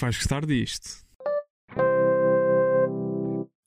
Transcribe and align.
que 0.00 0.04
vais 0.06 0.16
gostar 0.16 0.46
disto. 0.46 1.04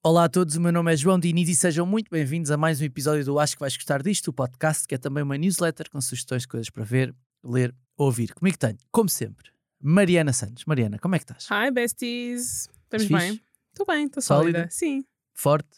Olá 0.04 0.24
a 0.26 0.30
todos, 0.30 0.56
o 0.56 0.62
meu 0.62 0.72
nome 0.72 0.92
é 0.92 0.98
João 0.98 1.20
Diniz 1.20 1.48
e 1.48 1.56
sejam 1.56 1.86
muito 1.86 2.10
bem-vindos 2.10 2.50
a 2.50 2.58
mais 2.58 2.82
um 2.82 2.86
episódio 2.86 3.24
do 3.24 3.38
Acho 3.40 3.56
que 3.56 3.60
vais 3.60 3.78
gostar 3.78 4.02
disto, 4.02 4.30
o 4.30 4.34
podcast 4.34 4.88
que 4.88 4.96
é 4.96 4.98
também 4.98 5.24
uma 5.24 5.38
newsletter 5.38 5.92
com 5.92 6.02
sugestões 6.02 6.42
de 6.42 6.48
coisas 6.48 6.70
para 6.72 6.84
ver, 6.84 7.16
ler, 7.44 7.74
ouvir. 7.96 8.34
Comigo 8.34 8.58
tenho, 8.58 8.78
como 8.92 9.10
sempre, 9.10 9.52
Mariana 9.80 10.34
Santos. 10.34 10.66
Mariana, 10.66 10.98
como 10.98 11.14
é 11.14 11.20
que 11.20 11.24
estás? 11.24 11.48
Hi, 11.52 11.70
besties. 11.72 12.68
Estamos 12.84 13.06
bem? 13.08 13.40
Estou 13.72 13.86
bem, 13.86 14.06
estou 14.06 14.24
Sólida? 14.24 14.58
sólida. 14.58 14.72
Sim. 14.72 15.06
Forte? 15.36 15.70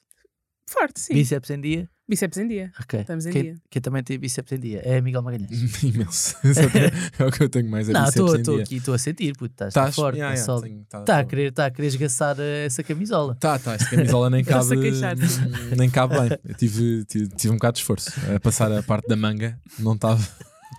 Forte, 0.69 1.01
sim. 1.01 1.15
Bíceps 1.15 1.49
em 1.49 1.59
dia? 1.59 1.89
Bíceps 2.07 2.37
em 2.37 2.47
dia. 2.47 2.71
Ok. 2.79 2.99
Estamos 2.99 3.25
em 3.25 3.31
quem, 3.31 3.41
dia. 3.43 3.55
quem 3.67 3.81
também 3.81 4.03
tem 4.03 4.19
bíceps 4.19 4.51
em 4.51 4.59
dia 4.59 4.79
é 4.85 5.01
Miguel 5.01 5.23
Magalhães. 5.23 5.49
Imenso. 5.83 6.35
é 7.17 7.25
o 7.25 7.31
que 7.31 7.41
eu 7.43 7.49
tenho 7.49 7.67
mais 7.69 7.89
a 7.89 7.93
Não, 7.93 8.05
bíceps 8.05 8.33
em 8.33 8.37
estou 8.37 8.55
dia. 8.55 8.63
aqui, 8.63 8.75
estou 8.77 8.93
a 8.93 8.97
sentir, 8.99 9.33
puto, 9.35 9.51
estás 9.53 9.73
tá 9.73 9.79
Estás? 9.81 9.95
forte, 9.95 10.17
Yeah, 10.17 10.35
tá 10.35 10.39
yeah, 10.39 10.45
sólido. 10.45 10.75
tenho- 10.75 10.85
tá- 10.87 10.99
Está 10.99 11.19
a 11.19 11.25
querer, 11.25 11.51
tá 11.51 11.65
a 11.65 11.71
querer 11.71 11.87
esgaçar 11.87 12.35
eh, 12.39 12.65
essa 12.67 12.83
camisola. 12.83 13.35
Tá, 13.39 13.57
tá, 13.57 13.73
esta 13.73 13.89
camisola 13.89 14.29
nem 14.29 14.43
cabe. 14.45 14.75
a. 14.75 15.75
Nem 15.75 15.89
cabe 15.89 16.19
bem. 16.19 16.39
Eu 16.47 16.53
tive, 16.55 17.05
tive, 17.05 17.27
tive 17.29 17.51
um 17.51 17.55
bocado 17.57 17.73
de 17.73 17.79
esforço 17.81 18.11
a 18.35 18.39
passar 18.39 18.71
a 18.71 18.83
parte 18.83 19.07
da 19.07 19.15
manga, 19.15 19.59
não 19.79 19.93
estava. 19.95 20.21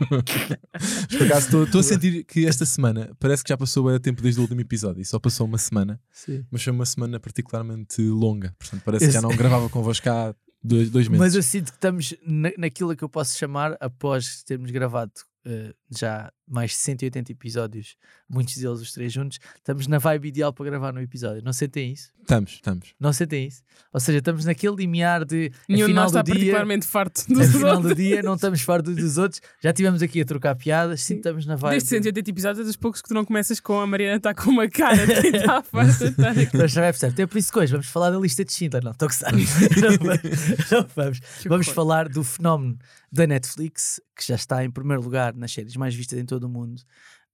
Por 0.08 1.22
acaso 1.26 1.64
estou- 1.64 1.80
a 1.80 1.82
sentir 1.82 2.22
que 2.24 2.46
esta 2.46 2.64
semana 2.66 3.10
parece 3.18 3.42
que 3.42 3.48
já 3.48 3.56
passou 3.56 3.86
o 3.86 3.98
tempo 3.98 4.22
desde 4.22 4.38
o 4.40 4.42
último 4.42 4.60
episódio 4.60 5.00
e 5.00 5.04
só 5.04 5.18
passou 5.18 5.46
uma 5.46 5.58
semana, 5.58 5.98
Sim. 6.12 6.44
mas 6.50 6.62
foi 6.62 6.72
uma 6.72 6.84
semana 6.86 7.18
particularmente 7.18 8.00
longa. 8.02 8.54
Portanto, 8.58 8.82
parece 8.84 9.06
que 9.06 9.10
já 9.12 9.18
Esse- 9.18 9.26
não 9.28 9.34
gravava 9.36 9.68
convosco 9.68 10.08
há 10.08 10.34
dois, 10.66 10.90
dois 10.90 11.08
meses. 11.08 11.20
Mas 11.20 11.34
eu 11.34 11.42
sinto 11.42 11.72
que 11.72 11.76
estamos 11.76 12.14
na, 12.26 12.50
naquilo 12.58 12.94
que 12.96 13.04
eu 13.04 13.08
posso 13.08 13.38
chamar, 13.38 13.76
após 13.80 14.42
termos 14.42 14.70
gravado 14.70 15.12
eh, 15.44 15.74
já 15.90 16.32
mais 16.48 16.70
de 16.70 16.76
180 16.76 17.32
episódios, 17.32 17.96
muitos 18.28 18.56
deles 18.56 18.80
os 18.80 18.92
três 18.92 19.12
juntos, 19.12 19.38
estamos 19.56 19.86
na 19.86 19.98
vibe 19.98 20.28
ideal 20.28 20.52
para 20.52 20.66
gravar 20.66 20.92
no 20.92 21.00
episódio. 21.00 21.42
Não 21.42 21.52
sentem 21.52 21.92
isso? 21.92 22.10
Estamos, 22.20 22.52
estamos. 22.52 22.94
Não 22.98 23.12
sentem 23.12 23.46
isso? 23.46 23.62
Ou 23.92 24.00
seja, 24.00 24.18
estamos 24.18 24.44
naquele 24.44 24.76
limiar 24.76 25.24
de 25.24 25.52
Nenhum 25.68 25.88
nós 25.88 26.06
está 26.06 26.22
do 26.22 26.26
dia, 26.26 26.34
particularmente 26.34 26.86
farto 26.86 27.24
no 27.28 27.38
dos 27.38 27.50
final 27.50 27.80
do 27.80 27.94
dia 27.94 28.22
não 28.22 28.34
estamos 28.36 28.60
fartos 28.60 28.96
dos 28.96 29.16
outros. 29.18 29.40
Já 29.62 29.70
estivemos 29.70 30.02
aqui 30.02 30.20
a 30.20 30.24
trocar 30.24 30.54
piadas, 30.54 31.02
sim, 31.02 31.16
estamos 31.16 31.46
na 31.46 31.56
vibe. 31.56 31.72
Desde 31.72 31.88
180 31.88 32.30
episódios, 32.30 32.60
é 32.60 32.64
dos 32.64 32.76
poucos 32.76 33.00
que 33.00 33.08
tu 33.08 33.14
não 33.14 33.24
começas 33.24 33.60
com 33.60 33.80
a 33.80 33.86
Mariana 33.86 34.16
está 34.16 34.34
com 34.34 34.50
uma 34.50 34.68
cara 34.68 35.06
de 35.06 35.20
quem 35.20 35.36
está 35.36 35.62
de 35.62 36.04
estar 36.04 36.30
aqui. 36.30 36.56
Mas 36.56 36.72
já 36.72 36.80
vai 36.80 36.92
perceber. 36.92 37.12
Até 37.12 37.26
por 37.26 37.38
isso 37.38 37.52
que 37.52 37.58
hoje 37.58 37.72
vamos 37.72 37.86
falar 37.86 38.10
da 38.10 38.18
lista 38.18 38.44
de 38.44 38.52
Schindler. 38.52 38.82
Não, 38.82 38.92
estou 38.92 39.06
a 39.06 39.08
gostar. 39.08 39.32
Não 39.32 40.86
vamos. 40.94 41.20
Vamos. 41.46 41.66
Que 41.66 41.72
falar 41.72 42.08
do 42.08 42.22
fenómeno 42.24 42.78
da 43.10 43.26
Netflix, 43.26 44.00
que 44.16 44.26
já 44.26 44.34
está 44.34 44.64
em 44.64 44.70
primeiro 44.70 45.02
lugar 45.02 45.34
nas 45.34 45.52
séries 45.52 45.76
mais 45.76 45.94
vistas 45.94 46.18
em 46.18 46.24
todo 46.24 46.35
o 46.44 46.48
mundo 46.48 46.82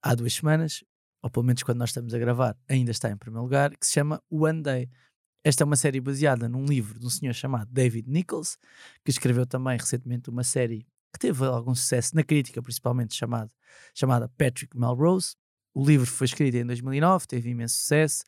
há 0.03 0.15
duas 0.15 0.35
semanas, 0.35 0.85
ou 1.23 1.31
pelo 1.31 1.45
menos 1.45 1.63
quando 1.63 1.79
nós 1.79 1.91
estamos 1.91 2.13
a 2.13 2.19
gravar, 2.19 2.57
ainda 2.69 2.91
está 2.91 3.11
em 3.11 3.17
primeiro 3.17 3.43
lugar, 3.43 3.77
que 3.77 3.87
se 3.87 3.93
chama 3.93 4.23
One 4.31 4.63
Day. 4.63 4.91
Esta 5.45 5.65
é 5.65 5.67
uma 5.67 5.77
série 5.77 6.01
baseada 6.01 6.49
num 6.49 6.65
livro 6.65 6.99
de 6.99 7.07
um 7.07 7.11
senhor 7.11 7.33
chamado 7.33 7.71
David 7.71 8.09
Nichols, 8.09 8.57
que 9.05 9.11
escreveu 9.11 9.47
também 9.47 9.77
recentemente 9.77 10.31
uma 10.31 10.45
série 10.45 10.87
que 11.13 11.19
teve 11.19 11.45
algum 11.45 11.75
sucesso 11.75 12.15
na 12.15 12.23
crítica, 12.23 12.63
principalmente 12.63 13.15
chamado, 13.15 13.53
chamada 13.95 14.29
Patrick 14.37 14.77
Melrose. 14.79 15.37
O 15.75 15.85
livro 15.85 16.07
foi 16.07 16.27
escrito 16.27 16.57
em 16.57 16.67
2009, 16.67 17.27
teve 17.27 17.51
imenso 17.51 17.77
sucesso, 17.77 18.25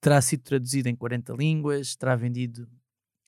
terá 0.00 0.20
sido 0.20 0.42
traduzido 0.42 0.88
em 0.88 0.96
40 0.96 1.32
línguas, 1.34 1.96
terá 1.96 2.14
vendido 2.16 2.68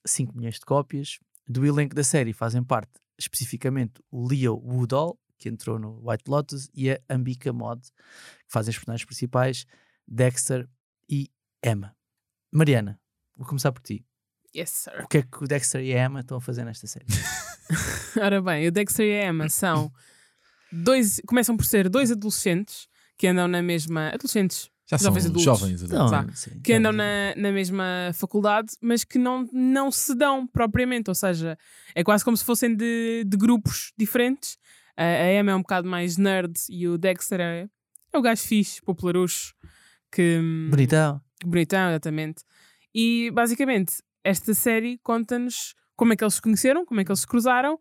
5 0.07 0.37
milhões 0.37 0.55
de 0.55 0.61
cópias. 0.61 1.19
Do 1.47 1.67
elenco 1.67 1.95
da 1.95 2.05
série 2.05 2.33
fazem 2.33 2.63
parte 2.63 2.93
especificamente 3.19 4.03
o 4.11 4.27
Leo 4.27 4.55
Woodall, 4.55 5.19
que 5.43 5.49
entrou 5.49 5.79
no 5.79 6.01
White 6.09 6.25
Lotus, 6.29 6.71
e 6.73 6.91
a 6.91 7.01
Ambika 7.11 7.53
Mod, 7.53 7.81
que 7.83 8.53
fazem 8.53 8.71
os 8.71 8.77
personagens 8.79 9.05
principais, 9.05 9.67
Dexter 10.07 10.69
e 11.11 11.29
Emma. 11.65 11.97
Mariana, 12.53 13.01
vou 13.37 13.47
começar 13.47 13.73
por 13.73 13.83
ti. 13.83 14.07
Yes, 14.55 14.71
sir. 14.71 15.03
O 15.03 15.09
que 15.09 15.19
é 15.19 15.23
que 15.23 15.43
o 15.43 15.47
Dexter 15.49 15.83
e 15.83 15.95
a 15.95 16.05
Emma 16.05 16.21
estão 16.21 16.37
a 16.37 16.41
fazer 16.41 16.65
nesta 16.65 16.87
série? 16.87 17.07
Ora 18.21 18.41
bem, 18.43 18.69
o 18.69 18.73
Dexter 18.73 19.07
e 19.07 19.21
a 19.21 19.29
Emma 19.29 19.49
são 19.49 19.91
dois. 20.71 21.21
Começam 21.27 21.57
por 21.57 21.65
ser 21.65 21.89
dois 21.89 22.11
adolescentes 22.11 22.87
que 23.17 23.27
andam 23.27 23.49
na 23.49 23.63
mesma. 23.63 24.09
Adolescentes. 24.09 24.71
Já 24.85 24.99
são 24.99 25.07
Jovens 25.07 25.25
adultos. 25.25 25.43
jovens 25.45 25.83
adultos. 25.85 26.11
Não, 26.11 26.27
Vá. 26.27 26.33
sim, 26.35 26.61
que 26.61 26.73
andam 26.75 26.93
na, 26.93 27.35
na 27.37 27.51
mesma 27.51 28.11
faculdade, 28.13 28.75
mas 28.83 29.05
que 29.05 29.17
não, 29.17 29.49
não 29.51 29.91
se 29.91 30.15
dão 30.15 30.47
propriamente, 30.47 31.09
ou 31.09 31.15
seja, 31.15 31.57
é 31.95 32.05
quase 32.05 32.23
como 32.23 32.37
se 32.37 32.45
fossem 32.45 32.75
de, 32.75 33.25
de 33.27 33.37
grupos 33.39 33.93
diferentes. 33.97 34.59
A, 34.97 35.05
a 35.05 35.33
Emma 35.33 35.53
é 35.53 35.55
um 35.55 35.63
bocado 35.63 35.89
mais 35.89 36.17
nerd 36.17 36.53
e 36.69 36.87
o 36.87 36.99
Dexter 36.99 37.41
é, 37.41 37.69
é 38.13 38.19
o 38.19 38.23
gajo 38.23 38.43
fixe, 38.43 38.81
popularucho, 38.83 39.55
que 40.11 40.39
hum, 40.39 40.69
Bonitão. 40.71 41.21
bonitão, 41.45 41.91
exatamente. 41.91 42.43
E 42.95 43.31
basicamente, 43.33 43.95
esta 44.23 44.53
série 44.55 44.99
conta-nos 45.03 45.75
como 45.97 46.13
é 46.13 46.17
que 46.17 46.25
eles 46.25 46.35
se 46.35 46.43
conheceram, 46.43 46.85
como 46.85 47.01
é 47.01 47.05
que 47.05 47.11
eles 47.11 47.21
se 47.21 47.27
cruzaram, 47.27 47.79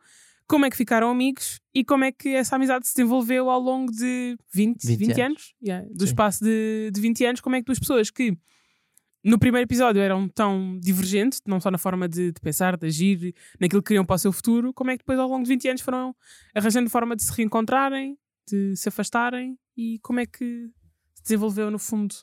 como 0.47 0.65
é 0.65 0.69
que 0.69 0.77
ficaram 0.77 1.09
amigos 1.09 1.59
e 1.73 1.83
como 1.83 2.03
é 2.03 2.11
que 2.11 2.29
essa 2.29 2.55
amizade 2.55 2.87
se 2.87 2.93
desenvolveu 2.95 3.49
ao 3.49 3.59
longo 3.59 3.91
de 3.91 4.37
20, 4.53 4.85
20 4.85 4.97
20, 4.97 5.09
anos. 5.11 5.21
anos. 5.21 5.55
Yeah, 5.63 5.87
do 5.89 5.99
Sim. 5.99 6.05
espaço 6.05 6.43
de, 6.43 6.91
de 6.93 7.01
20 7.01 7.25
anos, 7.25 7.41
como 7.41 7.55
é 7.55 7.59
que 7.59 7.65
duas 7.65 7.79
pessoas 7.79 8.09
que 8.11 8.37
no 9.23 9.37
primeiro 9.37 9.67
episódio 9.67 10.01
eram 10.01 10.27
tão 10.27 10.79
divergentes, 10.79 11.41
não 11.45 11.59
só 11.59 11.69
na 11.69 11.77
forma 11.77 12.09
de, 12.09 12.31
de 12.31 12.41
pensar, 12.41 12.75
de 12.75 12.87
agir, 12.87 13.35
naquilo 13.59 13.81
que 13.81 13.89
queriam 13.89 14.05
para 14.05 14.15
o 14.15 14.19
seu 14.19 14.31
futuro, 14.31 14.73
como 14.73 14.89
é 14.89 14.93
que 14.93 15.03
depois 15.03 15.19
ao 15.19 15.27
longo 15.27 15.43
de 15.43 15.49
20 15.49 15.69
anos 15.69 15.81
foram 15.81 16.15
arranjando 16.55 16.89
forma 16.89 17.15
de 17.15 17.23
se 17.23 17.31
reencontrarem, 17.31 18.17
de 18.47 18.75
se 18.75 18.89
afastarem 18.89 19.57
e 19.77 19.99
como 19.99 20.19
é 20.19 20.25
que 20.25 20.69
se 21.13 21.23
desenvolveu 21.23 21.69
no 21.69 21.77
fundo 21.77 22.15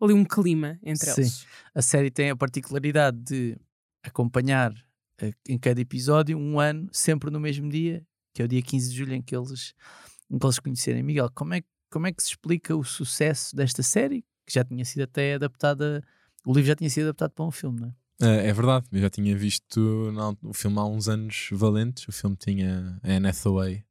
ali 0.00 0.12
um 0.12 0.24
clima 0.24 0.78
entre 0.82 1.10
Sim. 1.10 1.22
eles. 1.22 1.46
A 1.74 1.82
série 1.82 2.10
tem 2.10 2.30
a 2.30 2.36
particularidade 2.36 3.18
de 3.18 3.56
acompanhar 4.02 4.72
eh, 5.20 5.32
em 5.48 5.58
cada 5.58 5.80
episódio 5.80 6.38
um 6.38 6.60
ano, 6.60 6.88
sempre 6.92 7.30
no 7.30 7.40
mesmo 7.40 7.68
dia, 7.68 8.06
que 8.32 8.42
é 8.42 8.44
o 8.44 8.48
dia 8.48 8.62
15 8.62 8.90
de 8.90 8.96
julho 8.96 9.14
em 9.14 9.22
que 9.22 9.34
eles, 9.34 9.74
em 10.30 10.38
que 10.38 10.46
eles 10.46 10.58
conhecerem. 10.58 11.02
Miguel, 11.02 11.30
como 11.34 11.54
é, 11.54 11.62
como 11.90 12.06
é 12.06 12.12
que 12.12 12.22
se 12.22 12.30
explica 12.30 12.76
o 12.76 12.84
sucesso 12.84 13.54
desta 13.56 13.82
série, 13.82 14.24
que 14.46 14.52
já 14.52 14.64
tinha 14.64 14.84
sido 14.84 15.02
até 15.02 15.34
adaptada, 15.34 16.04
o 16.44 16.52
livro 16.52 16.68
já 16.68 16.76
tinha 16.76 16.90
sido 16.90 17.04
adaptado 17.04 17.30
para 17.32 17.44
um 17.44 17.50
filme, 17.50 17.80
não 17.80 17.88
é? 17.88 17.94
É, 18.20 18.48
é 18.48 18.52
verdade, 18.52 18.86
eu 18.92 19.00
já 19.00 19.10
tinha 19.10 19.36
visto 19.36 19.80
o 20.42 20.54
filme 20.54 20.78
há 20.78 20.84
uns 20.84 21.08
anos 21.08 21.48
valentes. 21.52 22.06
O 22.06 22.12
filme 22.12 22.36
tinha 22.36 23.00
a 23.02 23.12
Anne 23.12 23.28
Hathaway 23.28 23.84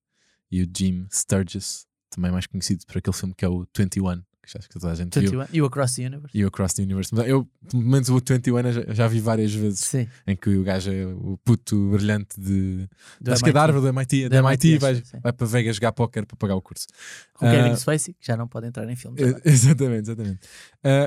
e 0.49 0.61
o 0.63 0.67
Jim 0.75 1.07
Sturgis, 1.11 1.85
também 2.09 2.31
mais 2.31 2.47
conhecido 2.47 2.85
por 2.85 2.97
aquele 2.97 3.15
filme 3.15 3.33
que 3.35 3.43
é 3.43 3.49
o 3.49 3.67
21, 3.75 4.23
que 4.45 4.57
acho 4.57 4.67
que 4.67 4.77
toda 4.77 4.91
a 4.91 4.95
gente 4.95 5.17
viu. 5.19 5.39
21, 5.39 5.45
e 5.53 5.61
o 5.61 5.65
Across 5.65 5.95
the 5.95 6.05
Universe. 6.05 6.37
E 6.37 6.43
o 6.43 6.47
Across 6.49 6.73
the 6.73 6.83
Universe. 6.83 7.15
Eu, 7.25 7.47
pelo 7.69 7.83
menos 7.83 8.09
o 8.09 8.15
21 8.15 8.59
eu 8.59 8.73
já, 8.73 8.93
já 8.93 9.07
vi 9.07 9.19
várias 9.19 9.53
vezes 9.53 9.79
Sim, 9.79 10.07
em 10.27 10.35
que 10.35 10.49
o 10.49 10.63
gajo 10.63 10.91
é 10.91 11.05
o 11.05 11.37
puto 11.43 11.91
brilhante 11.91 12.39
de. 12.39 12.87
do 13.21 13.31
acho 13.31 13.43
que 13.43 13.49
é 13.49 13.53
da 13.53 13.59
MIT. 13.61 13.73
Harvard, 13.73 13.81
do 13.81 13.87
MIT, 13.87 14.29
da 14.29 14.37
MIT, 14.39 14.67
MIT, 14.67 14.77
vai, 14.79 14.95
sim. 14.95 15.19
vai 15.21 15.33
para 15.33 15.47
Vegas 15.47 15.75
jogar 15.77 15.91
póquer 15.93 16.25
para 16.25 16.35
pagar 16.37 16.55
o 16.55 16.61
curso. 16.61 16.87
Com 17.33 17.49
Kevin 17.49 17.69
Ah, 17.69 17.75
Spacey, 17.77 18.13
que 18.13 18.27
já 18.27 18.35
não 18.35 18.47
pode 18.47 18.67
entrar 18.67 18.89
em 18.89 18.95
filmes. 18.95 19.21
Agora. 19.23 19.41
Exatamente, 19.45 20.01
exatamente. 20.09 20.39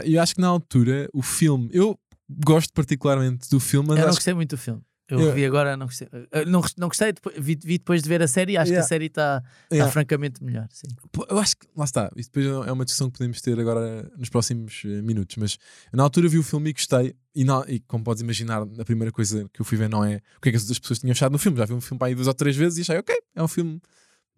E 0.04 0.14
eu 0.14 0.22
acho 0.22 0.34
que 0.34 0.41
na 0.41 0.48
altura 0.48 1.08
o 1.12 1.22
filme, 1.22 1.68
eu 1.72 1.98
gosto 2.28 2.72
particularmente 2.72 3.48
do 3.50 3.60
filme, 3.60 3.88
mas 3.88 3.98
Eu 3.98 4.06
não 4.06 4.14
gostei 4.14 4.34
muito 4.34 4.50
do 4.56 4.58
filme. 4.58 4.82
Eu 5.09 5.21
Eu- 5.21 5.33
vi 5.33 5.44
agora, 5.44 5.77
não 5.77 5.87
gostei. 5.87 6.09
Eh, 6.33 6.44
Não, 6.47 6.61
não 6.77 6.89
gostei, 6.89 7.12
depois, 7.12 7.37
vi, 7.39 7.56
vi 7.62 7.78
depois 7.78 8.03
de 8.03 8.09
ver 8.09 8.21
a 8.22 8.27
série 8.27 8.55
e 8.55 8.56
acho 8.56 8.71
Yeah. 8.72 8.83
que 8.83 8.84
a 8.84 8.89
série 8.89 9.06
está 9.06 9.41
que 9.69 9.75
yeah, 9.77 9.93
francamente 9.93 10.43
melhor. 10.43 10.67
Sim. 10.71 10.89
Eu 11.31 11.39
acho 11.39 11.56
que, 11.56 11.67
lá 11.77 11.84
está, 11.84 12.11
isto 12.17 12.33
depois 12.33 12.67
é 12.67 12.72
uma 12.72 12.84
discussão 12.84 13.09
que 13.09 13.19
podemos 13.19 13.41
ter 13.41 13.59
agora 13.61 14.11
nos 14.19 14.28
próximos 14.28 14.83
eh, 14.84 15.03
minutos, 15.03 15.37
mas 15.37 15.59
na 15.93 16.03
altura 16.03 16.28
vi 16.28 16.39
o 16.39 16.43
filme 16.43 16.71
e 16.71 16.72
gostei, 16.72 17.15
e, 17.34 17.45
na- 17.45 17.65
e 17.69 17.78
como 17.81 18.03
podes 18.03 18.21
imaginar, 18.21 18.63
a 18.63 18.84
primeira 18.84 19.13
coisa 19.13 19.48
que 19.54 19.60
eu 19.60 19.65
fui 19.65 19.78
ver 19.78 19.89
não 19.89 20.04
é 20.04 20.16
o 20.39 20.41
que 20.41 20.48
é 20.48 20.53
que 20.53 20.57
as 20.57 20.63
outras 20.65 20.78
pessoas 20.80 20.98
tinham 20.98 21.13
achado 21.13 21.30
no 21.30 21.39
filme, 21.39 21.57
já 21.57 21.66
vi 21.66 21.72
um 21.75 21.80
filme 21.80 21.98
para 22.01 22.09
aí 22.09 22.15
duas 22.15 22.27
ou 22.27 22.34
três 22.34 22.57
vezes 22.57 22.78
e 22.78 22.80
achei, 22.80 22.98
ok, 22.98 23.15
é 23.36 23.42
um 23.42 23.48
filme 23.48 23.80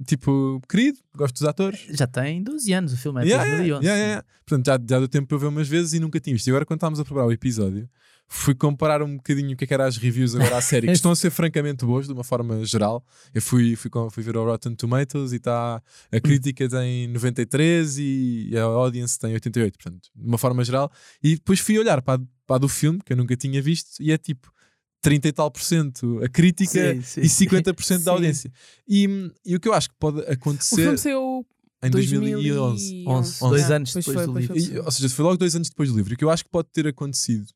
tipo 0.06 0.60
querido, 0.68 0.98
gosto 1.16 1.34
dos 1.34 1.44
atores. 1.44 1.86
Já 1.90 2.06
tem 2.06 2.42
12 2.42 2.72
anos 2.72 2.92
o 2.92 2.96
filme, 2.96 3.20
é 3.20 3.24
de 3.24 3.30
Yeah, 3.30 3.44
yeah, 3.44 3.58
2011. 3.64 3.84
yeah, 3.86 3.98
yeah, 3.98 4.22
yeah. 4.22 4.42
Portanto, 4.46 4.66
já, 4.66 4.72
já 4.94 4.98
deu 5.00 5.08
tempo 5.08 5.26
para 5.28 5.34
eu 5.36 5.40
ver 5.40 5.46
umas 5.46 5.66
vezes 5.68 5.92
e 5.94 5.98
nunca 6.00 6.20
tinha 6.20 6.34
visto. 6.36 6.46
E 6.46 6.50
agora, 6.50 6.64
quando 6.64 6.78
estávamos 6.78 7.00
a 7.00 7.04
preparar 7.04 7.26
o 7.26 7.32
episódio, 7.32 7.88
fui 8.28 8.54
comparar 8.54 9.02
um 9.02 9.16
bocadinho 9.16 9.54
o 9.54 9.56
que 9.56 9.64
é 9.64 9.66
que 9.66 9.72
eram 9.74 9.86
as 9.86 9.96
reviews 9.96 10.34
agora 10.34 10.58
à 10.58 10.60
série, 10.60 10.86
que 10.86 10.92
estão 10.94 11.10
a 11.10 11.16
ser 11.16 11.30
francamente 11.30 11.84
boas, 11.84 12.06
de 12.06 12.12
uma 12.12 12.22
forma 12.22 12.62
geral. 12.64 13.02
Eu 13.34 13.40
fui, 13.40 13.74
fui, 13.74 13.90
fui 14.10 14.22
ver 14.22 14.36
o 14.36 14.44
Rotten 14.44 14.74
Tomatoes 14.74 15.32
e 15.32 15.36
está 15.36 15.82
a 16.12 16.20
crítica 16.20 16.68
tem 16.68 17.08
93 17.08 17.98
e 17.98 18.50
a 18.56 18.62
audience 18.62 19.18
tem 19.18 19.32
88, 19.32 19.78
portanto, 19.78 20.08
de 20.14 20.26
uma 20.26 20.38
forma 20.38 20.62
geral. 20.62 20.92
E 21.22 21.36
depois 21.36 21.58
fui 21.58 21.78
olhar 21.78 22.02
para 22.02 22.20
a, 22.22 22.26
para 22.46 22.56
a 22.56 22.58
do 22.58 22.68
filme, 22.68 23.00
que 23.04 23.12
eu 23.12 23.16
nunca 23.16 23.34
tinha 23.36 23.62
visto, 23.62 24.00
e 24.00 24.12
é 24.12 24.18
tipo 24.18 24.52
30 25.00 25.28
e 25.28 25.32
tal 25.32 25.50
por 25.50 25.62
cento 25.62 26.20
a 26.22 26.28
crítica 26.28 26.94
Sim, 26.94 27.02
sim. 27.02 27.20
e 27.20 27.26
50% 27.26 27.80
Sim. 27.98 28.04
da 28.04 28.10
audiência. 28.12 28.52
E, 28.86 29.32
e 29.46 29.56
o 29.56 29.60
que 29.60 29.68
eu 29.68 29.72
acho 29.72 29.88
que 29.88 29.94
pode 29.98 30.18
O 30.20 30.30
acontecer 30.32 30.76
filme 30.76 30.98
saiu 30.98 31.46
em 31.82 31.90
2011. 31.90 33.04
2011. 33.04 33.04
11, 33.06 33.40
dois 33.40 33.70
anos 33.70 33.92
pois 33.92 34.04
depois 34.04 34.26
do 34.26 34.32
pois 34.32 34.44
livro. 34.48 34.60
foi. 34.66 34.74
E, 34.74 34.78
ou 34.80 34.90
seja, 34.90 35.08
foi 35.08 35.24
logo 35.24 35.36
dois 35.36 35.54
anos 35.54 35.68
depois 35.68 35.88
do 35.90 35.96
livro. 35.96 36.14
O 36.14 36.16
que 36.16 36.24
eu 36.24 36.30
acho 36.30 36.44
que 36.44 36.50
pode 36.50 36.68
ter 36.72 36.86
acontecido, 36.88 37.46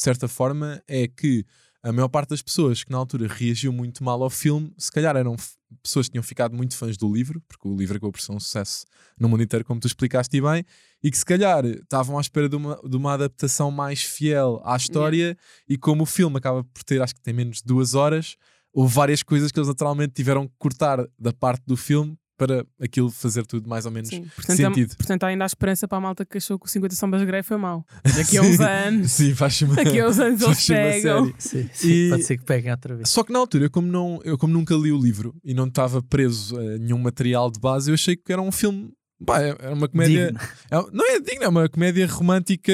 de 0.00 0.04
certa 0.04 0.26
forma, 0.26 0.82
é 0.88 1.06
que 1.06 1.44
a 1.82 1.92
maior 1.92 2.08
parte 2.08 2.30
das 2.30 2.40
pessoas 2.40 2.82
que 2.82 2.90
na 2.90 2.96
altura 2.96 3.28
reagiu 3.28 3.70
muito 3.70 4.02
mal 4.02 4.22
ao 4.22 4.30
filme, 4.30 4.72
se 4.78 4.90
calhar 4.90 5.14
eram 5.14 5.36
pessoas 5.82 6.06
que 6.06 6.12
tinham 6.12 6.22
ficado 6.22 6.56
muito 6.56 6.74
fãs 6.74 6.96
do 6.96 7.12
livro, 7.12 7.38
porque 7.46 7.68
o 7.68 7.76
livro 7.76 7.98
acabou 7.98 8.10
por 8.10 8.20
ser 8.20 8.32
um 8.32 8.40
sucesso 8.40 8.86
no 9.18 9.28
mundo 9.28 9.42
inteiro, 9.42 9.62
como 9.62 9.78
tu 9.78 9.86
explicaste 9.86 10.40
bem, 10.40 10.64
e 11.02 11.10
que 11.10 11.18
se 11.18 11.24
calhar 11.24 11.66
estavam 11.66 12.16
à 12.16 12.20
espera 12.22 12.48
de 12.48 12.56
uma, 12.56 12.80
de 12.82 12.96
uma 12.96 13.12
adaptação 13.12 13.70
mais 13.70 14.02
fiel 14.02 14.62
à 14.64 14.74
história, 14.74 15.36
e 15.68 15.76
como 15.76 16.04
o 16.04 16.06
filme 16.06 16.38
acaba 16.38 16.64
por 16.64 16.82
ter, 16.82 17.02
acho 17.02 17.14
que 17.14 17.20
tem 17.20 17.34
menos 17.34 17.58
de 17.58 17.64
duas 17.64 17.94
horas, 17.94 18.36
houve 18.72 18.94
várias 18.94 19.22
coisas 19.22 19.52
que 19.52 19.58
eles 19.58 19.68
naturalmente 19.68 20.14
tiveram 20.14 20.48
que 20.48 20.54
cortar 20.58 21.06
da 21.18 21.32
parte 21.32 21.62
do 21.66 21.76
filme 21.76 22.16
para 22.46 22.64
aquilo 22.80 23.10
fazer 23.10 23.44
tudo 23.46 23.68
mais 23.68 23.84
ou 23.84 23.90
menos 23.92 24.08
Sim. 24.08 24.24
Portanto, 24.34 24.56
sentido. 24.56 24.92
há- 24.92 24.96
portanto, 24.96 25.24
há 25.24 25.26
ainda 25.28 25.44
há 25.44 25.46
esperança 25.46 25.86
para 25.86 25.98
a 25.98 26.00
malta 26.00 26.24
que 26.24 26.38
achou 26.38 26.58
que 26.58 26.66
o 26.66 26.68
50 26.68 26.94
Sombras 26.94 27.20
de 27.20 27.26
Grey 27.26 27.42
foi 27.42 27.56
mau. 27.58 27.84
Daqui 28.16 28.38
a 28.38 28.42
uns 28.42 28.58
anos. 28.60 29.10
Sim, 29.12 29.34
faz 29.34 29.60
uma, 29.62 29.74
Daqui 29.74 30.00
a 30.00 30.08
uns 30.08 30.18
anos 30.18 30.40
eles 30.42 30.66
pegam. 30.66 31.34
Sim, 31.38 31.68
sim, 31.72 31.88
E- 31.88 32.10
Pode 32.10 32.22
ser 32.24 32.38
que 32.38 32.44
peguem 32.44 32.70
outra 32.70 32.96
vez. 32.96 33.08
Só 33.10 33.22
que 33.22 33.32
na 33.32 33.38
altura, 33.38 33.64
eu 33.66 33.70
como, 33.70 33.86
não, 33.88 34.20
eu 34.24 34.38
como 34.38 34.52
nunca 34.52 34.74
li 34.74 34.90
o 34.90 34.98
livro 34.98 35.34
e 35.44 35.52
não 35.54 35.66
estava 35.66 36.02
preso 36.02 36.58
a 36.58 36.78
nenhum 36.78 36.98
material 36.98 37.50
de 37.50 37.60
base, 37.60 37.90
eu 37.90 37.94
achei 37.94 38.16
que 38.16 38.32
era 38.32 38.40
um 38.40 38.50
filme. 38.52 38.90
Pá, 39.24 39.40
era 39.40 39.74
uma 39.74 39.86
comédia. 39.88 40.32
É- 40.70 40.76
não 40.92 41.06
é 41.10 41.20
digna, 41.20 41.44
é 41.44 41.48
uma 41.48 41.68
comédia 41.68 42.06
romântica 42.06 42.72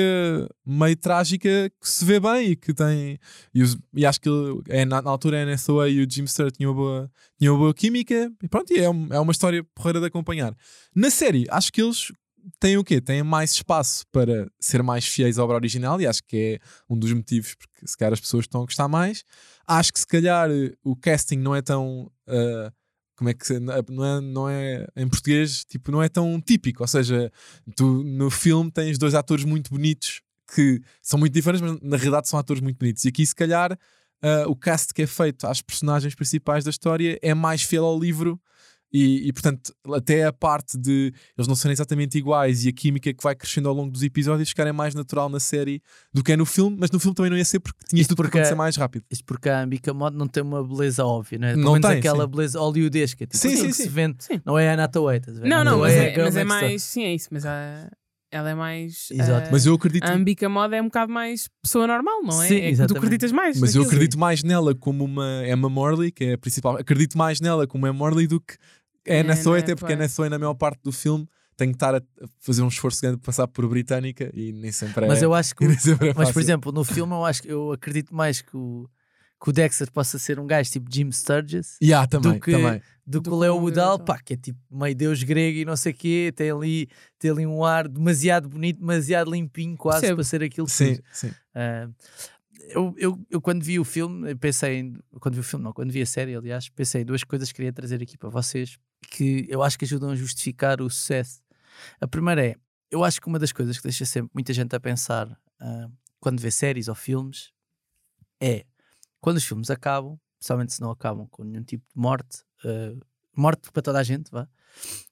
meio 0.64 0.96
trágica 0.96 1.48
que 1.80 1.88
se 1.88 2.04
vê 2.04 2.20
bem 2.20 2.50
e 2.50 2.56
que 2.56 2.72
tem. 2.72 3.18
E, 3.52 3.62
os- 3.62 3.76
e 3.94 4.06
acho 4.06 4.20
que 4.20 4.28
é, 4.68 4.84
na, 4.84 5.02
na 5.02 5.10
altura 5.10 5.38
a 5.40 5.42
Anne 5.42 5.54
Hathaway 5.54 5.92
e 5.94 6.04
o 6.04 6.10
Jim 6.10 6.26
Stewart 6.26 6.54
tinham 6.56 6.72
boa, 6.74 7.10
tinham 7.38 7.54
uma 7.54 7.60
boa 7.60 7.74
química 7.74 8.30
e 8.42 8.48
pronto, 8.48 8.72
e 8.72 8.78
é, 8.78 8.88
um- 8.88 9.08
é 9.12 9.18
uma 9.18 9.32
história 9.32 9.64
porreira 9.74 9.98
de 10.00 10.06
acompanhar. 10.06 10.54
Na 10.94 11.10
série, 11.10 11.46
acho 11.50 11.72
que 11.72 11.82
eles 11.82 12.12
têm 12.60 12.76
o 12.78 12.84
quê? 12.84 13.00
Têm 13.00 13.24
mais 13.24 13.50
espaço 13.50 14.04
para 14.12 14.46
ser 14.60 14.80
mais 14.84 15.04
fiéis 15.04 15.38
à 15.38 15.44
obra 15.44 15.56
original 15.56 16.00
e 16.00 16.06
acho 16.06 16.22
que 16.22 16.36
é 16.36 16.58
um 16.88 16.96
dos 16.96 17.12
motivos 17.12 17.56
porque 17.56 17.84
se 17.84 17.96
calhar 17.96 18.12
as 18.12 18.20
pessoas 18.20 18.44
estão 18.44 18.62
a 18.62 18.64
gostar 18.64 18.86
mais. 18.86 19.24
Acho 19.66 19.92
que 19.92 19.98
se 19.98 20.06
calhar 20.06 20.48
o 20.84 20.94
casting 20.94 21.38
não 21.38 21.56
é 21.56 21.60
tão. 21.60 22.08
ah, 22.28 22.70
como 23.16 23.30
é 23.30 23.34
que 23.34 23.46
se- 23.46 23.58
não 23.60 24.04
é, 24.04 24.20
não 24.20 24.48
é 24.48 24.86
em 24.96 25.08
português 25.08 25.64
tipo 25.64 25.90
não 25.90 26.02
é 26.02 26.08
tão 26.08 26.40
típico. 26.40 26.82
Ou 26.82 26.86
seja 26.86 27.32
tu 27.74 28.02
no 28.04 28.30
filme 28.30 28.70
tens 28.70 28.98
dois 28.98 29.14
atores 29.14 29.44
muito 29.44 29.70
bonitos 29.70 30.20
que 30.54 30.80
são 31.02 31.18
muito 31.18 31.32
diferentes 31.32 31.60
mas 31.66 31.80
na 31.82 31.96
realidade 31.96 32.28
são 32.28 32.38
atores 32.38 32.62
muito 32.62 32.78
bonitos. 32.78 33.04
E 33.04 33.08
aqui 33.08 33.24
se 33.26 33.34
calhar 33.34 33.76
ah, 34.22 34.44
o 34.48 34.54
cast 34.56 34.92
que 34.94 35.02
é 35.02 35.06
feito 35.06 35.46
às 35.46 35.60
personagens 35.62 36.14
principais 36.14 36.64
da 36.64 36.70
história 36.70 37.18
é 37.22 37.34
mais 37.34 37.62
fiel 37.62 37.84
ao 37.84 37.98
livro 37.98 38.40
e, 38.96 39.28
e, 39.28 39.32
portanto 39.32 39.74
até 39.94 40.24
a 40.24 40.32
parte 40.32 40.78
de 40.78 41.12
eles 41.36 41.46
não 41.48 41.54
serem 41.54 41.72
exatamente 41.72 42.16
iguais 42.16 42.64
e 42.64 42.68
a 42.68 42.72
química 42.72 43.12
que 43.12 43.22
vai 43.22 43.34
crescendo 43.34 43.68
ao 43.68 43.74
longo 43.74 43.90
dos 43.90 44.02
episódios 44.02 44.48
ficarem 44.48 44.72
mais 44.72 44.94
natural 44.94 45.28
na 45.28 45.38
série 45.40 45.82
do 46.12 46.22
que 46.22 46.32
é 46.32 46.36
no 46.36 46.46
filme 46.46 46.76
mas 46.80 46.90
no 46.90 46.98
filme 47.00 47.14
também 47.14 47.30
não 47.30 47.36
ia 47.36 47.44
ser 47.44 47.60
porque 47.60 47.78
tinha 47.88 48.00
Isto 48.00 48.10
tudo 48.10 48.16
porque 48.18 48.30
para 48.32 48.40
acontecer 48.40 48.54
é- 48.54 48.56
mais 48.56 48.76
rápido 48.76 49.04
Isto 49.10 49.24
porque 49.24 49.48
a 49.48 49.60
Ambica 49.62 49.92
Mod 49.92 50.16
não 50.16 50.26
tem 50.26 50.42
uma 50.42 50.62
beleza 50.66 51.04
óbvia, 51.04 51.38
não 51.38 51.48
é? 51.48 51.52
Pelo 51.52 51.64
Não 51.64 51.72
menos 51.74 51.88
tem, 51.88 51.98
aquela 51.98 52.24
sim. 52.24 52.30
beleza 52.30 52.58
hollywoodesca. 52.60 53.26
Tipo, 53.26 53.36
Sim, 53.36 53.48
aquilo 53.48 53.62
sim, 53.62 53.68
que 53.70 53.74
sim. 53.76 53.82
se 53.82 53.88
vende. 53.88 54.24
Sim. 54.24 54.40
Não 54.44 54.58
é 54.58 54.68
a 54.70 54.74
Anna 54.74 54.84
Hathaway, 54.84 55.18
estás 55.18 55.38
a 55.38 55.40
ver? 55.42 55.48
Não, 55.48 55.58
Anna 55.58 55.70
não, 55.72 55.80
mas 55.80 55.92
é, 55.92 56.10
girl 56.10 56.24
mas 56.24 56.36
é 56.36 56.44
mais. 56.44 56.82
Sim, 56.82 57.04
é 57.04 57.14
isso. 57.14 57.28
Mas 57.30 57.44
a- 57.46 57.90
ela 58.30 58.50
é 58.50 58.54
mais. 58.54 59.08
Exato. 59.10 59.46
ah, 59.46 59.52
mas 59.52 59.64
eu 59.66 59.74
acredito 59.74 60.04
A 60.04 60.12
Ambica 60.12 60.48
Moda 60.48 60.76
é 60.76 60.82
um 60.82 60.86
bocado 60.86 61.12
mais 61.12 61.48
pessoa 61.62 61.86
normal, 61.86 62.22
não 62.22 62.42
é? 62.42 62.48
Sim, 62.48 62.56
é 62.56 62.72
que 62.74 62.86
tu 62.86 62.96
acreditas 62.96 63.32
mais. 63.32 63.58
Mas 63.60 63.74
eu 63.74 63.82
naquilo. 63.82 63.94
acredito 63.96 64.18
mais 64.18 64.42
nela 64.42 64.74
como 64.74 65.04
uma 65.04 65.42
Emma 65.46 65.68
Morley, 65.68 66.10
que 66.10 66.24
é 66.24 66.32
a 66.34 66.38
principal. 66.38 66.76
Acredito 66.76 67.16
mais 67.16 67.40
nela 67.40 67.66
como 67.66 67.86
Emma 67.86 67.94
Morley 67.96 68.26
do 68.26 68.40
que 68.40 68.56
a 69.08 69.14
Anna 69.14 69.20
Anna 69.20 69.32
Hathaway, 69.34 69.60
até 69.60 69.74
porque 69.74 69.92
a 69.92 69.94
Hathaway. 69.94 69.94
Anna 69.96 70.04
Hathaway, 70.04 70.30
na 70.30 70.38
maior 70.38 70.54
parte 70.54 70.80
do 70.82 70.92
filme, 70.92 71.28
tem 71.56 71.68
que 71.70 71.76
estar 71.76 71.94
a 71.94 72.02
fazer 72.40 72.62
um 72.62 72.68
esforço 72.68 73.00
grande 73.00 73.16
para 73.18 73.26
passar 73.26 73.48
por 73.48 73.66
britânica 73.68 74.30
e 74.34 74.52
nem 74.52 74.70
sempre 74.72 75.04
é. 75.06 75.08
Mas 75.08 75.22
eu 75.22 75.32
acho 75.34 75.54
que. 75.56 75.64
é 75.64 75.68
Mas, 76.14 76.30
por 76.32 76.42
exemplo, 76.42 76.70
no 76.72 76.84
filme 76.84 77.12
eu 77.14 77.24
acho 77.24 77.42
que 77.42 77.48
eu 77.48 77.72
acredito 77.72 78.14
mais 78.14 78.42
que 78.42 78.56
o, 78.56 78.88
que 79.42 79.48
o 79.50 79.52
Dexter 79.52 79.90
possa 79.90 80.18
ser 80.18 80.38
um 80.38 80.46
gajo 80.46 80.70
tipo 80.70 80.86
Jim 80.92 81.10
Sturgis 81.10 81.78
Yeah, 81.82 82.06
também, 82.06 82.34
do 82.34 82.40
que- 82.40 82.50
também. 82.52 82.82
do 83.06 83.22
que 83.22 83.30
Do 83.30 83.36
o 83.36 83.38
Leo 83.38 83.54
que 83.54 83.60
Woodall, 83.60 84.00
pá, 84.00 84.18
que 84.18 84.34
é 84.34 84.36
tipo 84.36 84.58
meio 84.70 84.94
deus 84.94 85.22
grego 85.22 85.58
e 85.58 85.64
não 85.64 85.76
sei 85.76 85.92
o 85.92 85.94
quê, 85.94 86.32
tem 86.34 86.50
ali, 86.50 86.88
tem 87.18 87.30
ali 87.30 87.46
um 87.46 87.64
ar 87.64 87.86
demasiado 87.88 88.48
bonito, 88.48 88.80
demasiado 88.80 89.30
limpinho, 89.30 89.76
quase 89.76 90.00
Percebo. 90.00 90.16
para 90.16 90.24
ser 90.24 90.42
aquilo 90.42 90.68
Sim, 90.68 90.96
tudo. 90.96 91.04
sim. 91.12 91.30
Ah, 91.54 91.88
eu, 92.70 92.94
eu, 92.98 93.26
eu 93.30 93.40
quando 93.40 93.62
vi 93.62 93.78
o 93.78 93.84
filme, 93.84 94.32
eu 94.32 94.36
pensei 94.36 94.78
em, 94.80 94.98
quando 95.20 95.34
vi 95.34 95.40
o 95.40 95.44
filme, 95.44 95.64
não, 95.64 95.72
quando 95.72 95.92
vi 95.92 96.02
a 96.02 96.06
série, 96.06 96.34
aliás, 96.34 96.68
pensei 96.68 97.02
em 97.02 97.04
duas 97.04 97.22
coisas 97.22 97.48
que 97.50 97.56
queria 97.56 97.72
trazer 97.72 98.02
aqui 98.02 98.18
para 98.18 98.28
vocês 98.28 98.76
que 99.10 99.46
eu 99.48 99.62
acho 99.62 99.78
que 99.78 99.84
ajudam 99.84 100.10
a 100.10 100.16
justificar 100.16 100.80
o 100.80 100.90
sucesso. 100.90 101.40
A 102.00 102.06
primeira 102.06 102.44
é, 102.44 102.56
eu 102.90 103.04
acho 103.04 103.20
que 103.20 103.26
uma 103.28 103.38
das 103.38 103.52
coisas 103.52 103.76
que 103.76 103.82
deixa 103.84 104.04
sempre 104.04 104.30
muita 104.34 104.52
gente 104.52 104.74
a 104.74 104.80
pensar 104.80 105.38
ah, 105.60 105.88
quando 106.20 106.40
vê 106.40 106.50
séries 106.50 106.88
ou 106.88 106.94
filmes 106.94 107.52
é 108.40 108.64
quando 109.20 109.36
os 109.36 109.44
filmes 109.44 109.70
acabam, 109.70 110.18
principalmente 110.38 110.72
se 110.74 110.80
não 110.80 110.90
acabam 110.90 111.26
com 111.28 111.42
nenhum 111.44 111.64
tipo 111.64 111.84
de 111.94 112.00
morte, 112.00 112.42
ah, 112.64 112.94
morte 113.36 113.70
para 113.72 113.82
toda 113.82 113.98
a 113.98 114.02
gente, 114.02 114.30
vá. 114.30 114.48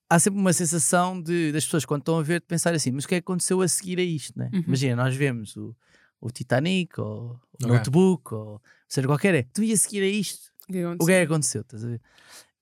Há 0.09 0.19
sempre 0.19 0.39
uma 0.39 0.53
sensação 0.53 1.21
de, 1.21 1.51
das 1.53 1.65
pessoas 1.65 1.85
quando 1.85 2.03
estão 2.03 2.19
a 2.19 2.23
ver 2.23 2.41
de 2.41 2.47
pensar 2.47 2.75
assim, 2.75 2.93
mas 2.93 3.05
o 3.05 3.09
que 3.09 3.15
é 3.15 3.21
que 3.21 3.25
aconteceu 3.25 3.61
a 3.61 3.69
seguir 3.69 3.99
a 3.99 4.03
isto, 4.03 4.39
né? 4.39 4.51
Uhum. 4.53 4.65
Imagina, 4.67 4.97
nós 5.03 5.17
vemos 5.17 5.57
o, 5.57 5.75
o 6.21 6.31
Titanic 6.31 7.01
ou 7.01 7.31
o 7.33 7.41
Ok. 7.65 7.69
Notebook 7.69 8.35
ou 8.35 8.63
seja 8.89 9.07
qualquer, 9.09 9.35
é, 9.35 9.43
tu 9.53 9.63
ia 9.63 9.77
seguir 9.77 10.03
a 10.03 10.07
isto, 10.09 10.53
O 10.69 10.73
que 10.73 10.85
o 10.85 11.07
que 11.07 11.13
é 11.13 11.27
que 11.27 11.33
aconteceu? 11.33 11.63
Estás 11.63 11.85
a 11.85 11.89
ver? 11.89 12.01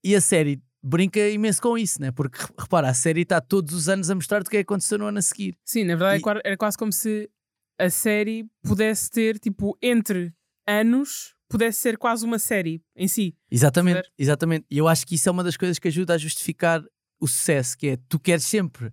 E 0.03 0.15
a 0.17 0.21
série 0.21 0.63
brinca 0.83 1.21
imenso 1.29 1.61
com 1.63 1.77
isso, 1.79 2.01
né? 2.01 2.11
Porque 2.11 2.39
re- 2.39 2.49
repara, 2.59 2.89
a 2.89 2.95
série 2.95 3.23
está 3.23 3.41
todos 3.41 3.75
os 3.75 3.89
anos 3.89 4.11
a 4.11 4.15
mostrar 4.15 4.43
o 4.43 4.45
que 4.45 4.57
é 4.57 4.61
que 4.65 4.73
aconteceu 4.73 4.99
no 4.99 5.07
ano 5.07 5.19
a 5.19 5.23
seguir. 5.23 5.57
Sim, 5.65 5.85
na 5.85 5.95
verdade 5.97 6.17
E- 6.17 6.19
é 6.19 6.23
qua- 6.23 6.41
era 6.45 6.57
quase 6.57 6.77
como 6.79 6.93
se 6.93 7.31
a 7.79 7.89
série 7.91 8.45
pudesse 8.63 9.11
ter, 9.11 9.39
tipo, 9.39 9.77
entre 9.83 10.33
anos, 10.67 11.35
pudesse 11.49 11.79
ser 11.81 11.99
quase 11.99 12.25
uma 12.25 12.39
série 12.39 12.83
em 12.97 13.07
si. 13.09 13.35
Exatamente, 13.51 14.11
exatamente. 14.19 14.67
E 14.71 14.79
eu 14.79 14.89
acho 14.89 15.07
que 15.07 15.15
isso 15.17 15.29
é 15.29 15.33
uma 15.33 15.45
das 15.45 15.57
coisas 15.57 15.79
que 15.79 15.89
ajuda 15.89 16.15
a 16.15 16.19
justificar 16.19 16.83
o 17.21 17.27
sucesso, 17.29 17.77
que 17.77 17.89
é 17.89 17.99
tu 18.09 18.19
queres 18.19 18.45
sempre 18.45 18.93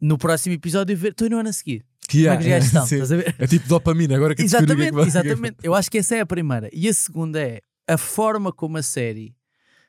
no 0.00 0.18
próximo 0.18 0.54
episódio 0.54 0.96
ver, 0.96 1.10
estou 1.12 1.28
no 1.30 1.38
ano 1.38 1.48
a 1.48 1.52
seguir. 1.52 1.84
Que 2.08 2.22
Como 2.24 2.34
é 2.34 2.36
que 2.38 2.48
gajos 2.50 2.66
estão? 2.68 2.84
Estás 2.84 3.12
a 3.12 3.16
ver? 3.16 3.34
É 3.38 3.46
tipo 3.46 3.66
dopamina, 3.66 4.14
agora 4.14 4.34
que 4.34 4.42
é 4.42 4.44
Exatamente, 4.44 4.92
que 4.92 5.00
exatamente. 5.00 5.56
Eu 5.62 5.74
acho 5.74 5.90
que 5.90 5.98
essa 5.98 6.14
é 6.14 6.20
a 6.20 6.26
primeira. 6.26 6.68
E 6.72 6.88
a 6.88 6.94
segunda 6.94 7.40
é 7.40 7.60
a 7.88 7.96
forma 7.98 8.52
como 8.52 8.76
a 8.76 8.82
série 8.82 9.34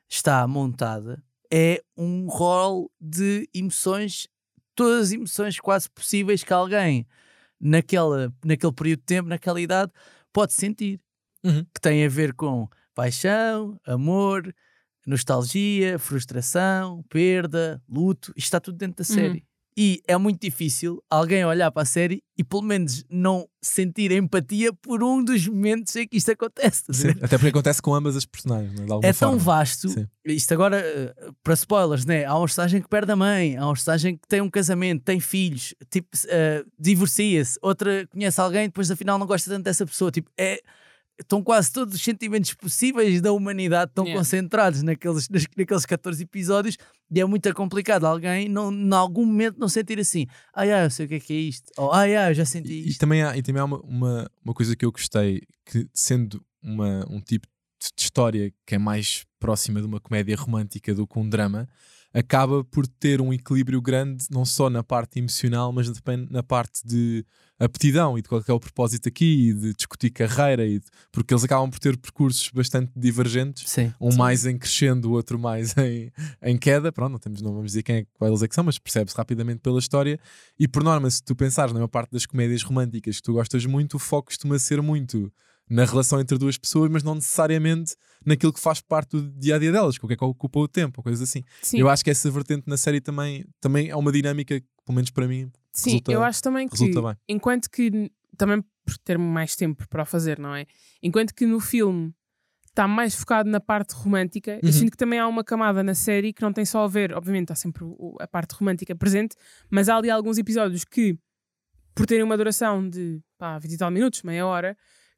está 0.09 0.47
montada 0.47 1.21
é 1.51 1.81
um 1.95 2.27
rol 2.27 2.91
de 2.99 3.49
emoções, 3.53 4.27
todas 4.75 5.07
as 5.07 5.11
emoções 5.11 5.59
quase 5.59 5.89
possíveis 5.89 6.43
que 6.43 6.53
alguém 6.53 7.05
naquela, 7.59 8.33
naquele 8.43 8.73
período 8.73 8.99
de 8.99 9.05
tempo, 9.05 9.29
naquela 9.29 9.59
idade, 9.59 9.91
pode 10.31 10.53
sentir. 10.53 10.99
Uhum. 11.43 11.65
Que 11.73 11.81
tem 11.81 12.05
a 12.05 12.09
ver 12.09 12.33
com 12.33 12.67
paixão, 12.93 13.79
amor, 13.85 14.53
nostalgia, 15.05 15.97
frustração, 15.97 17.03
perda, 17.09 17.81
luto. 17.87 18.31
Isto 18.35 18.47
está 18.47 18.59
tudo 18.59 18.77
dentro 18.77 19.03
da 19.03 19.03
Uhum. 19.03 19.46
E 19.79 20.01
é 20.07 20.17
muito 20.17 20.41
difícil 20.41 21.03
alguém 21.07 21.45
olhar 21.45 21.69
para 21.69 21.83
a 21.83 21.85
série 21.85 22.23
e 22.35 22.43
pelo 22.43 22.63
menos 22.63 23.05
não 23.11 23.47
sentir 23.61 24.11
empatia 24.11 24.73
por 24.73 25.03
um 25.03 25.23
dos 25.23 25.47
momentos 25.47 25.95
em 25.95 26.07
que 26.07 26.17
isto 26.17 26.31
acontece. 26.31 26.85
Sim? 26.91 27.09
Até 27.21 27.37
porque 27.37 27.49
acontece 27.49 27.79
com 27.79 27.93
ambas 27.93 28.15
as 28.15 28.25
personagens, 28.25 28.79
alguma 28.79 29.07
É 29.07 29.13
tão 29.13 29.37
vasto. 29.37 29.89
Sim. 29.89 30.07
Isto 30.25 30.51
agora, 30.55 30.79
eh, 30.79 31.13
para 31.43 31.53
spoilers, 31.53 32.05
né? 32.05 32.25
há 32.25 32.35
um 32.35 32.41
personagem 32.41 32.81
que 32.81 32.89
perde 32.89 33.11
a 33.11 33.15
mãe, 33.15 33.55
há 33.55 33.69
um 33.69 33.73
personagem 33.73 34.17
que 34.17 34.27
tem 34.27 34.41
um 34.41 34.49
casamento, 34.49 35.03
tem 35.03 35.19
filhos, 35.19 35.75
tipo, 35.91 36.09
eh, 36.27 36.65
divorcia-se, 36.79 37.59
outra 37.61 38.07
conhece 38.07 38.41
alguém, 38.41 38.67
depois 38.67 38.89
afinal 38.89 39.19
não 39.19 39.27
gosta 39.27 39.51
tanto 39.51 39.63
dessa 39.63 39.85
pessoa. 39.85 40.09
Tipo, 40.09 40.31
é, 40.39 40.59
estão 41.19 41.41
quase 41.43 41.71
todos 41.71 41.95
os 41.95 42.01
sentimentos 42.01 42.53
possíveis 42.53 43.21
da 43.21 43.31
humanidade 43.31 43.91
estão 43.91 44.05
Yeah. 44.05 44.19
concentrados 44.19 44.83
naqueles, 44.83 45.27
naqueles 45.57 45.85
14 45.85 46.23
episódios 46.23 46.77
e 47.11 47.19
é 47.19 47.25
muito 47.25 47.51
complicado 47.53 48.05
alguém, 48.05 48.47
não, 48.47 48.71
em 48.71 48.93
algum 48.93 49.25
momento, 49.25 49.57
não 49.59 49.67
sentir 49.69 49.99
assim, 49.99 50.27
ai, 50.53 50.71
ah, 50.71 50.83
eu 50.83 50.89
sei 50.91 51.05
o 51.05 51.09
que 51.09 51.15
é 51.15 51.19
que 51.19 51.33
é 51.33 51.37
isto, 51.37 51.71
ou 51.77 51.91
ai, 51.91 52.15
ah, 52.15 52.29
eu 52.29 52.33
já 52.35 52.45
senti 52.45 52.71
E, 52.71 52.85
e 52.85 52.89
isto. 52.89 52.99
também 52.99 53.23
há, 53.23 53.35
e 53.37 53.41
também 53.41 53.61
há 53.61 53.65
uma, 53.65 53.79
uma, 53.81 54.31
uma 54.43 54.53
coisa 54.53 54.75
que 54.75 54.85
eu 54.85 54.91
gostei, 54.91 55.41
que 55.65 55.87
sendo 55.93 56.43
uma, 56.61 57.05
um 57.09 57.19
tipo 57.19 57.47
de 57.79 58.01
história 58.03 58.51
que 58.65 58.75
é 58.75 58.77
mais 58.77 59.23
próxima 59.39 59.79
de 59.79 59.85
uma 59.87 59.99
comédia 59.99 60.35
romântica 60.35 60.93
do 60.93 61.07
que 61.07 61.17
um 61.19 61.27
drama, 61.29 61.67
acaba 62.17 62.63
por 62.63 62.87
ter 62.87 63.21
um 63.21 63.31
equilíbrio 63.31 63.79
grande, 63.79 64.25
não 64.31 64.43
só 64.43 64.69
na 64.71 64.83
parte 64.83 65.19
emocional, 65.19 65.71
mas 65.71 65.87
também 66.01 66.27
na 66.31 66.41
parte 66.41 66.81
de 66.85 67.23
aptidão 67.59 68.17
e 68.17 68.21
de 68.21 68.27
qual 68.27 68.41
é 68.41 68.51
é 68.51 68.53
o 68.53 68.59
propósito 68.59 69.07
aqui, 69.07 69.49
e 69.49 69.53
de 69.53 69.73
discutir 69.73 70.09
carreira, 70.09 70.65
e 70.65 70.79
de- 70.79 70.85
porque 71.11 71.33
eles 71.33 71.43
acabam 71.43 71.69
por 71.69 71.79
ter 71.79 71.95
percursos 71.97 72.49
bastante 72.49 72.91
divergentes. 72.95 73.69
Sim. 73.69 73.93
Um 74.01 74.11
Sim. 74.11 74.17
mais 74.17 74.45
em 74.45 74.57
crescendo, 74.57 75.09
o 75.09 75.11
outro 75.13 75.37
mais 75.37 75.75
em, 75.77 76.11
em 76.41 76.57
queda. 76.57 76.91
Pronto, 76.91 77.11
não, 77.11 77.19
temos, 77.19 77.41
não 77.41 77.51
vamos 77.51 77.67
dizer 77.67 77.83
quem 77.83 77.97
é, 77.97 78.05
qual 78.13 78.29
eles 78.31 78.41
é 78.41 78.47
que 78.47 78.55
são, 78.55 78.63
mas 78.63 78.79
percebe-se 78.79 79.15
rapidamente 79.15 79.59
pela 79.59 79.77
história. 79.79 80.19
E 80.59 80.67
por 80.67 80.83
norma, 80.83 81.09
se 81.11 81.21
tu 81.23 81.35
pensares 81.35 81.71
na 81.71 81.79
maior 81.79 81.87
parte 81.87 82.11
das 82.11 82.25
comédias 82.25 82.63
românticas 82.63 83.17
que 83.17 83.23
tu 83.23 83.33
gostas 83.33 83.65
muito, 83.65 83.95
o 83.95 83.99
foco 83.99 84.27
costuma 84.27 84.57
ser 84.57 84.81
muito 84.81 85.31
na 85.69 85.83
relação 85.85 86.19
entre 86.19 86.37
duas 86.37 86.57
pessoas, 86.57 86.89
mas 86.89 87.03
não 87.03 87.15
necessariamente 87.15 87.95
naquilo 88.25 88.53
que 88.53 88.59
faz 88.59 88.79
parte 88.81 89.11
do 89.17 89.29
dia 89.39 89.55
a 89.55 89.59
dia 89.59 89.71
delas, 89.71 89.97
com 89.97 90.05
o 90.05 90.07
que 90.07 90.13
é 90.13 90.17
que 90.17 90.23
ocupa 90.23 90.59
o 90.59 90.67
tempo, 90.67 90.99
ou 90.99 91.03
coisas 91.03 91.21
assim. 91.21 91.43
Sim, 91.61 91.79
Eu 91.79 91.89
acho 91.89 92.03
que 92.03 92.09
essa 92.09 92.29
vertente 92.31 92.63
na 92.67 92.77
série 92.77 93.01
também, 93.01 93.45
também 93.59 93.89
é 93.89 93.95
uma 93.95 94.11
dinâmica 94.11 94.59
que, 94.59 94.65
pelo 94.85 94.95
menos 94.95 95.09
para 95.11 95.27
mim, 95.27 95.51
sim 95.73 95.91
resulta- 95.91 96.11
eu 96.11 96.23
acho 96.23 96.41
também 96.41 96.67
que 96.67 96.77
bem. 96.77 97.15
enquanto 97.27 97.69
que 97.69 98.11
também 98.37 98.63
por 98.85 98.97
ter 98.99 99.17
mais 99.17 99.55
tempo 99.55 99.87
para 99.89 100.05
fazer, 100.05 100.39
não 100.39 100.55
é? 100.55 100.65
Enquanto 101.03 101.33
que 101.33 101.45
no 101.45 101.59
filme 101.59 102.13
está 102.67 102.87
mais 102.87 103.15
focado 103.15 103.49
na 103.49 103.59
parte 103.59 103.93
romântica, 103.93 104.53
Uhum. 104.53 104.59
eu 104.63 104.71
sinto 104.71 104.91
que 104.91 104.97
também 104.97 105.19
há 105.19 105.27
uma 105.27 105.43
camada 105.43 105.83
na 105.83 105.93
série 105.95 106.31
que 106.31 106.41
não 106.43 106.53
tem 106.53 106.63
só 106.63 106.83
a 106.85 106.87
ver, 106.87 107.11
obviamente 107.13 107.45
está 107.45 107.55
sempre 107.55 107.83
a 108.19 108.27
parte 108.27 108.53
romântica 108.53 108.95
presente, 108.95 109.35
mas 109.69 109.89
há 109.89 109.97
ali 109.97 110.09
alguns 110.09 110.37
episódios 110.37 110.85
que, 110.85 111.17
por 111.95 112.05
terem 112.05 112.23
uma 112.23 112.37
duração 112.37 112.87
de 112.87 113.19
pá, 113.37 113.57
20 113.59 113.73
e 113.73 113.77
tal 113.77 113.89
minutos, 113.91 114.21
meia 114.23 114.45
hora, 114.45 114.77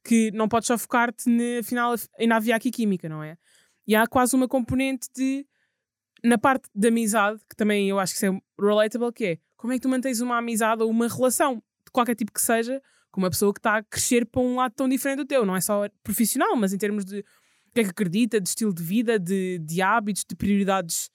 que 0.10 0.32
não 0.32 0.48
podes 0.48 0.66
só 0.68 0.78
focar-te, 0.78 1.30
na- 1.30 1.60
afinal 1.60 1.94
ainda 2.18 2.36
havia 2.36 2.56
aqui 2.56 2.72
química, 2.72 3.08
não 3.08 3.22
é? 3.24 3.38
E 3.88 3.96
há 3.96 4.08
quase 4.08 4.36
uma 4.36 4.48
componente 4.48 5.08
de, 5.16 5.46
na 6.24 6.38
parte 6.38 6.68
da 6.74 6.88
amizade, 6.88 7.39
que 7.50 7.56
também 7.56 7.89
eu 7.89 8.00
acho 8.00 8.13
que 8.13 8.18
isso 8.18 8.25
é 8.25 8.42
relatable, 8.66 9.12
que 9.13 9.25
é 9.25 9.38
como 9.56 9.74
é 9.74 9.75
que 9.75 9.82
tu 9.82 9.89
mantens 9.89 10.20
uma 10.22 10.38
amizade 10.38 10.82
ou 10.82 10.89
uma 10.89 11.08
relação, 11.08 11.56
de 11.86 11.92
qualquer 11.92 12.16
tipo 12.16 12.32
que 12.32 12.42
seja, 12.42 12.82
com 13.12 13.20
uma 13.22 13.30
pessoa 13.30 13.54
que 13.54 13.60
está 13.60 13.78
a 13.78 13.84
crescer 13.84 14.25
para 14.25 14.42
um 14.42 14.56
lado 14.56 14.74
tão 14.75 14.88
diferente 14.89 15.18
do 15.18 15.25
teu, 15.25 15.46
não 15.46 15.56
é 15.56 15.62
só 15.62 15.88
profissional, 16.04 16.56
mas 16.56 16.74
em 16.74 16.78
termos 16.78 17.04
de 17.06 17.20
o 17.20 17.72
que 17.74 17.82
é 17.82 17.84
que 17.84 17.89
acredita, 17.92 18.42
de 18.42 18.50
estilo 18.50 18.74
de 18.74 18.82
vida, 18.84 19.20
de, 19.20 19.60
de 19.60 19.82
hábitos, 19.82 20.25
de 20.28 20.36
prioridades 20.36 21.10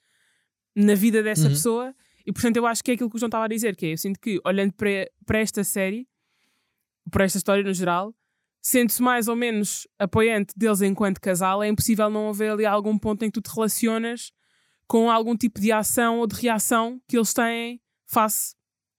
na 0.75 0.95
vida 0.95 1.23
dessa 1.23 1.45
Uhum. 1.45 1.49
pessoa. 1.51 1.95
E 2.27 2.33
portanto 2.33 2.57
eu 2.57 2.67
acho 2.67 2.83
que 2.83 2.91
é 2.91 2.95
aquilo 2.95 3.11
que 3.11 3.17
o 3.17 3.19
João 3.19 3.29
estava 3.29 3.45
a 3.45 3.49
dizer, 3.49 3.75
que 3.77 3.87
é, 3.87 3.93
eu 3.93 3.99
sinto 3.99 4.19
que 4.21 4.41
olhando 4.45 4.73
para, 4.75 5.09
para 5.27 5.39
esta 5.41 5.63
série, 5.65 6.07
para 7.11 7.25
esta 7.25 7.39
história 7.39 7.63
no 7.63 7.73
geral, 7.75 8.15
sendo-se 8.65 9.03
mais 9.03 9.29
ou 9.29 9.37
menos 9.37 9.87
apoiante 9.99 10.55
deles 10.57 10.81
enquanto 10.81 11.21
casal, 11.21 11.63
é 11.63 11.69
impossível 11.69 12.09
não 12.09 12.31
haver 12.31 12.51
ali 12.51 12.65
algum 12.65 12.99
ponto 12.99 13.23
em 13.23 13.31
que 13.31 13.39
tu 13.39 13.43
te 13.43 13.55
relacionas 13.55 14.33
com 14.89 15.11
algum 15.11 15.37
tipo 15.37 15.61
de 15.61 15.71
ação 15.71 16.19
ou 16.19 16.27
de 16.27 16.35
reação 16.35 16.99
que 17.07 17.17
eles 17.17 17.35
têm 17.35 17.81
face 18.07 18.55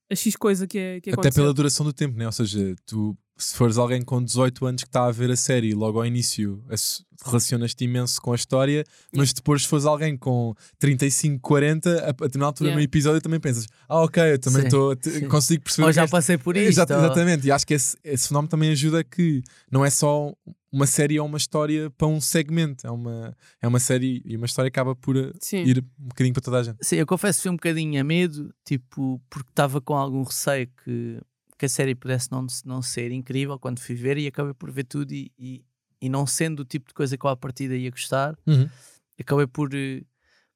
a 0.09 0.15
X 0.15 0.35
coisa 0.35 0.67
que, 0.67 1.01
que 1.01 1.09
Até 1.09 1.13
aconteceu. 1.13 1.43
pela 1.43 1.53
duração 1.53 1.83
do 1.83 1.91
tempo, 1.91 2.15
né? 2.15 2.27
Ou 2.27 2.31
seja, 2.31 2.75
tu, 2.85 3.17
se 3.37 3.55
fores 3.55 3.77
alguém 3.77 4.01
com 4.01 4.23
18 4.23 4.65
anos 4.65 4.83
que 4.83 4.89
está 4.89 5.05
a 5.05 5.11
ver 5.11 5.29
a 5.31 5.35
série 5.35 5.73
logo 5.73 5.99
ao 5.99 6.05
início, 6.05 6.63
relacionas-te 7.25 7.83
imenso 7.83 8.21
com 8.21 8.31
a 8.33 8.35
história, 8.35 8.83
mas 9.15 9.33
depois, 9.33 9.63
se 9.63 9.67
fores 9.67 9.85
alguém 9.85 10.15
com 10.17 10.53
35, 10.79 11.39
40, 11.41 11.89
a, 11.89 12.09
a 12.09 12.11
determinada 12.11 12.45
altura 12.45 12.69
Yeah. 12.69 12.79
no 12.79 12.83
episódio 12.83 13.21
também 13.21 13.39
pensas: 13.39 13.67
ah, 13.87 14.01
ok, 14.03 14.23
eu 14.33 14.39
também 14.39 14.63
estou, 14.65 14.95
consigo 15.29 15.63
perceber. 15.63 15.87
Ou 15.87 15.93
já 15.93 16.03
esta- 16.03 16.15
passei 16.17 16.37
por. 16.37 16.55
Exato, 16.55 16.93
ou- 16.93 16.99
Exatamente, 16.99 17.47
e 17.47 17.51
acho 17.51 17.65
que 17.65 17.73
esse, 17.73 17.97
esse 18.03 18.27
fenómeno 18.27 18.49
também 18.49 18.69
ajuda 18.71 19.03
que 19.03 19.41
não 19.71 19.83
é 19.85 19.89
só 19.89 20.33
uma 20.71 20.85
série 20.87 21.17
ou 21.19 21.25
uma 21.25 21.37
história 21.37 21.89
para 21.91 22.07
um 22.07 22.19
segmento, 22.19 22.85
é 22.85 22.91
uma, 22.91 23.35
é 23.61 23.67
uma 23.67 23.79
série 23.79 24.21
e 24.25 24.35
uma 24.35 24.45
história 24.45 24.67
acaba 24.67 24.93
por 24.95 25.15
uh, 25.15 25.31
Sim. 25.39 25.63
ir 25.63 25.79
um 25.99 26.07
bocadinho 26.09 26.33
para 26.33 26.41
toda 26.43 26.59
a 26.59 26.63
gente. 26.63 26.77
Sim, 26.81 26.97
eu 26.97 27.05
confesso 27.05 27.39
que 27.39 27.43
fui 27.43 27.51
um 27.51 27.55
bocadinho 27.55 27.99
a 27.99 28.03
medo, 28.03 28.53
tipo, 28.65 29.21
porque 29.29 29.49
estava 29.49 29.79
com 29.79 29.93
algum 29.95 30.23
receio 30.23 30.67
que, 30.83 31.17
que 31.57 31.65
a 31.65 31.69
série 31.69 31.95
pudesse 31.95 32.31
não, 32.31 32.45
não 32.65 32.81
ser 32.81 33.11
incrível 33.11 33.57
quando 33.59 33.79
fui 33.79 33.95
ver 33.95 34.17
e 34.17 34.27
acabei 34.27 34.53
por 34.53 34.71
ver 34.71 34.83
tudo 34.83 35.11
e, 35.13 35.31
e, 35.39 35.63
e 36.01 36.09
não 36.09 36.25
sendo 36.27 36.61
o 36.61 36.65
tipo 36.65 36.87
de 36.89 36.93
coisa 36.93 37.17
que 37.17 37.25
eu 37.25 37.29
à 37.29 37.37
partida 37.37 37.75
ia 37.75 37.89
gostar, 37.89 38.37
acabei 39.19 39.47
por, 39.47 39.73
eh, 39.73 40.01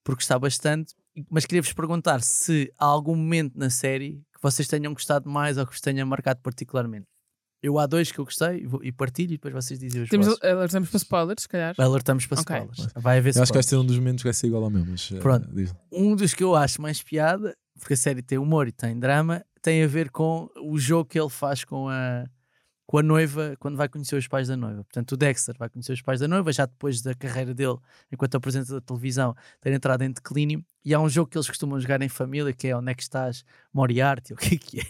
por 0.04 0.16
gostar 0.16 0.40
bastante. 0.40 0.94
Mas 1.30 1.46
queria-vos 1.46 1.74
perguntar 1.74 2.22
se 2.22 2.72
há 2.78 2.86
algum 2.86 3.16
momento 3.16 3.58
na 3.58 3.70
série 3.70 4.22
que 4.34 4.42
vocês 4.42 4.68
tenham 4.68 4.94
gostado 4.94 5.30
mais 5.30 5.58
ou 5.58 5.66
que 5.66 5.72
vos 5.74 5.82
tenha 5.82 6.06
marcado 6.06 6.40
particularmente. 6.42 7.08
Eu 7.62 7.78
há 7.78 7.86
dois 7.86 8.10
que 8.10 8.20
eu 8.20 8.24
gostei 8.24 8.66
e, 8.84 8.92
partilho 8.92 9.32
e 9.34 9.38
depois 9.38 9.54
vocês 9.54 9.78
dizem 9.78 10.02
os 10.04 10.08
Temos, 10.10 10.28
vossos. 10.28 10.42
alertamos 10.44 10.90
para 10.90 10.98
spoilers, 10.98 11.42
se 11.42 11.50
calhar. 11.50 11.76
Alertamos 11.78 12.26
para 12.26 12.40
Ok. 12.40 12.56
spoilers. 12.56 12.94
Vai 12.96 13.18
haver 13.18 13.36
Eu 13.36 13.42
acho 13.42 13.52
que 13.52 13.58
vai 13.58 13.62
spoilers. 13.62 13.66
ser 13.66 13.76
um 13.78 13.86
dos 13.86 13.98
momentos 13.98 14.22
que 14.24 14.28
vai 14.28 14.34
ser 14.34 14.48
igual 14.48 14.64
ao 14.64 14.70
meu, 14.70 14.86
mas 14.86 15.12
uh, 15.12 15.18
Pronto. 15.18 15.50
diz. 15.54 15.76
um 15.92 16.16
dos 16.16 16.34
que 16.34 16.42
eu 16.44 16.56
acho 16.56 16.82
mais 16.82 17.04
piada, 17.04 17.54
porque 17.78 17.96
a 17.96 17.98
série 17.98 18.22
tem 18.22 18.38
humor 18.38 18.70
e 18.70 18.72
tem 18.72 18.98
drama, 18.98 19.44
tem 19.62 19.84
a 19.84 19.88
ver 19.88 20.10
com 20.10 20.50
o 20.62 20.78
jogo 20.78 21.10
que 21.10 21.20
ele 21.20 21.30
faz 21.30 21.64
com 21.64 21.90
a, 21.90 22.26
com 22.90 22.98
a 22.98 23.04
noiva 23.04 23.56
quando 23.60 23.78
vai 23.78 23.88
conhecer 23.88 24.16
os 24.16 24.28
pais 24.28 24.48
da 24.48 24.58
noiva. 24.58 24.84
Portanto, 24.84 25.12
o 25.12 25.18
Dexter 25.18 25.56
vai 25.60 25.70
conhecer 25.70 25.94
os 25.94 26.02
pais 26.02 26.20
da 26.20 26.28
noiva, 26.28 26.52
já 26.52 26.66
depois 26.66 27.02
da 27.04 27.14
carreira 27.14 27.54
dele, 27.54 27.78
enquanto 28.12 28.34
apresentador 28.36 28.80
de 28.80 28.86
televisão, 28.88 29.36
ter 29.62 29.72
entrado 29.72 30.02
em 30.04 30.12
declínio. 30.12 30.66
E 30.84 30.92
há 30.92 31.00
um 31.00 31.08
jogo 31.08 31.30
que 31.30 31.38
eles 31.38 31.48
costumam 31.48 31.80
jogar 31.80 32.02
em 32.02 32.10
família, 32.10 32.52
que 32.52 32.68
é 32.68 32.76
Onde 32.76 32.92
é 32.92 32.96
que 32.96 33.04
estás? 33.04 33.46
Moriarty, 33.72 34.34
o 34.34 34.38
que 34.38 34.56
é 34.56 34.58
que 34.58 34.80
é? 34.80 34.84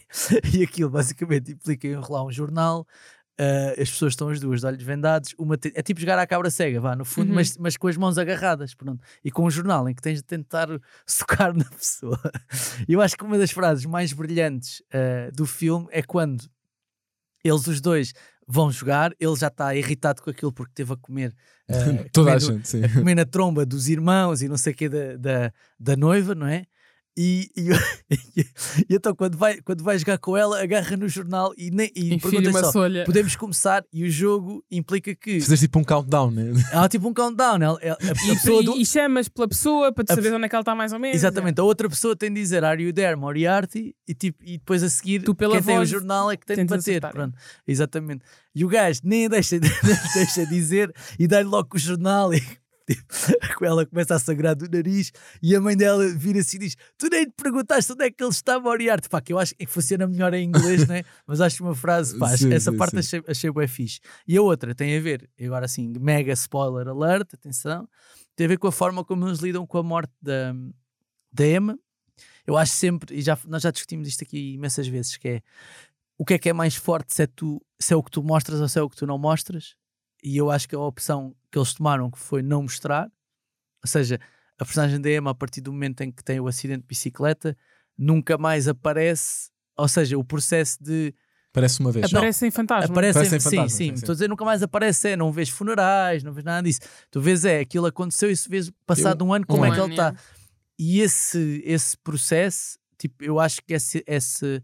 E 0.56 0.64
aquilo 0.64 0.90
basicamente 0.90 1.52
implica 1.52 1.88
enrolar 1.88 2.24
um 2.24 2.32
jornal. 2.32 2.88
Ah, 3.40 3.72
as 3.82 3.90
pessoas 3.90 4.12
estão 4.14 4.30
as 4.30 4.40
duas 4.40 4.60
de 4.60 4.66
olhos 4.68 4.84
vendados, 4.84 5.34
uma 5.38 5.58
te- 5.58 5.72
é 5.74 5.82
tipo 5.82 6.00
jogar 6.00 6.20
à 6.20 6.28
cabra 6.28 6.52
cega, 6.52 6.80
vá, 6.82 6.96
no 6.96 7.06
fundo, 7.06 7.30
Uhum. 7.30 7.36
mas, 7.36 7.58
mas 7.58 7.78
com 7.78 7.88
as 7.88 7.96
mãos 7.98 8.18
agarradas, 8.18 8.76
pronto. 8.76 9.02
E 9.24 9.32
com 9.32 9.46
um 9.46 9.50
jornal 9.50 9.88
em 9.90 9.94
que 9.96 10.02
tens 10.02 10.18
de 10.20 10.24
tentar 10.24 10.68
socar 11.08 11.56
na 11.58 11.64
pessoa. 11.66 12.20
Eu 12.88 13.02
acho 13.02 13.16
que 13.18 13.24
uma 13.24 13.38
das 13.38 13.52
frases 13.52 13.86
mais 13.86 14.12
brilhantes 14.14 14.84
ah, 14.94 15.32
do 15.34 15.46
filme 15.46 15.88
é 15.92 16.04
quando 16.04 16.44
eles 17.44 17.66
os 17.68 17.80
dois 17.80 18.14
vão 18.46 18.72
jogar, 18.72 19.14
ele 19.20 19.36
já 19.36 19.48
está 19.48 19.76
irritado 19.76 20.22
com 20.22 20.30
aquilo 20.30 20.52
porque 20.52 20.74
teve 20.74 20.92
a 20.92 20.98
comer, 20.98 21.34
ah, 21.70 21.74
toda 22.12 22.34
a 22.34 22.40
comer 22.40 22.46
no- 22.52 22.54
gente, 22.58 22.68
sim. 22.68 22.84
a 22.84 22.94
comer 22.94 23.16
na 23.16 23.26
tromba 23.26 23.66
dos 23.66 23.88
irmãos 23.88 24.42
e 24.42 24.48
não 24.50 24.58
sei 24.58 24.74
o 24.74 24.76
que 24.76 24.90
da, 24.90 25.16
da, 25.18 25.54
da 25.80 25.96
noiva, 25.96 26.34
não 26.36 26.48
é? 26.48 26.66
E, 27.18 27.50
e, 27.58 27.70
e 28.90 28.96
então 28.96 29.14
quando 29.14 29.38
vai, 29.38 29.60
quando 29.62 29.84
vai 29.84 29.98
jogar 29.98 30.18
com 30.20 30.38
ela, 30.38 30.62
agarra 30.62 30.96
no 30.96 31.10
jornal 31.10 31.54
e, 31.58 31.70
nem, 31.70 31.92
e 31.96 32.18
pergunta 32.18 32.50
uma 32.50 32.60
só, 32.64 32.72
solha. 32.72 33.04
podemos 33.04 33.36
começar 33.36 33.84
e 33.92 34.06
o 34.06 34.10
jogo 34.10 34.64
implica 34.72 35.14
que 35.14 35.42
Fizeste 35.42 35.66
tipo 35.66 35.80
um 35.80 35.84
countdown, 35.84 36.32
né? 36.32 36.44
há 36.72 36.88
tipo 36.88 37.10
um 37.10 37.14
countdown, 37.14 37.62
ela- 37.62 37.80
ela- 37.82 37.98
a, 38.02 38.06
E, 38.06 38.34
pessoa 38.36 38.64
do- 38.64 38.76
e- 38.78 38.84
e 38.84 38.86
chamas 38.86 39.28
pela 39.28 39.48
pessoa 39.50 39.92
para 39.92 40.04
te 40.06 40.12
A 40.14 40.16
saber 40.16 40.34
onde 40.34 40.46
é 40.46 40.50
que 40.50 40.56
ela 40.56 40.62
está 40.62 40.74
mais 40.76 40.94
ou 40.94 41.00
menos. 41.00 41.18
Exatamente, 41.18 41.60
a 41.60 41.64
outra 41.64 41.90
pessoa 41.90 42.16
tem 42.16 42.32
de 42.34 42.40
dizer 42.40 42.64
Are 42.64 42.82
you 42.82 42.94
there, 42.94 43.16
Moriarty? 43.18 43.94
E, 44.08 44.14
tipo, 44.14 44.42
e 44.44 44.58
depois 44.58 44.82
a 44.82 44.90
seguir, 44.90 45.24
Tu 45.24 45.36
pela 45.36 45.56
quem 45.56 45.64
tem 45.64 45.78
o 45.80 45.86
jornal 45.86 46.32
é 46.32 46.38
que 46.38 46.46
tem 46.46 46.58
de 46.58 46.66
bater. 46.66 47.04
é. 47.04 47.10
Pronto, 47.10 47.36
exatamente. 47.68 48.24
E 48.56 48.64
o 48.64 48.68
gajo 48.70 49.02
nem 49.04 49.28
deixa, 49.30 49.60
de- 49.60 49.70
deixa 50.14 50.46
dizer 50.46 50.94
e 51.20 51.28
dá-lhe 51.28 51.48
logo 51.50 51.70
o 51.76 51.80
jornal 51.80 52.34
e 52.34 52.42
tipo, 53.42 53.66
ela 53.66 53.86
começa 53.86 54.16
a 54.16 54.20
sangrar 54.20 54.56
do 54.56 54.70
nariz 54.70 55.12
e 55.42 55.56
a 55.56 55.62
mãe 55.62 55.76
dela 55.76 56.08
vira 56.10 56.40
assim 56.40 56.58
e 56.58 56.62
diz: 56.62 56.76
Tu 56.98 57.08
nem 57.10 57.26
te 57.26 57.34
perguntaste 57.36 57.92
onde 57.92 58.06
é 58.06 58.12
que 58.12 58.24
ele 58.24 58.32
está, 58.32 58.60
Moriarty. 58.60 59.10
Pá, 59.10 59.22
que 59.22 59.34
eu 59.34 59.40
acho 59.40 59.54
que 59.56 59.66
funciona 59.66 60.08
melhor 60.08 60.34
em 60.34 60.46
inglês, 60.46 60.88
né? 60.88 61.04
Mas 61.28 61.42
acho 61.42 61.64
uma 61.64 61.76
frase, 61.76 62.18
pá, 62.18 62.36
Sim, 62.36 62.54
essa 62.54 62.72
sim, 62.72 62.78
parte 62.78 62.92
sim. 62.92 63.00
achei, 63.00 63.24
achei 63.28 63.52
bem 63.52 63.68
fixe. 63.68 64.00
E 64.28 64.38
a 64.38 64.42
outra 64.42 64.74
tem 64.74 64.98
a 64.98 65.02
ver, 65.02 65.30
agora 65.42 65.66
assim, 65.66 65.94
mega 66.00 66.34
spoiler 66.34 66.88
alert, 66.88 67.34
atenção, 67.34 67.88
tem 68.36 68.46
a 68.46 68.48
ver 68.50 68.58
com 68.58 68.68
a 68.68 68.72
forma 68.72 69.04
como 69.04 69.28
eles 69.28 69.40
lidam 69.40 69.66
com 69.68 69.78
a 69.78 69.84
morte 69.84 70.14
da, 70.22 70.54
da 71.32 71.46
Emma. 71.46 71.78
Eu 72.46 72.58
acho 72.58 72.74
sempre, 72.74 73.16
e 73.16 73.22
já, 73.22 73.38
nós 73.48 73.62
já 73.62 73.70
discutimos 73.70 74.08
isto 74.08 74.24
aqui 74.24 74.54
imensas 74.54 74.88
vezes, 74.88 75.18
que 75.18 75.28
é 75.28 75.42
o 76.18 76.26
que 76.26 76.34
é 76.34 76.38
que 76.38 76.50
é 76.50 76.54
mais 76.54 76.76
forte 76.76 77.14
se 77.14 77.24
é, 77.24 77.28
tu, 77.28 77.66
se 77.80 77.94
é 77.94 77.96
o 77.96 78.04
que 78.04 78.12
tu 78.12 78.22
mostras 78.22 78.60
ou 78.60 78.68
se 78.68 78.78
é 78.78 78.82
o 78.82 78.90
que 78.90 78.98
tu 78.98 79.08
não 79.08 79.18
mostras. 79.18 79.76
E 80.24 80.38
eu 80.38 80.52
acho 80.52 80.68
que 80.68 80.76
a 80.76 80.80
opção 80.80 81.36
que 81.52 81.58
eles 81.58 81.74
tomaram 81.74 82.12
que 82.12 82.20
foi 82.20 82.42
não 82.42 82.64
mostrar, 82.64 83.06
ou 83.84 83.88
seja, 83.88 84.20
a 84.58 84.66
personagem 84.66 85.00
da 85.00 85.10
Emma, 85.10 85.32
a 85.32 85.36
partir 85.36 85.62
do 85.62 85.72
momento 85.72 86.02
em 86.02 86.12
que 86.12 86.24
tem 86.24 86.40
o 86.40 86.48
acidente 86.48 86.82
de 86.82 86.88
bicicleta, 86.88 87.58
nunca 87.98 88.38
mais 88.38 88.68
aparece. 88.68 89.50
Ou 89.78 89.88
seja, 89.88 90.18
o 90.18 90.24
processo 90.24 90.84
de 90.84 91.14
Parece 91.52 91.80
uma 91.80 91.92
vez. 91.92 92.06
Aparecem 92.06 92.52
fantasmas. 92.52 92.92
Aparecem, 92.92 93.22
Parecem 93.22 93.40
sim, 93.40 93.50
fantasmas, 93.50 93.72
sim. 93.72 93.88
sim. 93.88 93.94
Estou 93.94 94.12
a 94.12 94.16
dizer, 94.16 94.30
nunca 94.30 94.46
mais 94.46 94.62
aparece, 94.62 95.10
é, 95.10 95.16
não 95.16 95.32
vês 95.32 95.50
funerais, 95.50 96.24
não 96.24 96.32
vês 96.32 96.46
nada 96.46 96.62
disso. 96.62 96.82
Tu 97.10 97.20
vês, 97.20 97.44
é, 97.44 97.60
aquilo 97.60 97.88
aconteceu 97.88 98.30
e 98.30 98.38
se 98.38 98.48
vês 98.48 98.72
passado 98.86 99.26
um 99.26 99.34
ano, 99.34 99.48
como 99.48 99.64
um 99.64 99.66
é 99.66 99.72
que 99.72 99.76
ano, 99.76 99.86
ele 99.86 99.94
está. 99.94 100.10
é. 100.10 100.40
E 100.78 101.02
esse, 101.02 101.62
esse 101.66 101.98
processo, 101.98 102.78
tipo, 102.98 103.24
eu 103.24 103.40
acho 103.40 103.62
que 103.66 103.74
esse, 103.74 104.04
esse, 104.06 104.64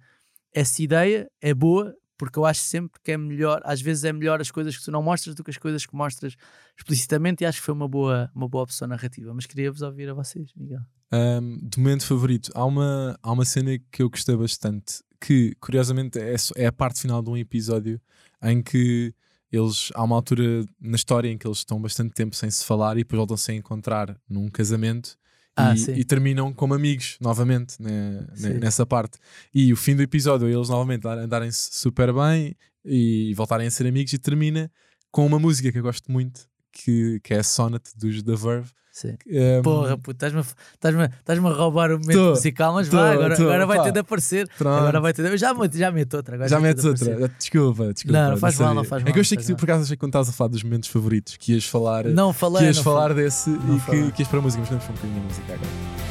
essa 0.54 0.82
ideia 0.82 1.30
é 1.42 1.54
boa, 1.54 1.94
porque 2.18 2.40
eu 2.40 2.46
acho 2.46 2.62
sempre 2.62 3.00
que 3.04 3.12
é 3.12 3.18
melhor, 3.18 3.62
às 3.64 3.82
vezes 3.82 4.04
é 4.04 4.14
melhor 4.14 4.42
as 4.42 4.52
coisas 4.52 4.78
que 4.78 4.84
tu 4.84 4.92
não 4.92 5.04
mostras 5.04 5.36
do 5.36 5.44
que 5.44 5.52
as 5.52 5.58
coisas 5.58 5.86
que 5.86 5.96
mostras 5.96 6.36
explicitamente, 6.78 7.44
e 7.44 7.46
acho 7.46 7.60
que 7.60 7.66
foi 7.66 7.74
uma 7.74 7.88
boa, 7.88 8.30
uma 8.34 8.48
boa 8.48 8.64
opção 8.64 8.88
narrativa. 8.88 9.34
Mas 9.34 9.46
queria-vos 9.46 9.82
ouvir 9.82 10.10
a 10.10 10.14
vocês, 10.14 10.52
Miguel. 10.56 10.82
Um, 11.12 11.58
de 11.62 11.80
momento 11.80 12.06
favorito, 12.06 12.52
há 12.56 12.66
uma, 12.66 13.18
há 13.22 13.32
uma 13.32 13.46
cena 13.46 13.78
que 13.92 14.02
eu 14.02 14.10
gostei 14.10 14.36
bastante, 14.36 15.04
que 15.22 15.56
curiosamente 15.60 16.20
é, 16.20 16.36
é 16.56 16.66
a 16.66 16.72
parte 16.72 17.02
final 17.02 17.22
de 17.22 17.30
um 17.30 17.38
episódio 17.38 18.02
em 18.42 18.62
que 18.62 19.14
eles 19.52 19.92
há 19.96 20.04
uma 20.04 20.16
altura 20.16 20.66
na 20.80 20.96
história 20.96 21.30
em 21.30 21.38
que 21.38 21.48
eles 21.48 21.60
estão 21.60 21.82
bastante 21.82 22.14
tempo 22.14 22.36
sem 22.36 22.50
se 22.50 22.66
falar 22.66 22.98
e 22.98 23.00
depois 23.00 23.18
voltam-se 23.18 23.52
a 23.52 23.56
encontrar 23.56 24.20
num 24.28 24.50
casamento 24.50 25.18
Ah, 25.58 25.74
e, 25.74 26.00
e 26.00 26.04
terminam 26.04 26.54
como 26.54 26.74
amigos 26.74 27.18
novamente 27.22 27.82
né, 27.82 28.26
ne- 28.38 28.50
nessa 28.60 28.86
parte. 28.86 29.18
E 29.54 29.72
o 29.72 29.76
fim 29.78 29.96
do 29.96 30.02
episódio, 30.02 30.48
eles 30.50 30.70
novamente 30.70 31.08
a- 31.08 31.14
andarem-se 31.14 31.70
super 31.74 32.12
bem 32.14 32.56
e 32.84 33.34
voltarem 33.36 33.66
a 33.68 33.72
ser 33.72 33.88
amigos 33.88 34.12
e 34.14 34.18
termina 34.18 34.70
com 35.12 35.26
uma 35.26 35.40
música 35.40 35.72
que 35.72 35.78
eu 35.80 35.84
gosto 35.84 36.12
muito, 36.12 36.42
que, 36.84 37.20
que 37.24 37.34
é 37.34 37.40
a 37.40 37.44
Sonnet 37.44 37.84
dos 37.98 38.22
The 38.22 38.36
Verve. 38.36 38.70
Sim. 38.92 39.18
Um, 39.28 39.62
Porra, 39.62 39.98
puto, 39.98 40.12
estás-me 40.26 40.40
a, 40.40 41.06
a- 41.06 41.50
a 41.50 41.54
roubar 41.54 41.92
o 41.92 42.00
momento 42.00 42.14
Tô, 42.14 42.30
musical, 42.30 42.74
mas 42.76 42.88
tô, 42.88 42.96
vai, 42.96 43.14
agora, 43.14 43.36
tô, 43.36 43.44
agora 43.44 43.66
vai 43.66 43.78
pá. 43.78 43.84
ter 43.84 43.92
de 43.92 44.00
aparecer. 44.00 44.48
pronto. 44.58 44.74
Agora 44.78 45.02
vai 45.02 45.12
ter 45.14 45.30
de... 45.30 45.38
Já, 45.38 45.54
meto- 45.54 45.78
já 45.78 45.92
meto 45.92 46.14
outra. 46.16 46.36
Agora 46.36 46.48
Já 46.50 46.60
de 46.60 46.66
outra. 46.88 46.92
aparecer. 47.14 47.36
Desculpa, 47.38 47.94
desculpa. 47.94 48.18
Não, 48.18 48.32
não 48.32 48.38
faz 48.38 48.58
mal, 48.58 48.68
sabia. 48.70 48.76
não 48.82 48.84
faz 48.86 49.02
É 49.02 49.04
mal, 49.06 49.14
que 49.14 49.20
eu 49.20 49.22
achei 49.22 49.36
não 49.38 49.44
que 49.44 49.52
tu, 49.54 49.56
por 49.58 49.66
acaso, 49.66 49.84
achei 49.84 49.96
que 49.98 50.00
quando 50.00 50.12
estavas 50.12 50.30
a 50.30 50.32
falar 50.32 50.48
dos 50.48 50.64
momentos 50.64 50.88
favoritos, 50.90 51.36
que 51.36 51.52
ias 51.54 51.66
falar, 51.66 52.06
Não 52.06 52.32
que 52.32 52.40
falei. 52.40 52.68
ias 52.68 52.78
não 52.78 52.84
falar 52.84 53.10
falei. 53.10 53.24
desse 53.26 53.50
Não 53.50 53.76
e 53.76 53.80
falei. 53.82 54.04
que, 54.06 54.12
que 54.14 54.22
ias 54.22 54.30
para 54.30 54.40
a 54.40 54.42
música, 54.42 54.62
mas 54.62 54.70
vamos 54.70 54.84
para 54.86 54.94
um 54.94 54.96
bocadinho 54.96 55.20
da 55.22 55.28
música 55.28 55.54
agora. 55.56 56.05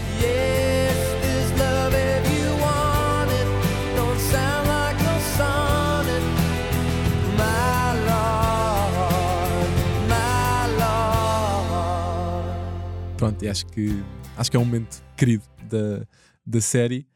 Pronto, 13.25 13.43
e 13.43 13.49
acho 13.49 13.67
que, 13.67 13.89
acho 14.37 14.51
que 14.51 14.57
é 14.57 14.61
um 14.61 14.65
momento 14.65 15.03
querido 15.17 15.45
da, 15.63 16.07
da 16.45 16.61
série. 16.61 17.07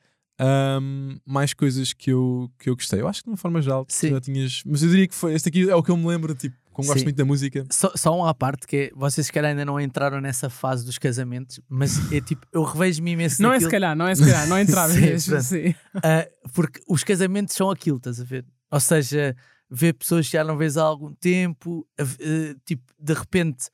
Ahm, 0.40 1.18
mais 1.26 1.52
coisas 1.52 1.92
que 1.92 2.10
eu, 2.10 2.50
que 2.58 2.70
eu 2.70 2.76
gostei. 2.76 3.00
Eu 3.00 3.08
acho 3.08 3.20
que 3.20 3.24
de 3.24 3.30
uma 3.30 3.36
forma 3.36 3.60
geral 3.60 3.84
tu 3.84 3.92
Sim. 3.92 4.10
já 4.10 4.20
tinhas. 4.20 4.62
Mas 4.64 4.82
eu 4.82 4.88
diria 4.88 5.06
que 5.06 5.14
foi. 5.14 5.34
Este 5.34 5.48
aqui 5.48 5.68
é 5.68 5.74
o 5.74 5.82
que 5.82 5.90
eu 5.90 5.96
me 5.96 6.06
lembro, 6.06 6.34
tipo, 6.34 6.56
como 6.72 6.86
gosto 6.86 7.00
Sim. 7.00 7.04
muito 7.06 7.16
da 7.16 7.24
música. 7.24 7.66
Só, 7.70 7.92
só 7.94 8.16
um 8.16 8.24
à 8.24 8.32
parte 8.32 8.66
que 8.66 8.76
é, 8.76 8.90
vocês 8.94 9.26
se 9.26 9.32
calhar 9.32 9.50
ainda 9.50 9.64
não 9.64 9.78
entraram 9.80 10.20
nessa 10.20 10.48
fase 10.48 10.86
dos 10.86 10.96
casamentos, 10.96 11.60
mas 11.68 12.10
é 12.12 12.20
tipo, 12.20 12.46
eu 12.52 12.62
revejo-me 12.62 13.10
imenso 13.10 13.42
Não 13.42 13.52
é 13.52 13.60
se 13.60 13.68
calhar, 13.68 13.96
não 13.96 14.06
é 14.06 14.14
se 14.14 14.24
calhar, 14.24 14.46
não 14.46 14.56
entrava 14.60 14.92
Sim, 14.92 15.00
mesmo. 15.00 15.32
pronto. 15.32 15.44
Sim. 15.44 15.74
ah, 15.96 16.28
porque 16.54 16.80
os 16.88 17.04
casamentos 17.04 17.54
são 17.54 17.68
aquilo, 17.70 17.98
estás 17.98 18.20
a 18.20 18.24
ver? 18.24 18.46
Ou 18.70 18.80
seja, 18.80 19.36
ver 19.68 19.92
pessoas 19.94 20.26
que 20.26 20.32
já 20.32 20.44
não 20.44 20.56
vês 20.56 20.76
há 20.76 20.84
algum 20.84 21.12
tempo, 21.12 21.86
eh, 21.98 22.54
tipo, 22.64 22.84
de 22.98 23.12
repente 23.12 23.68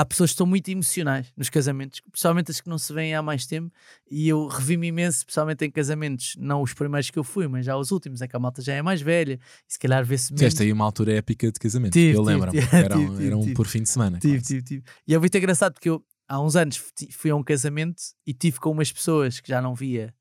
há 0.00 0.04
pessoas 0.06 0.30
que 0.30 0.34
estão 0.34 0.46
muito 0.46 0.66
emocionais 0.70 1.30
nos 1.36 1.50
casamentos, 1.50 2.00
principalmente 2.00 2.50
as 2.50 2.58
que 2.58 2.70
não 2.70 2.78
se 2.78 2.90
veem 2.90 3.14
há 3.14 3.20
mais 3.20 3.44
tempo, 3.44 3.70
e 4.10 4.26
eu 4.28 4.46
revi-me 4.46 4.86
imenso, 4.86 5.18
especialmente 5.18 5.62
em 5.66 5.70
casamentos, 5.70 6.36
não 6.38 6.62
os 6.62 6.72
primeiros 6.72 7.10
que 7.10 7.18
eu 7.18 7.24
fui, 7.24 7.46
mas 7.46 7.66
já 7.66 7.76
os 7.76 7.90
últimos, 7.90 8.22
é 8.22 8.26
que 8.26 8.34
a 8.34 8.38
malta 8.38 8.62
já 8.62 8.72
é 8.72 8.80
mais 8.80 9.02
velha, 9.02 9.38
e 9.68 9.72
se 9.72 9.78
calhar 9.78 10.02
vê-se 10.02 10.32
menos. 10.32 10.40
Tiveste 10.40 10.62
aí 10.62 10.72
uma 10.72 10.86
altura 10.86 11.12
épica 11.12 11.52
de 11.52 11.60
casamento. 11.60 11.92
Tive, 11.92 12.16
eu 12.16 12.22
lembro-me. 12.22 12.58
Era, 12.72 12.96
um, 12.96 13.10
tive, 13.10 13.26
era 13.26 13.36
um 13.36 13.42
tive. 13.42 13.54
por 13.54 13.66
fim 13.66 13.82
de 13.82 13.90
semana. 13.90 14.18
Tive, 14.18 14.40
tive, 14.42 14.62
tive. 14.62 14.84
E 15.06 15.14
é 15.14 15.18
muito 15.18 15.36
engraçado 15.36 15.74
porque 15.74 15.90
eu 15.90 16.02
há 16.26 16.40
uns 16.40 16.56
anos 16.56 16.82
fui 17.10 17.30
a 17.30 17.36
um 17.36 17.42
casamento 17.42 18.02
e 18.26 18.32
tive 18.32 18.58
com 18.58 18.70
umas 18.70 18.90
pessoas 18.90 19.38
que 19.38 19.50
já 19.50 19.60
não 19.60 19.74
via 19.74 20.14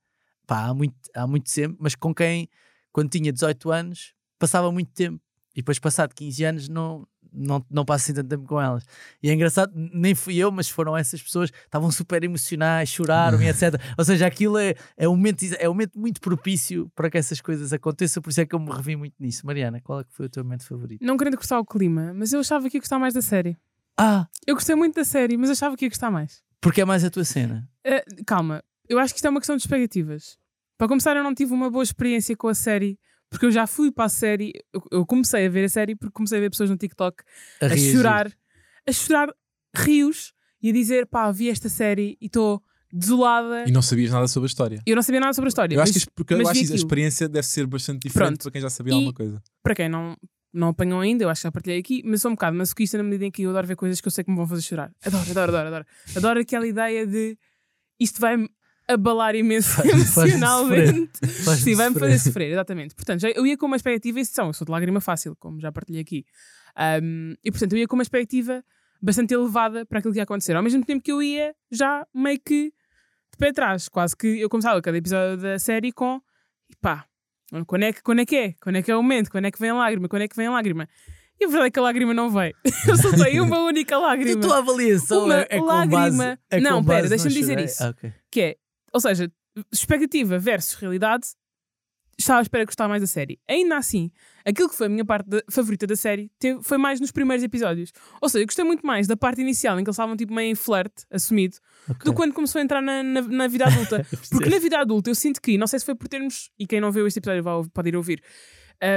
pá, 0.46 0.66
há, 0.66 0.74
muito, 0.74 0.96
há 1.16 1.26
muito 1.26 1.50
tempo, 1.50 1.78
mas 1.80 1.96
com 1.96 2.14
quem, 2.14 2.50
quando 2.92 3.10
tinha 3.10 3.32
18 3.32 3.72
anos, 3.72 4.14
passava 4.38 4.70
muito 4.74 4.92
tempo. 4.92 5.22
E 5.56 5.62
depois, 5.62 5.80
passado 5.80 6.14
15 6.14 6.44
anos, 6.44 6.68
não, 6.68 7.08
não, 7.34 7.66
não 7.70 7.86
passo 7.86 8.06
assim 8.06 8.14
tanto 8.14 8.30
tempo 8.30 8.46
com 8.46 8.60
elas. 8.62 8.86
E 9.22 9.30
é 9.30 9.34
engraçado, 9.34 9.72
nem 9.76 10.14
fui 10.16 10.36
eu, 10.38 10.52
mas 10.52 10.70
foram 10.70 10.96
essas 10.98 11.22
pessoas, 11.22 11.52
estavam 11.66 11.92
super 11.92 12.24
emocionais, 12.24 12.90
choraram 12.90 13.42
e 13.42 13.48
etc. 13.50 13.76
Ou 13.98 14.06
seja, 14.06 14.26
aquilo 14.28 14.58
é, 14.58 14.76
é, 14.98 15.08
um 15.08 15.16
momento, 15.16 15.44
é 15.60 15.68
um 15.70 15.74
momento 15.74 16.00
muito 16.00 16.22
propício 16.22 16.92
para 16.96 17.10
que 17.10 17.18
essas 17.18 17.40
coisas 17.42 17.72
aconteçam, 17.74 18.22
por 18.22 18.30
isso 18.30 18.42
é 18.42 18.46
que 18.46 18.56
eu 18.56 18.60
me 18.60 18.72
revi 18.72 18.96
muito 18.96 19.16
nisso. 19.20 19.46
Mariana, 19.46 19.80
qual 19.82 20.00
é 20.02 20.04
que 20.04 20.14
foi 20.14 20.26
o 20.26 20.30
teu 20.30 20.44
momento 20.44 20.66
favorito? 20.66 21.04
Não 21.06 21.18
querendo 21.18 21.38
cortar 21.38 21.60
o 21.60 21.66
clima, 21.66 22.14
mas 22.14 22.34
eu 22.34 22.40
achava 22.40 22.70
que 22.70 22.78
ia 22.78 22.82
gostar 22.82 23.00
mais 23.00 23.14
da 23.14 23.22
série. 23.22 23.58
Ah, 23.98 24.28
Eu 24.48 24.56
gostei 24.56 24.76
muito 24.76 24.96
da 24.96 25.04
série, 25.04 25.36
mas 25.38 25.50
achava 25.50 25.76
que 25.76 25.86
ia 25.86 25.90
gostar 25.90 26.10
mais. 26.10 26.42
porque 26.62 26.82
é 26.82 26.86
mais 26.86 27.04
a 27.04 27.10
tua 27.10 27.24
cena. 27.26 27.68
Eh, 27.86 28.04
calma, 28.26 28.64
eu 28.88 28.98
acho 29.00 29.14
que 29.14 29.18
isto 29.18 29.26
é 29.26 29.30
uma 29.30 29.40
questão 29.40 29.56
de 29.56 29.62
expectativas. 29.64 30.38
Para 30.78 30.88
começar, 30.88 31.16
eu 31.18 31.24
não 31.24 31.36
tive 31.36 31.54
uma 31.54 31.70
boa 31.70 31.84
experiência 31.84 32.36
com 32.38 32.48
a 32.48 32.54
série, 32.56 32.98
porque 33.30 33.46
eu 33.46 33.52
já 33.52 33.68
fui 33.68 33.92
para 33.92 34.06
a 34.06 34.10
série. 34.10 34.54
Eu, 34.74 34.84
eu 34.92 35.06
comecei 35.06 35.46
a 35.46 35.50
ver 35.50 35.66
a 35.66 35.70
série 35.70 35.96
porque 35.96 36.14
comecei 36.14 36.38
a 36.38 36.42
ver 36.42 36.50
pessoas 36.50 36.70
no 36.70 36.78
TikTok 36.78 37.24
a, 37.62 37.68
reagir. 37.68 37.92
chorar, 37.96 38.32
a 38.88 38.92
chorar 38.92 39.30
rios 39.76 40.34
e 40.62 40.70
a 40.70 40.74
dizer: 40.74 41.06
pá, 41.08 41.32
vi 41.32 41.50
esta 41.50 41.70
série 41.70 42.18
e 42.20 42.26
estou 42.26 42.62
desolada. 42.92 43.66
E 43.68 43.72
não 43.72 43.82
sabias 43.82 44.12
nada 44.12 44.28
sobre 44.28 44.46
a 44.48 44.50
história. 44.50 44.82
Eu 44.86 44.96
não 44.96 45.04
sabia 45.04 45.20
nada 45.20 45.34
sobre 45.34 45.48
a 45.48 45.50
história. 45.50 45.76
Eu 45.76 45.82
acho 45.82 45.90
mas 45.90 45.94
que, 45.94 45.98
isto- 46.00 46.12
porque 46.16 46.34
eu 46.34 46.42
acho 46.48 46.66
que 46.66 46.72
a 46.74 46.76
experiência 46.76 47.30
deve 47.30 47.46
ser 47.46 47.68
bastante 47.68 48.08
diferente 48.08 48.30
Pronto. 48.30 48.44
para 48.44 48.52
quem 48.52 48.62
já 48.62 48.70
sabia 48.70 48.94
E- 48.94 48.96
alguma 48.96 49.14
coisa. 49.14 49.42
para 49.62 49.76
quem 49.76 49.88
não, 49.90 50.18
não 50.52 50.70
apanhou 50.70 51.00
ainda, 51.00 51.24
eu 51.24 51.30
acho 51.30 51.42
que 51.42 51.48
já 51.48 51.52
partilhei 51.52 51.80
aqui, 51.80 52.02
mas 52.04 52.22
sou 52.22 52.32
um 52.32 52.34
bocado 52.34 52.58
masoquista 52.58 52.98
na 52.98 53.04
medida 53.04 53.26
em 53.26 53.32
que 53.32 53.44
eu 53.44 53.52
adoro 53.52 53.68
ver 53.68 53.76
coisas 53.76 54.02
que 54.02 54.08
eu 54.08 54.12
sei 54.12 54.24
que 54.24 54.32
me 54.32 54.38
vão 54.38 54.48
fazer 54.48 54.64
chorar. 54.64 54.92
Adoro, 55.06 55.30
adoro, 55.30 55.52
adoro, 55.52 55.68
adoro. 55.68 55.86
Adoro 56.16 56.40
aquela 56.40 56.66
ideia 56.68 57.06
de 57.06 57.38
isto 58.00 58.20
vai-me 58.20 58.50
abalar 58.90 59.36
imenso 59.36 59.70
Faz-me 59.76 59.92
emocionalmente. 60.02 61.10
Faz-me 61.44 61.64
Sim, 61.64 61.76
vai-me 61.76 62.00
fazer 62.00 62.20
sofrer, 62.20 62.52
exatamente. 62.52 62.96
Portanto, 62.96 63.22
já- 63.22 63.30
eu 63.30 63.46
ia 63.46 63.58
com 63.58 63.66
uma 63.66 63.76
expectativa, 63.76 64.20
isso 64.20 64.34
são, 64.34 64.48
eu 64.48 64.54
sou 64.54 64.66
de 64.66 64.72
lágrima 64.72 65.00
fácil, 65.00 65.36
como 65.40 65.60
já 65.60 65.72
partilhei 65.72 66.02
aqui. 66.02 66.26
Um, 67.02 67.34
e 67.44 67.52
portanto, 67.52 67.74
eu 67.74 67.80
ia 67.80 67.88
com 67.88 67.96
uma 67.96 68.04
expectativa 68.04 68.64
bastante 69.02 69.34
elevada 69.34 69.86
para 69.86 70.00
aquilo 70.00 70.14
que 70.14 70.20
ia 70.20 70.24
acontecer. 70.24 70.56
Ao 70.56 70.64
mesmo 70.64 70.84
tempo 70.84 71.04
que 71.04 71.12
eu 71.12 71.22
ia 71.22 71.54
já 71.72 72.06
meio 72.14 72.40
que 72.44 72.66
de 73.32 73.38
pé 73.38 73.50
atrás, 73.50 73.88
quase 73.88 74.16
que 74.16 74.40
eu 74.40 74.50
começava 74.50 74.82
cada 74.82 74.98
episódio 74.98 75.38
da 75.38 75.58
série 75.60 75.92
com 75.92 76.20
pá, 76.82 77.06
quando 77.66 77.84
é 77.84 77.94
que, 77.94 78.02
quando 78.04 78.20
é 78.22 78.26
que 78.26 78.36
é? 78.36 78.54
Quando 78.62 78.76
é 78.78 78.82
que 78.82 78.92
é 78.92 78.96
o 78.96 79.02
momento? 79.02 79.30
Quando 79.32 79.46
é 79.46 79.52
que 79.52 79.60
vem 79.60 79.70
a 79.70 79.74
lágrima? 79.76 80.08
Quando 80.08 80.22
é 80.24 80.28
que 80.28 80.36
vem 80.36 80.48
a 80.48 80.52
lágrima? 80.52 80.88
E 81.42 81.46
a 81.46 81.48
verdade 81.48 81.68
é 81.68 81.72
que 81.72 81.80
a 81.80 81.82
lágrima 81.82 82.14
não 82.14 82.30
veio. 82.30 82.54
Eu 82.88 82.98
só 82.98 83.12
tenho 83.16 83.46
uma 83.46 83.60
única 83.64 83.98
lágrima. 83.98 84.42
tua 84.42 84.58
avaliação 84.58 85.24
Uma 85.26 85.42
é, 85.42 85.48
é 85.52 85.62
lágrima- 85.62 85.98
base. 86.26 86.38
É 86.52 86.60
Não, 86.60 86.84
pera, 86.84 87.08
deixa-me 87.08 87.34
dizer 87.34 87.60
isso. 87.60 87.82
Ah, 87.84 87.90
ok. 87.90 88.12
Que 88.30 88.42
é, 88.42 88.56
ou 88.94 89.00
seja, 89.00 89.32
expectativa 89.72 90.38
versus 90.40 90.74
realidade, 90.76 91.28
estava 92.18 92.40
à 92.40 92.42
espera 92.42 92.64
de 92.64 92.68
gostar 92.68 92.88
mais 92.90 93.02
da 93.02 93.08
série. 93.08 93.40
Ainda 93.48 93.78
assim, 93.78 94.12
aquilo 94.46 94.68
que 94.70 94.76
foi 94.76 94.88
a 94.88 94.90
minha 94.90 95.06
parte 95.06 95.30
da- 95.30 95.42
favorita 95.50 95.88
da 95.88 95.96
série 95.96 96.30
teve- 96.38 96.62
foi 96.62 96.78
mais 96.78 97.00
nos 97.00 97.12
primeiros 97.12 97.44
episódios. 97.44 97.94
Ou 98.22 98.28
seja, 98.28 98.44
eu 98.44 98.46
gostei 98.46 98.66
muito 98.66 98.86
mais 98.86 99.08
da 99.08 99.16
parte 99.16 99.40
inicial, 99.42 99.80
em 99.80 99.84
que 99.84 99.90
eles 99.90 99.96
estavam 99.96 100.18
tipo 100.18 100.34
meio 100.34 100.52
em 100.52 100.56
flerte, 100.56 101.06
assumido, 101.10 101.56
do 101.88 101.94
Ok. 101.94 102.12
que 102.12 102.16
quando 102.16 102.34
começou 102.34 102.60
a 102.60 102.64
entrar 102.64 102.82
na, 102.82 103.02
na, 103.02 103.22
na 103.22 103.48
vida 103.48 103.66
adulta. 103.66 104.06
Porque 104.32 104.50
na 104.50 104.60
vida 104.60 104.78
adulta 104.80 105.10
eu 105.10 105.16
sinto 105.16 105.42
que, 105.42 105.58
não 105.58 105.66
sei 105.68 105.80
se 105.80 105.86
foi 105.86 105.96
por 105.96 106.10
termos, 106.10 106.52
e 106.60 106.68
quem 106.68 106.82
não 106.82 106.92
viu 106.92 107.08
este 107.08 107.20
episódio 107.20 107.42
vai, 107.42 107.54
pode 107.74 107.88
ir 107.88 107.96
ouvir, 107.96 108.22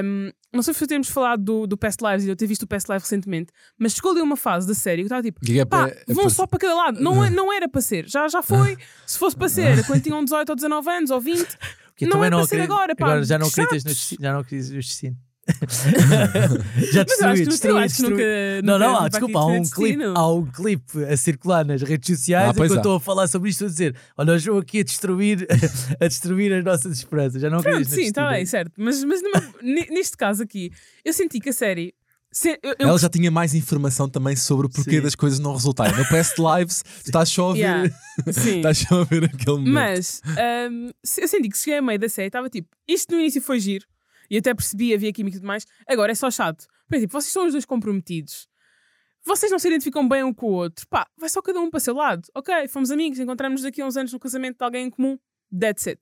um, 0.05 0.31
não 0.53 0.63
sei 0.63 0.75
se 0.75 0.87
termos 0.87 1.09
falado 1.09 1.43
do, 1.43 1.67
do 1.67 1.77
Past 1.77 2.03
Lives 2.05 2.25
e 2.25 2.29
eu 2.29 2.37
ter 2.37 2.47
visto 2.47 2.63
o 2.63 2.67
Past 2.67 2.89
Live 2.89 3.03
recentemente, 3.03 3.53
mas 3.79 3.93
chegou 3.93 4.13
ali 4.13 4.21
uma 4.21 4.37
fase 4.37 4.67
da 4.67 4.75
série 4.75 5.03
que 5.03 5.07
estava 5.07 5.23
tipo, 5.23 5.41
é 5.61 5.65
pá, 5.65 5.89
para- 5.89 5.97
é 6.09 6.15
vão 6.15 6.25
só 6.31 6.47
para 6.47 6.59
cada 6.59 6.75
lado. 6.75 7.01
Não, 7.01 7.25
é- 7.25 7.31
não 7.31 7.53
era 7.53 7.69
para 7.69 7.81
ser, 7.81 8.09
já, 8.09 8.29
já 8.29 8.43
foi. 8.43 8.77
Se 9.07 9.19
fosse 9.19 9.37
para 9.37 9.49
ser, 9.49 9.85
quando 9.87 10.03
tinham 10.03 10.23
18 10.25 10.49
ou 10.51 10.55
19 10.57 10.91
anos 10.91 11.11
ou 11.11 11.21
20, 11.21 11.59
Porque 11.93 12.07
eu 12.07 12.09
Não 12.09 12.25
é 12.25 12.31
para 12.31 12.47
ser 12.47 12.57
agora, 12.73 12.97
pá, 12.97 13.07
destino. 13.95 14.23
Já 14.23 14.33
não 14.33 14.41
acreditas 14.41 14.71
no 14.71 14.77
destino. 14.79 15.17
Já 16.93 17.03
destruí, 17.03 17.45
destruí, 17.47 17.83
destruí. 17.83 18.11
nunca. 18.11 18.63
Não, 18.63 18.79
não, 18.79 18.97
há, 18.97 19.09
desculpa, 19.09 19.39
há 19.39 19.47
um, 19.47 19.63
clipe, 19.63 20.03
há 20.15 20.29
um 20.33 20.47
clipe 20.47 21.05
a 21.05 21.17
circular 21.17 21.65
nas 21.65 21.83
redes 21.83 22.17
sociais 22.17 22.49
Ah, 22.51 22.53
que 22.53 22.59
pois 22.59 22.71
eu 22.71 22.77
estou 22.79 22.97
a 22.97 23.01
falar 23.01 23.27
sobre 23.29 23.51
isto 23.51 23.65
a 23.65 23.69
dizer: 23.69 23.97
olha, 24.17 24.31
eu 24.31 24.37
estou 24.37 24.59
aqui 24.59 24.81
a 24.81 24.85
destruir, 24.85 25.47
a 26.01 26.07
destruir 26.09 26.53
as 26.53 26.65
nossas 26.65 26.97
esperanças. 26.99 27.41
Já 27.43 27.51
não 27.51 27.61
Pronto, 27.61 27.85
sim, 27.85 28.03
está 28.03 28.23
destino. 28.23 28.29
bem, 28.31 28.47
certo. 28.47 28.73
Mas, 28.79 29.03
mas 29.05 29.21
neste 29.63 30.17
caso 30.17 30.43
aqui, 30.43 30.71
eu 31.05 31.13
senti 31.13 31.41
que 31.41 31.49
a 31.51 31.53
série. 31.53 31.95
se- 32.31 32.59
eu- 32.63 32.75
eu 32.79 32.89
Ela 32.89 32.99
já 32.99 33.09
tinha 33.09 33.31
mais 33.31 33.55
informação 33.55 34.09
também 34.09 34.37
sobre 34.37 34.67
o 34.67 34.71
porquê 34.71 34.97
Sim. 34.97 35.01
das 35.03 35.15
coisas 35.15 35.39
não 35.39 35.53
resultarem. 35.53 35.97
No 35.97 36.09
Past 36.09 36.35
Lives, 36.41 36.83
tu 37.03 37.07
estás 37.07 37.29
só 37.29 37.51
a 37.51 37.53
ver, 37.55 37.59
Yeah, 37.61 37.91
Sim. 38.33 38.57
estás 38.59 38.79
só 38.79 39.01
a 39.03 39.05
ver 39.05 39.25
aquele 39.25 39.59
momento. 39.59 39.73
Mas 39.75 40.23
se- 41.05 41.21
eu 41.23 41.29
senti 41.29 41.49
que 41.49 41.59
cheguei 41.59 41.79
a 41.79 41.83
meio 41.83 41.99
da 41.99 42.09
série, 42.09 42.29
estava 42.29 42.49
tipo, 42.49 42.69
isto 42.89 43.13
no 43.13 43.21
início 43.21 43.43
foi 43.43 43.59
giro, 43.61 43.85
e 44.33 44.39
até 44.39 44.55
percebi, 44.55 44.95
havia 44.95 45.13
química 45.13 45.37
e 45.37 45.41
tudo 45.41 45.47
mais, 45.47 45.67
agora 45.87 46.11
é 46.11 46.15
só 46.15 46.31
chato. 46.31 46.67
Por 46.89 46.97
exemplo, 46.97 47.21
vocês 47.21 47.31
são 47.31 47.47
os 47.47 47.53
dois 47.53 47.67
comprometidos, 47.67 48.49
vocês 49.23 49.53
não 49.53 49.59
se 49.59 49.69
identificam 49.69 50.09
bem 50.09 50.25
um 50.25 50.33
com 50.33 50.47
o 50.47 50.53
outro, 50.53 50.89
pá, 50.89 51.07
vai 51.19 51.29
só 51.29 51.43
cada 51.43 51.61
um 51.61 51.69
para 51.71 51.77
o 51.77 51.81
seu 51.81 51.95
lado. 51.95 52.27
Ok, 52.35 52.67
fomos 52.69 52.91
amigos, 52.91 53.19
encontramos 53.19 53.61
daqui 53.61 53.83
a 53.83 53.87
uns 53.87 53.97
anos 53.97 54.13
no 54.13 54.19
casamento 54.19 54.57
de 54.57 54.65
alguém 54.65 54.87
em 54.87 54.91
comum, 54.91 55.19
that's 55.61 55.87
it. 55.87 56.01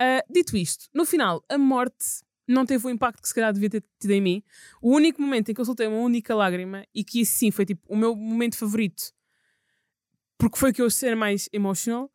Ah, 0.00 0.24
dito 0.30 0.56
isto, 0.56 0.86
no 0.94 1.04
final, 1.04 1.44
a 1.46 1.58
morte 1.58 2.22
não 2.46 2.64
teve 2.64 2.86
o 2.86 2.90
impacto 2.90 3.20
que 3.20 3.28
se 3.28 3.34
calhar 3.34 3.52
devia 3.52 3.68
ter 3.68 3.84
tido 4.00 4.10
em 4.12 4.22
mim. 4.22 4.42
O 4.80 4.94
único 4.94 5.20
momento 5.20 5.50
em 5.50 5.54
que 5.54 5.60
eu 5.60 5.64
soltei 5.66 5.86
uma 5.86 5.98
única 5.98 6.34
lágrima, 6.34 6.86
e 6.94 7.04
que 7.04 7.20
isso 7.20 7.36
sim 7.36 7.50
foi 7.50 7.66
tipo 7.66 7.82
o 7.86 7.96
meu 7.96 8.16
momento 8.16 8.56
favorito, 8.56 9.12
porque 10.38 10.56
foi 10.56 10.72
que 10.72 10.80
eu 10.80 10.88
ser 10.88 11.14
mais 11.14 11.48
emotional, 11.52 12.10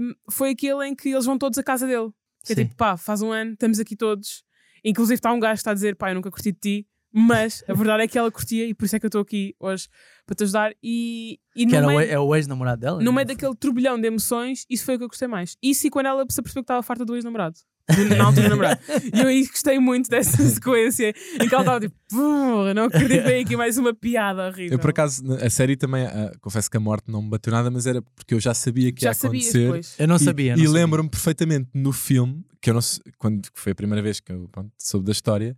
um, 0.00 0.14
foi 0.30 0.50
aquele 0.50 0.86
em 0.86 0.94
que 0.94 1.08
eles 1.08 1.24
vão 1.24 1.38
todos 1.38 1.58
à 1.58 1.62
casa 1.62 1.86
dele. 1.86 2.10
Que 2.44 2.52
é 2.52 2.56
tipo, 2.56 2.76
pá, 2.76 2.96
faz 2.96 3.22
um 3.22 3.32
ano, 3.32 3.52
estamos 3.52 3.80
aqui 3.80 3.96
todos. 3.96 4.44
Inclusive 4.84 5.14
está 5.14 5.32
um 5.32 5.40
gajo 5.40 5.54
que 5.54 5.60
está 5.60 5.70
a 5.70 5.74
dizer, 5.74 5.96
pá, 5.96 6.10
eu 6.10 6.14
nunca 6.14 6.30
curti 6.30 6.52
de 6.52 6.58
ti, 6.58 6.86
mas 7.12 7.64
a 7.66 7.72
verdade 7.72 8.02
é 8.04 8.08
que 8.08 8.18
ela 8.18 8.30
curtia 8.30 8.66
e 8.66 8.74
por 8.74 8.84
isso 8.84 8.94
é 8.96 9.00
que 9.00 9.06
eu 9.06 9.08
estou 9.08 9.22
aqui 9.22 9.54
hoje 9.58 9.88
para 10.26 10.34
te 10.36 10.44
ajudar. 10.44 10.72
E, 10.82 11.38
e 11.56 11.66
Que 11.66 11.74
era 11.76 11.86
o, 11.86 11.90
meio, 11.96 12.00
é 12.10 12.18
o 12.18 12.34
ex-namorado 12.36 12.80
dela? 12.80 12.98
no 12.98 13.04
não 13.04 13.12
meio 13.12 13.26
daquele 13.26 13.54
turbilhão 13.56 13.98
de 14.00 14.06
emoções, 14.06 14.64
isso 14.68 14.84
foi 14.84 14.96
o 14.96 14.98
que 14.98 15.04
eu 15.04 15.08
gostei 15.08 15.26
mais. 15.28 15.56
Isso 15.62 15.86
e 15.86 15.90
quando 15.90 16.06
ela 16.06 16.24
se 16.28 16.38
apercebeu 16.40 16.62
que 16.62 16.64
estava 16.64 16.82
farta 16.82 17.04
do 17.04 17.14
ex-namorado. 17.16 17.56
Do- 17.88 18.16
Na 18.16 18.24
altura 18.26 18.42
do 18.44 18.50
namorado. 18.50 18.80
E 19.14 19.18
eu 19.18 19.26
aí 19.28 19.46
gostei 19.46 19.78
muito 19.78 20.10
dessa 20.10 20.42
sequência 20.46 21.14
em 21.42 21.48
que 21.48 21.54
ela 21.54 21.62
estava 21.62 21.80
tipo, 21.80 21.94
porra, 22.10 22.74
não 22.74 22.84
acredito 22.84 23.24
bem 23.24 23.42
aqui 23.42 23.56
mais 23.56 23.78
uma 23.78 23.94
piada 23.94 24.48
horrível. 24.48 24.72
Eu, 24.72 24.78
por 24.78 24.90
acaso, 24.90 25.22
a 25.42 25.48
série 25.48 25.74
também, 25.74 26.04
ah, 26.04 26.30
confesso 26.42 26.70
que 26.70 26.76
a 26.76 26.80
morte 26.80 27.10
não 27.10 27.22
me 27.22 27.30
bateu 27.30 27.50
nada, 27.50 27.70
mas 27.70 27.86
era 27.86 28.02
porque 28.14 28.34
eu 28.34 28.40
já 28.40 28.52
sabia 28.52 28.92
que 28.92 29.00
já 29.00 29.08
ia 29.10 29.14
sabias 29.14 29.44
acontecer. 29.44 29.64
depois. 29.64 29.94
Eu 29.98 30.06
não 30.06 30.16
E- 30.16 30.18
sabia. 30.18 30.44
E, 30.52 30.56
não 30.56 30.56
sabia. 30.66 30.70
lembro-me 30.72 31.08
perfeitamente 31.08 31.70
no 31.72 31.90
filme, 31.90 32.44
que 32.60 32.70
eu 32.70 32.74
não 32.74 32.80
sei, 32.82 33.02
quando 33.18 33.48
foi 33.54 33.72
a 33.72 33.74
primeira 33.74 34.02
vez 34.02 34.20
que 34.20 34.32
eu 34.32 34.48
pronto, 34.50 34.70
soube 34.78 35.06
da 35.06 35.12
história, 35.12 35.56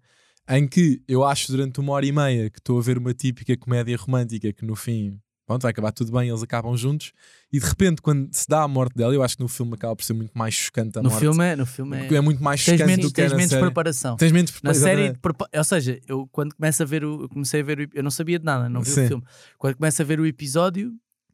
em 0.49 0.67
que 0.67 1.03
eu 1.07 1.25
acho 1.25 1.51
durante 1.53 1.79
uma 1.81 1.93
hora 1.93 2.05
e 2.07 2.13
meia 2.13 2.51
que 2.51 2.59
estou 2.59 2.79
a 2.79 2.83
ver 2.83 2.99
uma 2.99 3.15
típica 3.15 3.57
comédia 3.57 3.97
romântica 3.97 4.53
que 4.53 4.65
no 4.65 4.75
fim 4.77 5.21
pronto, 5.47 5.63
vai 5.63 5.73
acabar 5.73 5.91
tudo 5.91 6.13
bem, 6.13 6.29
eles 6.29 6.45
acabam 6.45 6.77
juntos, 6.77 7.13
e 7.53 7.59
de 7.59 7.67
repente, 7.67 8.01
quando 8.01 8.33
se 8.33 8.47
dá 8.49 8.63
a 8.63 8.69
morte 8.69 8.95
dela, 8.95 9.13
eu 9.13 9.21
acho 9.21 9.37
que 9.37 9.43
no 9.43 9.49
filme 9.49 9.75
acaba 9.75 9.97
por 9.97 10.05
ser 10.05 10.13
muito 10.13 10.31
mais 10.33 10.55
chocante 10.55 10.97
a 10.97 11.03
No 11.03 11.09
morte. 11.09 11.21
filme 11.23 11.45
é. 11.45 11.57
No 11.57 11.67
filme 11.67 11.97
é... 11.97 12.15
é 12.15 12.21
muito 12.21 12.41
mais 12.41 12.65
Tens 12.65 12.75
chocante 12.79 12.89
menos, 12.89 13.07
do 13.07 13.09
que 13.13 13.21
tens 13.21 13.33
menos 13.33 13.51
série. 13.51 13.61
preparação. 13.61 14.17
Tens 14.17 14.31
menos 14.31 14.53
Na 14.63 14.75
série, 14.75 15.13
ou 15.57 15.65
seja, 15.65 15.99
eu 16.07 16.29
quando 16.31 16.55
começo 16.55 16.81
a 16.85 16.87
ver 16.87 17.05
o, 17.05 17.23
eu 17.23 17.29
comecei 17.29 17.63
a 17.63 17.65
ver 17.65 17.81
o, 17.81 17.89
eu 17.93 18.03
não 18.05 18.13
sabia 18.13 18.39
de 18.39 18.45
nada, 18.45 18.69
não 18.69 18.81
vi 18.81 18.91
Sim. 18.91 19.05
o 19.07 19.09
filme. 19.09 19.25
Quando 19.59 19.75
começo 19.75 20.01
a 20.01 20.05
ver 20.05 20.21
o 20.21 20.27
episódio, 20.27 20.93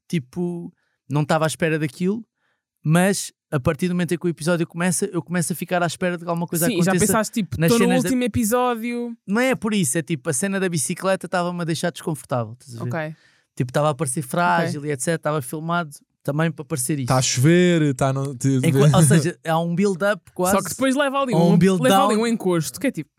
tipo, 0.09 0.73
não 1.11 1.21
estava 1.21 1.45
à 1.45 1.47
espera 1.49 1.79
daquilo, 1.79 2.25
mas 2.83 3.35
a 3.57 3.61
partir 3.61 3.89
do 3.89 3.95
momento 3.95 4.13
em 4.15 4.19
que 4.19 4.27
o 4.27 4.29
episódio 4.29 4.67
começa, 4.67 5.07
eu 5.07 5.23
começo 5.23 5.53
a 5.53 5.57
ficar 5.57 5.83
à 5.83 5.87
espera 5.87 6.17
de 6.17 6.25
que 6.25 6.29
alguma 6.31 6.47
coisa 6.47 6.67
Sim, 6.67 6.77
já 6.83 6.91
aconteça. 6.93 7.07
pensaste 7.07 7.35
tipo, 7.43 7.55
estou 7.61 7.79
no 7.79 7.85
cenas 7.85 8.03
da- 8.03 8.09
último 8.09 8.23
episódio. 8.25 9.17
Não 9.27 9.41
é 9.41 9.55
por 9.55 9.75
isso, 9.75 9.99
é 9.99 10.03
tipo, 10.03 10.31
a 10.31 10.33
cena 10.33 10.61
da 10.61 10.69
bicicleta 10.69 11.27
estava-me 11.27 11.61
a 11.61 11.65
deixar 11.65 11.91
desconfortável. 11.91 12.57
estás 12.61 12.81
a 12.81 12.85
ver? 12.85 12.89
Ok. 12.91 13.17
Tipo, 13.57 13.71
estava 13.71 13.91
a 13.91 13.95
parecer 13.95 14.23
frágil 14.23 14.85
e 14.85 14.91
etc, 14.93 15.09
estava 15.15 15.41
filmado. 15.43 15.91
também 16.23 16.51
para 16.51 16.65
parecer 16.65 16.95
isto. 16.99 17.03
Está 17.05 17.17
a 17.19 17.23
chover, 17.23 17.83
está 17.83 18.13
no. 18.13 18.37
ou 18.95 19.03
seja, 19.03 19.39
há 19.47 19.59
um 19.61 19.75
build-up 19.75 20.23
quase. 20.35 20.57
Só 20.57 20.63
que 20.63 20.71
depois 20.71 20.95
leva 20.95 21.21
ali 21.23 21.35
um, 21.35 21.53
um 21.53 21.57
build 21.59 21.81
leva 21.83 22.05
ali 22.07 22.17
um 22.17 22.27
encosto, 22.27 22.79
que 22.81 22.89
é 22.89 22.91
tipo. 22.91 23.11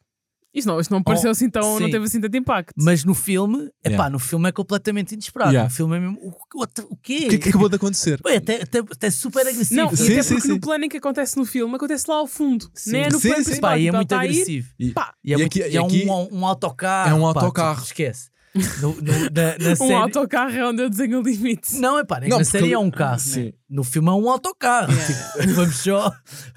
Isto 0.53 0.67
não, 0.67 0.79
isto 0.79 0.91
não 0.91 1.03
pareceu 1.03 1.29
Oh, 1.29 1.31
assim 1.31 1.49
tão. 1.49 1.79
não 1.79 1.85
sim. 1.85 1.91
teve 1.91 2.05
assim 2.05 2.19
tanto 2.21 2.35
impacto. 2.35 2.73
Mas 2.77 3.03
no 3.03 3.13
filme, 3.13 3.65
epá, 3.83 3.89
Yeah. 3.89 4.09
no 4.09 4.17
filme 4.19 4.49
é 4.49 4.51
completamente 4.51 5.11
inesperado. 5.13 5.51
Yeah. 5.51 5.69
No 5.69 5.75
filme 5.75 5.97
é 5.97 5.99
mesmo. 5.99 6.17
O, 6.19 6.29
o, 6.29 6.63
o 6.63 6.97
quê? 6.97 7.25
O 7.25 7.29
que 7.29 7.35
é 7.35 7.37
que 7.37 7.49
acabou 7.49 7.69
de 7.69 7.75
acontecer? 7.75 8.19
Pô, 8.21 8.29
é 8.29 8.37
até, 8.37 8.63
até, 8.63 8.79
até 8.79 9.11
super 9.11 9.41
agressivo. 9.47 9.81
Não, 9.81 9.95
Sim, 9.95 10.09
e 10.09 10.13
até 10.13 10.23
sim, 10.23 10.29
porque 10.35 10.47
sim. 10.47 10.53
no 10.53 10.59
plano 10.59 10.85
em 10.85 10.89
que 10.89 10.97
acontece 10.97 11.37
no 11.37 11.45
filme, 11.45 11.75
acontece 11.75 12.05
lá 12.09 12.15
ao 12.15 12.27
fundo. 12.27 12.69
Sim. 12.73 12.91
Nem 12.93 13.03
é 13.03 13.09
no 13.09 13.19
Sim, 13.19 13.27
plano 13.29 13.43
sim. 13.43 13.45
principal. 13.45 13.69
Pá, 13.71 13.77
e 13.77 13.87
é 13.87 13.91
muito 13.91 14.11
ir, 14.11 14.15
agressivo. 14.15 14.67
E- 14.79 14.91
pá, 14.91 15.13
E 15.23 15.33
é, 15.33 15.35
E 15.35 15.39
muito- 15.39 15.57
e 15.59 15.77
é 15.77 15.81
um- 15.81 16.29
um, 16.39 16.45
autocarro. 16.45 17.09
É 17.11 17.13
um 17.13 17.21
pá, 17.33 17.39
autocarro. 17.41 17.75
tipo, 17.75 17.85
esquece. 17.87 18.29
No, 18.81 18.95
no- 18.95 19.01
na, 19.01 19.57
na 19.59 19.71
um 19.71 19.75
série... 19.75 19.93
autocarro 19.93 20.51
é 20.55 20.65
onde 20.67 20.81
eu 20.83 20.89
desenho 20.89 21.19
o 21.19 21.21
limite. 21.23 21.75
Não, 21.79 21.97
é 21.99 22.03
pá, 22.03 22.19
na 22.19 22.27
porque 22.27 22.45
série 22.45 22.73
é 22.73 22.79
um 22.79 22.89
carro. 22.91 23.19
Sim. 23.19 23.45
né? 23.45 23.53
No 23.69 23.83
filme 23.83 24.07
é 24.09 24.11
um 24.11 24.29
autocarro. 24.29 24.91
Tipo, 24.93 25.53
vamos 25.53 25.75
só, 25.77 26.11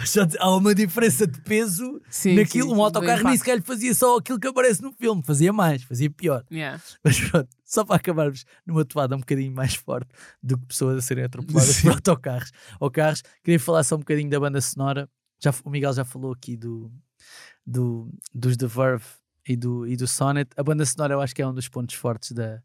só- 0.04 0.26
Há 0.38 0.56
uma 0.56 0.74
diferença 0.74 1.26
de 1.26 1.40
peso 1.42 2.00
Sim, 2.10 2.36
naquilo. 2.36 2.68
sim, 2.68 2.72
um 2.72 2.76
sim, 2.76 2.82
autocarro 2.82 3.24
nem 3.24 3.36
sequer 3.36 3.56
lhe 3.56 3.62
fazia 3.62 3.94
só 3.94 4.16
aquilo 4.18 4.38
que 4.38 4.46
aparece 4.48 4.82
no 4.82 4.92
filme. 4.92 5.22
Fazia 5.24 5.52
mais, 5.52 5.82
fazia 5.82 6.10
pior. 6.10 6.44
Yeah. 6.50 6.80
Mas 7.04 7.20
pronto, 7.20 7.48
só 7.64 7.84
para 7.84 7.96
acabarmos 7.96 8.44
numa 8.66 8.84
toada 8.84 9.16
um 9.16 9.20
bocadinho 9.20 9.52
mais 9.52 9.74
forte 9.74 10.08
do 10.42 10.56
que 10.58 10.66
pessoas 10.66 10.98
a 10.98 11.00
serem 11.00 11.24
atropeladas 11.24 11.76
Sim. 11.76 11.82
por 11.88 11.92
autocarros 11.94 12.52
ou 12.78 12.90
carros, 12.90 13.22
queria 13.42 13.58
falar 13.60 13.82
só 13.84 13.96
um 13.96 14.00
bocadinho 14.00 14.30
da 14.30 14.38
banda 14.40 14.60
sonora. 14.60 15.08
Já, 15.42 15.52
o 15.64 15.70
Miguel 15.70 15.92
já 15.92 16.04
falou 16.04 16.32
aqui 16.32 16.56
do, 16.56 16.92
do, 17.66 18.08
dos 18.34 18.56
The 18.56 18.66
Verve 18.66 19.04
e 19.48 19.56
do, 19.56 19.86
e 19.86 19.96
do 19.96 20.06
Sonnet. 20.06 20.50
A 20.56 20.62
banda 20.62 20.84
sonora 20.86 21.14
eu 21.14 21.20
acho 21.20 21.34
que 21.34 21.42
é 21.42 21.46
um 21.46 21.54
dos 21.54 21.68
pontos 21.68 21.94
fortes 21.94 22.32
da, 22.32 22.60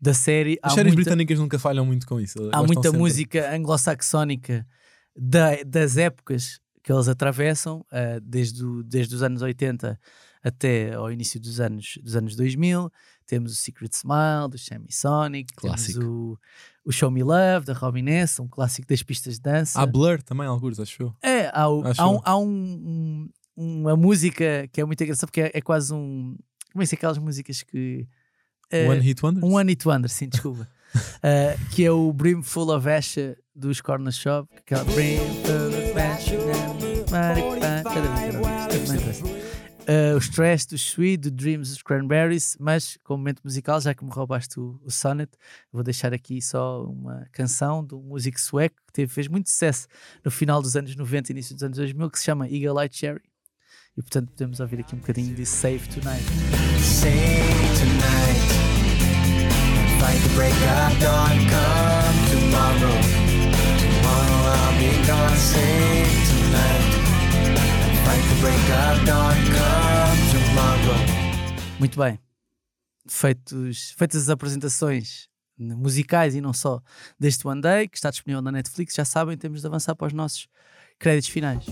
da 0.00 0.14
série. 0.14 0.58
As 0.62 0.72
Há 0.72 0.74
séries 0.76 0.94
muita- 0.94 1.10
britânicas 1.10 1.38
nunca 1.38 1.58
falham 1.58 1.84
muito 1.86 2.06
com 2.06 2.20
isso. 2.20 2.38
há 2.52 2.62
muita 2.62 2.82
sempre. 2.82 2.98
música 2.98 3.54
anglo-saxónica 3.54 4.66
da- 5.16 5.62
das 5.66 5.96
épocas 5.96 6.60
que 6.82 6.92
eles 6.92 7.08
atravessam, 7.08 7.84
ah, 7.90 8.18
desde, 8.22 8.64
o- 8.64 8.82
desde 8.82 9.14
os 9.14 9.22
anos 9.22 9.40
80 9.42 9.98
até 10.42 10.92
ao 10.94 11.10
início 11.10 11.40
dos 11.40 11.58
anos, 11.60 11.98
dos 12.02 12.14
anos 12.16 12.36
2000. 12.36 12.90
Temos 13.26 13.52
o 13.52 13.54
Secret 13.54 13.90
Smile, 13.94 14.50
do 14.50 14.58
Semisonic, 14.58 15.54
Clássico. 15.56 16.00
temos 16.00 16.14
o, 16.14 16.38
o 16.84 16.92
Show 16.92 17.10
Me 17.10 17.22
Love, 17.22 17.64
da 17.64 17.72
Robin 17.72 18.06
S., 18.10 18.42
um 18.42 18.46
clássico 18.48 18.86
das 18.86 19.02
pistas 19.02 19.36
de 19.36 19.40
dança. 19.40 19.80
Há 19.80 19.86
Blur 19.86 20.22
também, 20.22 20.46
alguns, 20.46 20.78
acho 20.78 21.04
eu. 21.04 21.14
É, 21.22 21.50
há, 21.54 21.66
o- 21.70 21.82
há, 21.96 22.10
um, 22.10 22.20
há 22.22 22.36
um- 22.36 22.44
um- 22.46 23.30
uma 23.56 23.96
música 23.96 24.68
que 24.72 24.80
é 24.80 24.84
muito 24.84 25.02
engraçada, 25.02 25.26
porque 25.26 25.42
é, 25.42 25.50
é 25.54 25.60
quase 25.60 25.92
um. 25.92 26.36
Como 26.72 26.82
é 26.82 26.84
que 26.84 26.86
se 26.86 26.94
aquelas 26.94 27.18
músicas 27.18 27.62
que. 27.62 28.06
é, 28.70 28.88
One 28.88 29.00
Hit 29.00 29.24
Wonders? 29.24 29.44
um 29.44 29.54
One 29.54 29.70
Hit 29.70 29.86
Wonder, 29.86 30.10
sim, 30.10 30.28
desculpa. 30.28 30.68
Uh, 30.94 31.64
que 31.74 31.84
é 31.84 31.90
o 31.90 32.12
Brim 32.12 32.42
Full 32.42 32.70
of 32.70 32.88
Asha 32.88 33.36
dos 33.54 33.80
Corner 33.80 34.12
Shop. 34.12 34.48
Aquela 34.56 34.84
Brim 34.84 35.18
Full 35.18 35.90
of 35.90 36.00
Asha. 36.00 36.74
Maripá, 37.10 37.82
cada 37.84 38.08
vez 38.08 38.30
que 38.30 38.36
eu 38.36 38.88
não 38.88 38.94
interessa. 38.96 39.54
Uh, 39.84 40.16
os 40.16 40.30
Trash, 40.30 40.64
dos 40.64 40.80
Sweet, 40.80 41.18
do 41.18 41.30
Dreams, 41.30 41.68
dos 41.68 41.82
Cranberries, 41.82 42.56
mas 42.58 42.96
como 43.04 43.18
momento 43.18 43.42
musical, 43.44 43.78
já 43.82 43.92
que 43.92 44.02
me 44.02 44.10
roubaste 44.10 44.58
o, 44.58 44.80
o 44.82 44.90
Sonnet, 44.90 45.30
vou 45.70 45.82
deixar 45.82 46.14
aqui 46.14 46.40
só 46.40 46.84
uma 46.84 47.28
canção 47.30 47.84
de 47.84 47.94
um 47.94 48.00
músico 48.00 48.40
sueco 48.40 48.76
que 48.86 48.92
teve, 48.94 49.12
fez 49.12 49.28
muito 49.28 49.50
sucesso 49.50 49.86
no 50.24 50.30
final 50.30 50.62
dos 50.62 50.74
anos 50.74 50.96
90 50.96 51.30
e 51.30 51.32
início 51.34 51.54
dos 51.54 51.62
anos 51.62 51.76
2000, 51.76 52.10
que 52.10 52.18
se 52.18 52.24
chama 52.24 52.48
Eagle 52.48 52.80
Eye 52.80 52.88
Cherry. 52.90 53.22
E 53.96 54.02
portanto 54.02 54.30
podemos 54.30 54.58
ouvir 54.58 54.80
aqui 54.80 54.94
um 54.94 54.98
bocadinho 54.98 55.34
de 55.36 55.46
Save 55.46 55.86
Tonight. 55.88 56.24
Save 56.80 57.14
tonight. 57.78 58.64
Fight 60.00 60.20
the 60.20 60.34
break 60.34 60.52
of 60.52 60.98
dawn. 61.00 61.30
Come 61.48 62.18
tomorrow. 62.30 62.98
Tomorrow 63.78 64.50
I'll 64.50 64.74
be 64.78 64.90
gone. 65.06 65.36
Save 65.36 66.10
tonight. 66.26 66.94
Fight 68.04 68.24
the 68.28 68.40
break 68.40 68.66
of 68.72 69.06
dawn. 69.06 69.36
Come 69.46 70.18
tomorrow. 70.32 70.98
Muito 71.78 71.96
bem. 71.96 72.18
Feitos, 73.06 73.94
feitas 73.96 74.22
as 74.22 74.28
apresentações 74.28 75.28
musicais 75.56 76.34
e 76.34 76.40
não 76.40 76.52
só 76.52 76.82
deste 77.18 77.46
One 77.46 77.60
Day, 77.60 77.86
que 77.86 77.96
está 77.96 78.10
disponível 78.10 78.42
na 78.42 78.50
Netflix, 78.50 78.94
já 78.94 79.04
sabem, 79.04 79.36
temos 79.36 79.60
de 79.60 79.66
avançar 79.68 79.94
para 79.94 80.08
os 80.08 80.12
nossos 80.12 80.48
créditos 80.98 81.28
finais. 81.28 81.64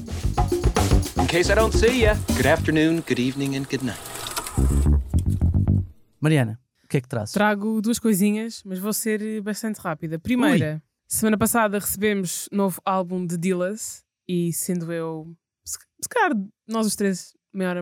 Case 1.33 1.51
I 1.51 1.55
don't 1.55 1.75
see 1.75 2.03
ya, 2.03 2.15
good 2.37 2.47
afternoon, 2.47 3.01
good 3.09 3.19
evening, 3.19 3.57
and 3.57 3.65
good 3.65 3.83
night. 3.83 3.99
Mariana, 6.21 6.61
o 6.85 6.89
que 6.89 6.99
é 6.99 7.01
que 7.01 7.09
trazes? 7.09 7.33
Trago 7.33 7.81
duas 7.81 7.99
coisinhas, 7.99 8.63
mas 8.65 8.79
vou 8.79 8.93
ser 8.93 9.23
eh, 9.23 9.41
bastante 9.41 9.79
rápida. 9.81 10.19
Primeira, 10.19 10.83
semana 11.09 11.39
passada 11.39 11.79
recebemos 11.79 12.49
novo 12.53 12.81
álbum 12.85 13.27
de 13.27 13.39
Dillas 13.39 14.05
e 14.29 14.53
sendo 14.53 14.93
eu, 14.93 15.35
se, 15.65 15.79
calhar 16.11 16.33
nós 16.69 16.87
os 16.87 16.95
três, 16.95 17.33
maior, 17.53 17.77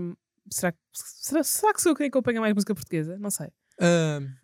será, 0.49 0.71
que- 0.71 0.79
será, 0.95 1.43
será 1.43 1.75
que 1.75 1.83
sou 1.83 1.91
eu 1.93 1.97
quem 1.97 2.07
acompanha 2.07 2.41
mais 2.41 2.55
música 2.55 2.73
portuguesa? 2.75 3.19
Não 3.19 3.31
sei. 3.31 3.49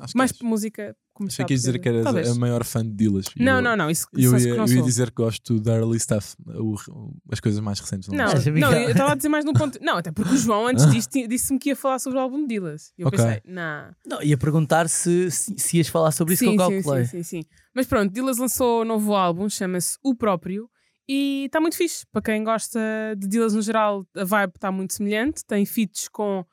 Acho 0.01 0.13
que 0.13 0.19
Mais 0.19 0.33
és. 0.33 0.41
música 0.41 0.97
Achei 1.17 1.45
comercial 1.45 1.47
que 1.47 1.55
ias 1.55 1.61
dizer 1.63 1.79
que 1.79 1.89
eras 1.89 2.03
portuguesa. 2.03 2.21
a 2.31 2.33
Talvez. 2.35 2.39
maior 2.39 2.65
fã 2.65 2.85
de 2.85 2.93
Dillas. 2.93 3.25
E 3.37 3.43
Não, 3.43 3.57
eu- 3.57 3.63
não, 3.63 3.77
não, 3.77 3.91
isso 3.91 4.07
Eu 4.13 4.33
ia, 4.33 4.39
que 4.39 4.57
não 4.57 4.67
eu 4.67 4.73
ia 4.77 4.83
dizer 4.83 5.11
que 5.11 5.17
gosto 5.23 5.59
da 5.61 5.75
early 5.77 5.99
stuff, 5.99 6.35
o- 6.47 6.75
o- 6.91 7.15
as 7.33 7.41
coisas 7.41 7.61
mais 7.61 7.81
recentes. 7.81 8.09
Não, 8.09 8.17
não, 8.25 8.53
Miguel? 8.53 8.73
eu 8.73 8.91
estava 8.91 9.13
a 9.13 9.15
dizer 9.15 9.29
mais 9.29 9.45
num 9.45 9.53
ponto. 9.53 9.79
Não, 9.83 9.97
até 9.97 10.13
porque 10.13 10.35
o 10.35 10.37
João 10.37 10.67
antes 10.67 10.87
disto 10.91 11.11
tinha- 11.11 11.27
disse-me 11.27 11.59
que 11.59 11.71
ia 11.71 11.77
falar 11.77 11.99
sobre 11.99 12.19
o 12.19 12.21
álbum 12.23 12.43
de 12.43 12.49
Dillas. 12.49 12.93
E 12.99 13.03
eu 13.03 13.09
Ok. 13.09 13.19
pensei, 13.19 13.43
não. 13.47 13.91
Não, 14.07 14.23
ia 14.23 14.37
perguntar 14.37 14.89
se, 14.89 15.31
se, 15.31 15.55
se 15.59 15.77
ias 15.79 15.89
falar 15.89 16.11
sobre 16.13 16.35
isso 16.35 16.45
sim, 16.45 16.57
que 16.57 16.63
eu 16.63 16.67
sim, 16.67 16.75
calculei. 16.83 17.05
sim, 17.07 17.23
sim, 17.23 17.43
sim. 17.43 17.45
Mas 17.75 17.87
pronto, 17.87 18.13
Dillas 18.13 18.39
lançou 18.39 18.83
um 18.83 18.85
novo 18.85 19.15
álbum, 19.15 19.49
chama-se 19.49 19.99
O 20.03 20.15
Próprio, 20.15 20.69
e 21.09 21.45
está 21.47 21.61
muito 21.61 21.77
fixe. 21.77 22.05
Para 22.13 22.21
quem 22.23 22.43
gosta 22.43 22.81
de 23.17 23.29
Dillas 23.29 23.55
no 23.55 23.63
geral, 23.63 24.05
a 24.17 24.25
vibe 24.25 24.53
está 24.57 24.73
muito 24.73 24.93
semelhante. 24.95 25.45
Tem 25.47 25.65
feats 25.65 26.09
com 26.09 26.45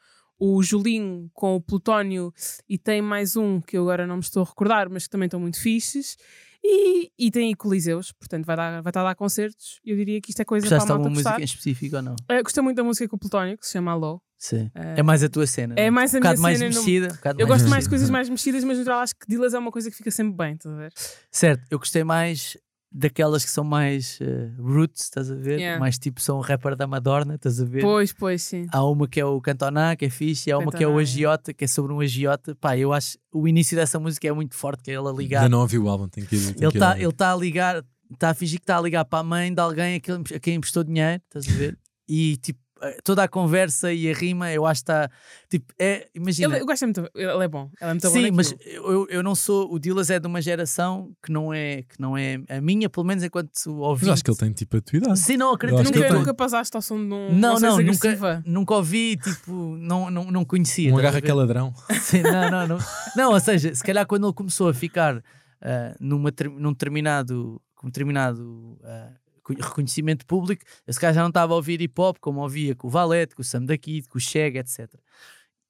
o 0.45 0.61
Julinho, 0.61 1.29
com 1.33 1.55
o 1.55 1.61
Plutónio, 1.61 2.33
e 2.67 2.77
tem 2.77 3.01
mais 3.01 3.35
um 3.37 3.61
que 3.61 3.77
eu 3.77 3.83
agora 3.83 4.05
não 4.05 4.15
me 4.17 4.21
estou 4.23 4.43
a 4.43 4.45
recordar, 4.45 4.89
mas 4.89 5.03
que 5.03 5.09
também 5.09 5.27
estão 5.27 5.39
muito 5.39 5.59
fixes. 5.59 6.17
E, 6.65 7.11
e 7.19 7.29
tem 7.31 7.47
aí 7.49 7.55
Coliseus, 7.55 8.11
portanto 8.13 8.45
vai, 8.45 8.55
dar, 8.55 8.81
vai 8.81 8.89
estar 8.89 9.01
a 9.01 9.03
dar 9.05 9.15
concertos. 9.15 9.79
Eu 9.85 9.95
diria 9.97 10.19
que 10.21 10.31
isto 10.31 10.41
é 10.41 10.45
coisa 10.45 10.63
Gostaste 10.65 10.85
para 10.87 10.93
a 10.93 10.97
alguma 10.97 11.09
malta 11.09 11.19
música 11.19 11.29
gostar. 11.31 11.41
em 11.41 11.45
específico 11.45 11.95
ou 11.97 12.01
não? 12.01 12.13
Uh, 12.13 12.43
gostei 12.43 12.63
muito 12.63 12.77
da 12.77 12.83
música 12.83 13.07
com 13.07 13.15
o 13.15 13.19
Plutónio, 13.19 13.57
que 13.57 13.65
se 13.65 13.73
chama 13.73 13.91
Alô. 13.91 14.21
Sim. 14.37 14.69
Eh, 14.75 14.95
é 14.97 15.03
mais 15.03 15.23
a 15.23 15.29
tua 15.29 15.47
cena. 15.47 15.75
é 15.77 15.85
não 15.87 15.93
mais 15.95 16.13
a 16.13 16.17
um 16.17 16.19
bocado 16.19 16.35
minha 16.35 16.41
mais 16.41 16.57
cena, 16.59 16.69
não- 16.75 16.83
mexida. 16.83 17.07
um 17.25 17.39
Eu 17.39 17.47
gosto 17.47 17.47
mais 17.47 17.61
de 17.61 17.65
mexida. 17.69 17.89
coisas 17.89 18.09
mais 18.09 18.29
mexidas, 18.29 18.63
mas 18.65 18.77
no 18.77 18.83
geral 18.83 18.99
acho 18.99 19.13
que 19.15 19.25
Dillas 19.29 19.53
é 19.53 19.59
uma 19.59 19.71
coisa 19.71 19.89
que 19.89 19.95
fica 19.95 20.11
sempre 20.11 20.35
bem, 20.35 20.53
estás 20.55 20.75
a 20.75 20.77
ver? 20.77 20.91
Certo, 21.31 21.63
eu 21.71 21.79
gostei 21.79 22.03
mais 22.03 22.57
daquelas 22.93 23.43
que 23.43 23.49
são 23.49 23.63
mais 23.63 24.19
eh, 24.21 24.51
roots, 24.59 25.03
estás 25.03 25.31
a 25.31 25.35
ver? 25.35 25.59
Yeah. 25.59 25.79
Mais 25.79 25.97
tipo, 25.97 26.21
são 26.21 26.37
o 26.37 26.41
rapper 26.41 26.75
da 26.75 26.85
Madonna, 26.85 27.35
estás 27.35 27.59
a 27.59 27.65
ver? 27.65 27.81
Pois, 27.81 28.13
pois, 28.13 28.43
sim. 28.43 28.67
Há 28.71 28.83
uma 28.85 29.07
que 29.07 29.19
é 29.19 29.25
o 29.25 29.41
Cantoná, 29.41 29.95
que 29.95 30.05
é 30.05 30.09
fixe, 30.09 30.49
e 30.49 30.53
há 30.53 30.57
uma 30.59 30.71
que 30.71 30.83
é 30.83 30.87
o 30.87 30.91
Cantoná, 30.91 30.99
é. 30.99 31.03
Agiota, 31.03 31.53
que 31.53 31.63
é 31.63 31.67
sobre 31.67 31.91
um 31.91 31.99
agiota. 31.99 32.55
Pá, 32.55 32.77
eu 32.77 32.93
acho 32.93 33.17
o 33.33 33.47
início 33.47 33.75
dessa 33.75 33.99
música 33.99 34.27
é 34.27 34.31
muito 34.31 34.55
forte, 34.55 34.83
que 34.83 34.91
é 34.91 34.93
ele 34.93 35.07
a 35.07 35.11
ligar. 35.11 35.39
Ainda 35.39 35.49
não 35.49 35.61
ouvi 35.61 35.79
o 35.79 35.89
álbum, 35.89 36.07
tenho 36.07 36.27
que 36.27 36.35
ir. 36.35 36.53
tenho 36.53 36.69
Ele 36.69 36.77
está 36.77 36.95
tá 37.17 37.33
a 37.33 37.35
ligar, 37.35 37.83
está 38.11 38.29
a 38.29 38.33
fingir 38.33 38.59
que 38.59 38.63
está 38.63 38.77
a 38.77 38.81
ligar 38.81 39.03
para 39.05 39.19
a 39.19 39.23
mãe 39.23 39.51
de 39.51 39.59
alguém 39.59 39.95
a 39.95 39.99
quem, 39.99 40.15
a 40.15 40.39
quem 40.39 40.55
emprestou 40.55 40.83
dinheiro, 40.83 41.21
estás 41.25 41.47
a 41.47 41.57
ver? 41.57 41.77
E 42.05 42.35
tipo, 42.35 42.59
toda 43.03 43.23
a 43.23 43.27
conversa 43.27 43.91
e 43.93 44.09
a 44.09 44.13
rima, 44.13 44.51
eu 44.51 44.65
acho 44.65 44.81
que 44.83 44.91
está. 44.91 45.09
Tipo, 45.49 45.73
é, 45.79 46.07
imagina. 46.13 46.53
Ele, 46.55 46.61
eu 46.63 46.65
gosto 46.65 46.83
muito, 46.85 47.09
ele 47.15 47.43
é 47.43 47.47
bom. 47.47 47.69
Ele 47.79 47.89
é 47.89 47.93
muito 47.93 48.07
bom 48.07 48.13
Sim, 48.13 48.31
mas 48.31 48.51
naquilo. 48.51 48.85
eu, 48.91 49.07
eu 49.09 49.23
não 49.23 49.35
sou. 49.35 49.71
O 49.73 49.79
Dillas 49.79 50.09
é 50.09 50.19
de 50.19 50.27
uma 50.27 50.41
geração 50.41 51.11
que 51.23 51.31
não 51.31 51.53
é, 51.53 51.83
que 51.83 51.99
não 51.99 52.17
é 52.17 52.39
a 52.49 52.59
minha, 52.61 52.89
pelo 52.89 53.05
menos 53.05 53.23
enquanto 53.23 53.49
ouvinte. 53.67 54.05
Mas 54.07 54.13
acho 54.15 54.23
que 54.23 54.31
ele 54.31 54.37
tem 54.37 54.51
tipo 54.51 54.77
a 54.77 54.81
tua 54.81 54.97
idade. 54.97 55.19
Sim, 55.19 55.37
não 55.37 55.53
acredito. 55.53 55.77
Eu 55.77 55.81
acho 55.81 55.91
que 55.93 55.99
Nunca, 55.99 56.13
nunca 56.13 56.33
passaste 56.33 56.75
ao 56.75 56.81
som 56.81 56.97
de 56.97 57.13
um. 57.13 57.33
Não, 57.33 57.59
não, 57.59 57.79
nunca, 57.81 58.43
nunca 58.45 58.73
ouvi, 58.75 59.17
tipo, 59.17 59.75
não, 59.77 60.09
não, 60.11 60.25
não 60.31 60.45
conhecia. 60.45 60.93
Um 60.93 60.97
agarra 60.97 61.21
que 61.21 61.29
é 61.29 61.33
ladrão. 61.33 61.73
Sim, 62.01 62.21
não, 62.21 62.49
não, 62.51 62.67
não. 62.67 62.77
Não, 63.15 63.31
ou 63.31 63.39
seja, 63.39 63.73
se 63.73 63.83
calhar 63.83 64.05
quando 64.05 64.25
ele 64.27 64.33
começou 64.33 64.69
a 64.69 64.73
ficar 64.73 65.23
ah, 65.61 65.95
numa, 65.99 66.31
num 66.57 66.71
determinado, 66.73 67.61
um 67.83 67.87
determinado 67.87 68.77
co- 68.79 69.22
reconhecimento 69.49 70.25
público, 70.25 70.63
eu 70.87 70.93
se 70.93 70.99
calhar 70.99 71.13
já 71.15 71.21
não 71.21 71.29
estava 71.29 71.53
a 71.53 71.55
ouvir 71.55 71.81
hip 71.81 71.99
hop 71.99 72.17
como 72.19 72.39
ouvia 72.41 72.75
com 72.75 72.87
o 72.87 72.89
Valete, 72.89 73.35
com 73.35 73.41
o 73.41 73.45
Sam 73.45 73.65
da 73.65 73.77
Kid, 73.77 74.07
com 74.07 74.17
o 74.17 74.21
Chega, 74.21 74.59
etc. 74.59 74.89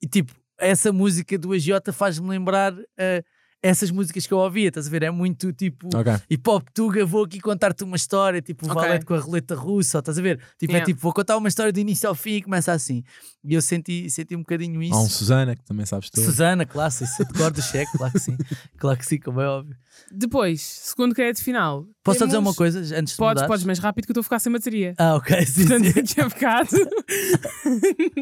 E 0.01 0.07
tipo, 0.07 0.33
essa 0.57 0.91
música 0.93 1.38
do 1.38 1.51
Agiota 1.53 1.91
faz-me 1.91 2.27
lembrar 2.29 2.73
ah, 2.97 3.23
essas 3.65 3.89
músicas 3.91 4.27
que 4.27 4.33
eu 4.33 4.38
ouvia, 4.39 4.67
estás 4.67 4.88
a 4.88 4.89
ver? 4.89 5.03
É 5.03 5.09
muito 5.09 5.53
tipo 5.53 5.88
Ok. 5.95 6.12
hip 6.29 6.49
hop 6.49 6.67
tuga, 6.73 7.05
vou 7.05 7.23
aqui 7.23 7.39
contar-te 7.39 7.81
uma 7.86 7.95
história, 7.95 8.41
tipo 8.41 8.65
o 8.67 8.69
Ok. 8.69 8.81
Valete 8.81 9.05
com 9.05 9.13
a 9.13 9.19
roleta 9.19 9.55
russa, 9.55 9.99
estás 9.99 10.19
a 10.19 10.21
ver? 10.21 10.38
Tipo, 10.59 10.73
é 10.73 10.75
Yeah. 10.75 10.86
tipo, 10.86 10.99
vou 10.99 11.13
contar 11.13 11.38
uma 11.38 11.47
história 11.47 11.71
do 11.71 11.79
início 11.79 12.09
ao 12.09 12.13
fim 12.13 12.31
e 12.36 12.41
começa 12.41 12.73
assim. 12.73 13.03
E 13.41 13.53
eu 13.53 13.62
senti, 13.62 14.09
senti 14.09 14.36
um 14.36 14.39
bocadinho 14.39 14.83
isso. 14.83 14.93
Há 14.93 15.01
um 15.01 15.09
Susana, 15.09 15.55
que 15.55 15.63
também 15.63 15.86
sabes 15.86 16.09
tudo. 16.09 16.25
Susana, 16.25 16.65
claro, 16.65 16.93
isso 16.93 17.21
é 17.21 17.25
de 17.25 17.33
cor 17.33 17.51
do 17.51 17.62
cheque, 17.62 17.97
claro 17.97 18.12
que 18.12 18.19
sim. 18.19 18.38
Claro 18.77 18.97
que 18.99 19.05
sim, 19.05 19.17
como 19.17 19.39
é 19.39 19.47
óbvio. 19.47 19.77
Depois, 20.12 20.62
segundo 20.62 21.15
crédito 21.15 21.41
final, 21.41 21.88
Posso 22.03 22.19
só 22.19 22.25
dizer 22.25 22.37
uma 22.37 22.53
coisa 22.53 22.79
antes 22.79 23.13
de 23.13 23.17
Podes, 23.17 23.41
mudares? 23.41 23.47
podes, 23.47 23.63
mas 23.65 23.79
rápido 23.79 24.05
que 24.05 24.11
eu 24.11 24.13
estou 24.13 24.21
a 24.21 24.23
ficar 24.25 24.39
sem 24.39 24.51
bateria. 24.51 24.93
Ah, 24.97 25.15
ok, 25.15 25.45
sim, 25.45 25.61
Portanto, 25.67 25.85
sim. 25.85 25.93
daqui 25.93 26.21
a 26.21 26.27
bocado, 26.29 26.69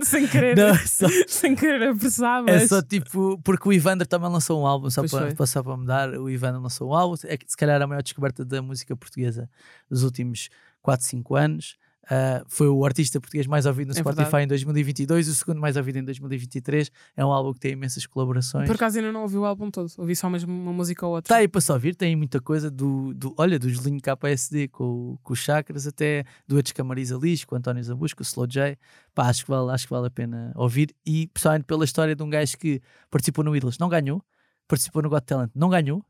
sem 0.03 0.27
querer, 0.27 0.55
Não, 0.57 0.67
é 0.69 0.77
só, 0.85 1.07
sem 1.27 1.55
querer 1.55 1.89
apressar, 1.89 2.39
é 2.47 2.53
mas 2.59 2.69
só 2.69 2.81
tipo, 2.81 3.39
porque 3.43 3.67
o 3.67 3.73
Ivander 3.73 4.05
também 4.07 4.29
lançou 4.29 4.61
um 4.61 4.65
álbum, 4.67 4.89
só 4.89 5.01
Pois 5.01 5.11
para, 5.11 5.25
foi. 5.27 5.35
para- 5.35 5.45
só 5.45 5.63
para 5.63 5.77
mudar, 5.77 6.09
o 6.17 6.29
Ivander 6.29 6.61
lançou 6.61 6.89
um 6.89 6.93
álbum, 6.93 7.15
é 7.25 7.37
que 7.37 7.45
se 7.49 7.57
calhar 7.57 7.81
a 7.81 7.87
maior 7.87 8.03
descoberta 8.03 8.45
da 8.45 8.61
música 8.61 8.95
portuguesa 8.95 9.49
dos 9.89 10.03
últimos 10.03 10.49
4, 10.81 11.05
5 11.05 11.35
anos. 11.35 11.75
Ah, 12.09 12.43
foi 12.47 12.67
o 12.67 12.83
artista 12.83 13.21
português 13.21 13.45
mais 13.47 13.65
ouvido 13.65 13.89
no 13.89 13.93
É 13.93 13.99
Spotify 13.99 14.23
verdade. 14.23 14.43
em 14.45 14.47
2022, 14.47 15.27
o 15.27 15.33
segundo 15.35 15.61
mais 15.61 15.77
ouvido 15.77 15.97
em 15.99 16.03
2023. 16.03 16.91
É 17.15 17.23
um 17.25 17.31
álbum 17.31 17.53
que 17.53 17.59
tem 17.59 17.71
imensas 17.73 18.05
colaborações. 18.05 18.67
por 18.67 18.75
acaso 18.75 18.97
ainda 18.97 19.11
não 19.11 19.21
ouvi 19.21 19.37
o 19.37 19.45
álbum 19.45 19.69
todo. 19.69 19.89
Ouvi 19.97 20.15
só 20.15 20.29
mesmo 20.29 20.51
uma 20.51 20.73
música 20.73 21.05
ou 21.05 21.13
outra. 21.13 21.27
Está 21.33 21.37
aí 21.41 21.47
para 21.47 21.61
só 21.61 21.73
ouvir, 21.73 21.95
tem 21.95 22.15
muita 22.15 22.41
coisa 22.41 22.69
do, 22.71 23.13
do 23.13 23.33
olha, 23.37 23.57
do 23.59 23.69
Julinho 23.69 23.99
KSD 24.01 24.67
com, 24.69 24.83
o- 24.83 25.19
com 25.23 25.33
os 25.33 25.39
Chakras, 25.39 25.85
até 25.87 26.25
duetos 26.47 26.71
com 26.73 26.81
a 26.81 26.85
Marisa 26.85 27.17
Liz, 27.17 27.45
com 27.45 27.55
o 27.55 27.57
António 27.57 27.83
Zabusco, 27.83 28.17
com 28.17 28.23
o 28.23 28.25
Slow 28.25 28.47
J. 28.47 28.77
Pá, 29.13 29.27
acho 29.29 29.45
que, 29.45 29.51
vale, 29.51 29.71
acho 29.71 29.85
que 29.87 29.93
vale 29.93 30.07
a 30.07 30.11
pena 30.11 30.51
ouvir. 30.55 30.93
E 31.05 31.27
pessoalmente 31.27 31.65
pela 31.65 31.85
história 31.85 32.15
de 32.15 32.23
um 32.23 32.29
gajo 32.29 32.57
que 32.57 32.81
participou 33.09 33.43
no 33.45 33.55
Idols, 33.55 33.77
não 33.77 33.87
ganhou, 33.87 34.21
participou 34.67 35.01
no 35.01 35.09
Got 35.09 35.21
Talent, 35.25 35.51
não 35.55 35.69
ganhou, 35.69 36.03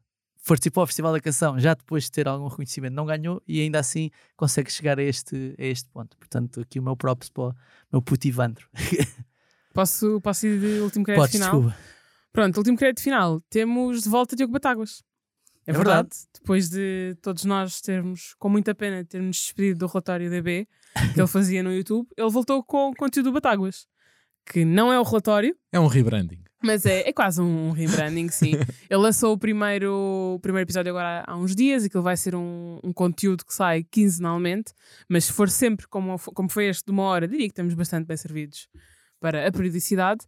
participou 0.48 0.82
ao 0.82 0.88
Festival 0.88 1.14
da 1.14 1.20
Canção, 1.20 1.60
já 1.60 1.74
depois 1.74 2.06
de 2.06 2.12
ter 2.12 2.28
algum 2.28 2.48
reconhecimento, 2.48 2.94
não 2.94 3.06
ganhou 3.06 3.42
e 3.48 3.62
ainda 3.62 3.80
assim 3.80 4.10
consegue 4.36 4.72
chegar 4.72 5.00
a 5.00 5.04
este, 5.04 5.56
a 5.58 5.64
este 5.64 5.90
ponto. 5.90 6.18
Portanto, 6.18 6.62
aqui 6.62 6.80
o 6.80 6.84
meu 6.84 6.96
props 6.96 7.30
para 7.30 7.44
o 7.44 7.56
meu 7.92 8.02
puto 8.02 8.28
Ivandro. 8.28 8.68
Posso, 9.74 10.20
posso 10.20 10.46
ir 10.48 10.60
de 10.60 10.82
último 10.82 11.06
crédito 11.06 11.22
Podes, 11.22 11.36
final? 11.36 11.52
desculpa. 11.52 11.78
Pronto, 12.34 12.58
último 12.58 12.78
crédito 12.78 13.02
final. 13.02 13.40
Temos 13.50 14.04
de 14.04 14.10
volta 14.10 14.36
Diogo 14.36 14.52
Batáguas. 14.52 15.02
É, 15.66 15.72
É 15.72 15.74
verdade. 15.74 16.10
Depois 16.34 16.70
de 16.70 17.16
todos 17.22 17.46
nós 17.46 17.80
termos, 17.80 18.34
com 18.38 18.50
muita 18.50 18.76
pena, 18.76 19.06
termos 19.06 19.38
despedido 19.38 19.80
do 19.80 19.88
relatório 19.88 20.30
DB 20.30 20.68
que 21.14 21.20
ele 21.22 21.28
fazia 21.28 21.64
no 21.64 21.72
YouTube, 21.74 22.08
ele 22.18 22.30
voltou 22.30 22.62
com 22.64 22.90
o 22.90 22.94
conteúdo 22.94 23.28
do 23.30 23.34
Batáguas. 23.34 23.88
Que 24.46 24.66
não 24.66 24.92
é 24.92 25.00
o 25.00 25.04
relatório, 25.04 25.56
É 25.72 25.80
um 25.80 25.88
rebranding. 25.88 26.44
Mas 26.64 26.86
é, 26.86 27.08
é 27.10 27.14
quase 27.14 27.42
um 27.42 27.72
rebranding, 27.72 28.30
sim. 28.30 28.52
Ele 28.90 29.02
lançou 29.02 29.34
o 29.34 29.38
primeiro, 29.38 30.36
o 30.36 30.40
primeiro 30.40 30.66
episódio 30.66 30.92
agora 30.92 31.24
há 31.26 31.36
uns 31.36 31.56
dias, 31.56 31.86
e 31.86 31.90
que 31.90 31.98
ele 31.98 32.04
vai 32.04 32.16
ser 32.16 32.36
um, 32.36 32.80
um 32.84 32.94
conteúdo 32.94 33.46
que 33.46 33.54
sai 33.54 33.84
quinzenalmente, 33.84 34.74
mas 35.10 35.26
se 35.26 35.34
for 35.34 35.50
sempre 35.50 35.88
como, 35.88 36.18
como 36.20 36.50
foi 36.50 36.68
este 36.68 36.86
de 36.86 36.92
uma 36.92 37.04
hora, 37.04 37.28
diria 37.28 37.48
que 37.48 37.52
estamos 37.52 37.74
bastante 37.74 38.06
bem 38.06 38.18
servidos 38.18 38.68
para 39.20 39.48
a 39.48 39.52
periodicidade. 39.52 40.26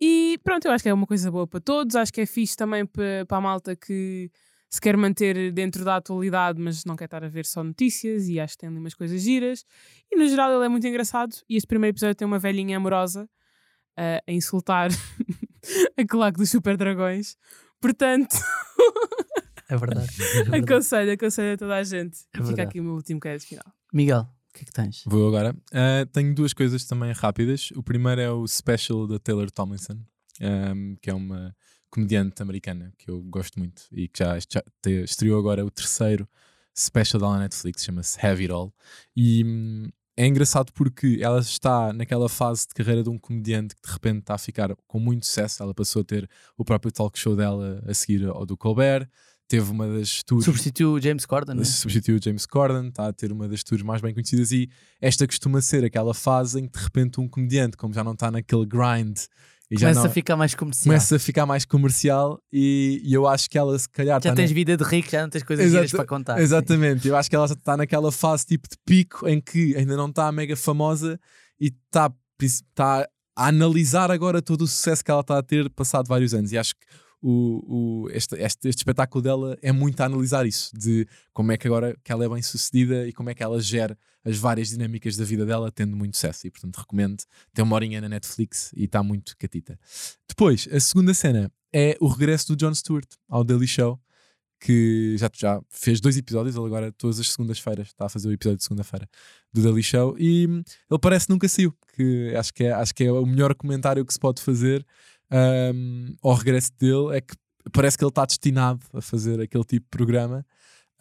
E 0.00 0.38
pronto, 0.44 0.66
eu 0.66 0.72
acho 0.72 0.82
que 0.82 0.88
é 0.88 0.94
uma 0.94 1.06
coisa 1.06 1.30
boa 1.30 1.46
para 1.46 1.60
todos, 1.60 1.96
acho 1.96 2.12
que 2.12 2.20
é 2.20 2.26
fixe 2.26 2.56
também 2.56 2.84
para, 2.84 3.24
para 3.26 3.38
a 3.38 3.40
malta 3.40 3.74
que 3.74 4.30
se 4.68 4.80
quer 4.80 4.96
manter 4.96 5.52
dentro 5.52 5.84
da 5.84 5.96
atualidade, 5.96 6.60
mas 6.60 6.84
não 6.84 6.96
quer 6.96 7.04
estar 7.04 7.24
a 7.24 7.28
ver 7.28 7.46
só 7.46 7.62
notícias, 7.62 8.28
e 8.28 8.38
acho 8.38 8.54
que 8.54 8.58
tem 8.58 8.68
ali 8.68 8.78
umas 8.78 8.94
coisas 8.94 9.22
giras. 9.22 9.64
E 10.10 10.16
no 10.16 10.28
geral 10.28 10.52
ele 10.52 10.66
é 10.66 10.68
muito 10.68 10.86
engraçado, 10.86 11.34
e 11.48 11.56
este 11.56 11.66
primeiro 11.66 11.94
episódio 11.94 12.14
tem 12.14 12.26
uma 12.26 12.38
velhinha 12.38 12.76
amorosa 12.76 13.28
ah, 13.96 14.22
a 14.26 14.32
insultar 14.32 14.90
a 15.96 16.06
claque 16.06 16.38
dos 16.38 16.50
super 16.50 16.76
dragões. 16.76 17.36
Portanto, 17.80 18.36
É 19.68 19.76
verdade. 19.76 20.08
É 20.20 20.42
verdade. 20.44 20.64
aconselho, 20.72 21.12
aconselho 21.12 21.54
a 21.54 21.56
toda 21.56 21.74
a 21.76 21.82
gente. 21.82 22.18
É 22.34 22.42
Fica 22.42 22.62
aqui 22.62 22.80
o 22.80 22.84
meu 22.84 22.94
último 22.94 23.18
crédito 23.20 23.48
final. 23.48 23.64
Miguel, 23.92 24.20
o 24.20 24.52
que 24.58 24.62
é 24.62 24.64
que 24.64 24.72
tens? 24.72 25.02
Vou 25.06 25.26
agora. 25.28 25.54
Ah, 25.72 26.06
tenho 26.12 26.34
duas 26.34 26.52
coisas 26.52 26.84
também 26.84 27.12
rápidas. 27.12 27.70
O 27.74 27.82
primeiro 27.82 28.20
é 28.20 28.30
o 28.30 28.46
special 28.46 29.06
da 29.06 29.18
Taylor 29.18 29.50
Tomlinson, 29.50 29.98
ahm, 30.40 30.94
que 31.02 31.10
é 31.10 31.14
uma 31.14 31.54
comediante 31.90 32.42
americana 32.42 32.92
que 32.98 33.10
eu 33.10 33.22
gosto 33.22 33.58
muito 33.58 33.82
e 33.92 34.08
que 34.08 34.18
já, 34.22 34.38
já 34.38 34.62
te- 34.82 35.02
estreou 35.04 35.38
agora 35.38 35.64
o 35.64 35.70
terceiro 35.70 36.28
special 36.76 37.20
dela 37.20 37.34
na 37.34 37.40
Netflix, 37.44 37.84
chama-se 37.84 38.18
Have 38.24 38.42
It 38.42 38.52
All. 38.52 38.72
E 39.16 39.42
hum, 39.44 39.88
é 40.16 40.26
engraçado 40.26 40.72
porque 40.72 41.18
ela 41.20 41.40
está 41.40 41.92
naquela 41.92 42.28
fase 42.28 42.66
de 42.66 42.74
carreira 42.74 43.02
de 43.02 43.10
um 43.10 43.18
comediante 43.18 43.74
que 43.76 43.82
de 43.86 43.92
repente 43.92 44.20
está 44.20 44.34
a 44.34 44.38
ficar 44.38 44.74
com 44.86 44.98
muito 44.98 45.26
sucesso. 45.26 45.62
Ela 45.62 45.74
passou 45.74 46.00
a 46.00 46.04
ter 46.04 46.28
o 46.56 46.64
próprio 46.64 46.90
talk 46.90 47.18
show 47.18 47.36
dela 47.36 47.82
a 47.86 47.92
seguir 47.92 48.26
ao 48.26 48.46
do 48.46 48.56
Colbert. 48.56 49.06
Teve 49.48 49.70
uma 49.70 49.86
das 49.86 50.24
tours 50.24 50.44
Substituiu 50.44 50.94
o 50.94 51.00
James 51.00 51.24
Corden, 51.24 51.54
né? 51.54 51.64
substituiu 51.64 52.18
o 52.18 52.20
James 52.22 52.46
Corden, 52.46 52.88
está 52.88 53.06
a 53.06 53.12
ter 53.12 53.30
uma 53.30 53.46
das 53.46 53.62
tours 53.62 53.82
mais 53.82 54.00
bem 54.00 54.12
conhecidas 54.12 54.50
e 54.50 54.68
esta 55.00 55.24
costuma 55.24 55.60
ser 55.60 55.84
aquela 55.84 56.12
fase 56.12 56.58
em 56.58 56.66
que 56.66 56.76
de 56.76 56.84
repente 56.84 57.20
um 57.20 57.28
comediante, 57.28 57.76
como 57.76 57.94
já 57.94 58.02
não 58.02 58.14
está 58.14 58.28
naquele 58.28 58.66
grind 58.66 59.18
e 59.70 59.76
Começa 59.76 60.00
não, 60.00 60.06
a 60.06 60.10
ficar 60.10 60.36
mais 60.36 60.54
comercial. 60.54 60.84
começa 60.84 61.16
a 61.16 61.18
ficar 61.18 61.44
mais 61.46 61.64
comercial 61.64 62.40
e, 62.52 63.00
e 63.04 63.12
eu 63.12 63.26
acho 63.26 63.50
que 63.50 63.58
ela 63.58 63.76
se 63.78 63.88
calhar 63.88 64.14
Já 64.22 64.30
está 64.30 64.34
tens 64.34 64.50
na- 64.50 64.54
vida 64.54 64.76
de 64.76 64.84
rico, 64.84 65.10
já 65.10 65.22
não 65.22 65.28
tens 65.30 65.42
coisas 65.42 65.66
Exata- 65.66 65.96
para 65.96 66.06
contar. 66.06 66.40
Exatamente, 66.40 67.08
eu 67.08 67.16
acho 67.16 67.28
que 67.28 67.34
ela 67.36 67.46
está 67.46 67.76
naquela 67.76 68.12
fase 68.12 68.46
tipo 68.46 68.68
de 68.68 68.76
pico 68.86 69.26
em 69.28 69.40
que 69.40 69.74
ainda 69.76 69.96
não 69.96 70.08
está 70.08 70.30
mega 70.30 70.56
famosa 70.56 71.18
e 71.60 71.66
está, 71.90 72.12
está 72.40 73.08
a 73.36 73.48
analisar 73.48 74.10
agora 74.10 74.40
todo 74.40 74.62
o 74.62 74.66
sucesso 74.66 75.04
que 75.04 75.10
ela 75.10 75.20
está 75.20 75.38
a 75.38 75.42
ter 75.42 75.68
passado 75.70 76.06
vários 76.06 76.32
anos. 76.32 76.52
E 76.52 76.58
acho 76.58 76.74
que 76.74 76.86
o, 77.20 78.04
o, 78.04 78.10
este, 78.10 78.36
este, 78.36 78.68
este 78.68 78.78
espetáculo 78.80 79.20
dela 79.22 79.58
é 79.60 79.72
muito 79.72 80.00
a 80.00 80.04
analisar 80.06 80.46
isso, 80.46 80.70
de 80.78 81.06
como 81.32 81.50
é 81.50 81.56
que 81.56 81.66
agora 81.66 81.96
que 82.04 82.12
ela 82.12 82.24
é 82.24 82.28
bem 82.28 82.40
sucedida 82.42 83.06
e 83.08 83.12
como 83.12 83.30
é 83.30 83.34
que 83.34 83.42
ela 83.42 83.60
gera 83.60 83.98
as 84.26 84.36
várias 84.36 84.68
dinâmicas 84.68 85.16
da 85.16 85.24
vida 85.24 85.46
dela 85.46 85.70
tendo 85.70 85.96
muito 85.96 86.16
sucesso. 86.16 86.46
E 86.46 86.50
portanto 86.50 86.76
recomendo, 86.76 87.22
tem 87.54 87.64
uma 87.64 87.74
horinha 87.76 88.00
na 88.00 88.08
Netflix 88.08 88.72
e 88.76 88.84
está 88.84 89.02
muito 89.02 89.36
catita. 89.38 89.78
Depois, 90.28 90.68
a 90.70 90.80
segunda 90.80 91.14
cena 91.14 91.50
é 91.72 91.96
o 92.00 92.08
regresso 92.08 92.48
do 92.48 92.56
Jon 92.56 92.74
Stewart 92.74 93.08
ao 93.28 93.44
Daily 93.44 93.66
Show 93.66 94.00
que 94.60 95.16
já, 95.18 95.30
já 95.34 95.60
fez 95.68 96.00
dois 96.00 96.16
episódios, 96.16 96.56
ele 96.56 96.66
agora 96.66 96.90
todas 96.92 97.20
as 97.20 97.30
segundas-feiras 97.30 97.88
está 97.88 98.06
a 98.06 98.08
fazer 98.08 98.28
o 98.28 98.32
episódio 98.32 98.58
de 98.58 98.64
segunda-feira 98.64 99.08
do 99.52 99.62
Daily 99.62 99.82
Show. 99.82 100.16
E 100.18 100.46
hum, 100.46 100.62
ele 100.90 101.00
parece 101.00 101.26
que 101.26 101.32
nunca 101.32 101.48
saiu, 101.48 101.74
que 101.94 102.34
acho 102.34 102.52
que 102.54 102.64
é, 102.64 102.72
acho 102.72 102.94
que 102.94 103.04
é 103.04 103.12
o 103.12 103.26
melhor 103.26 103.54
comentário 103.54 104.04
que 104.04 104.12
se 104.12 104.18
pode 104.18 104.42
fazer 104.42 104.84
hum, 105.74 106.16
ao 106.22 106.34
regresso 106.34 106.72
dele, 106.78 107.16
é 107.16 107.20
que 107.20 107.34
parece 107.72 107.98
que 107.98 108.04
ele 108.04 108.10
está 108.10 108.24
destinado 108.24 108.80
a 108.92 109.00
fazer 109.00 109.40
aquele 109.40 109.64
tipo 109.64 109.84
de 109.84 109.90
programa 109.90 110.44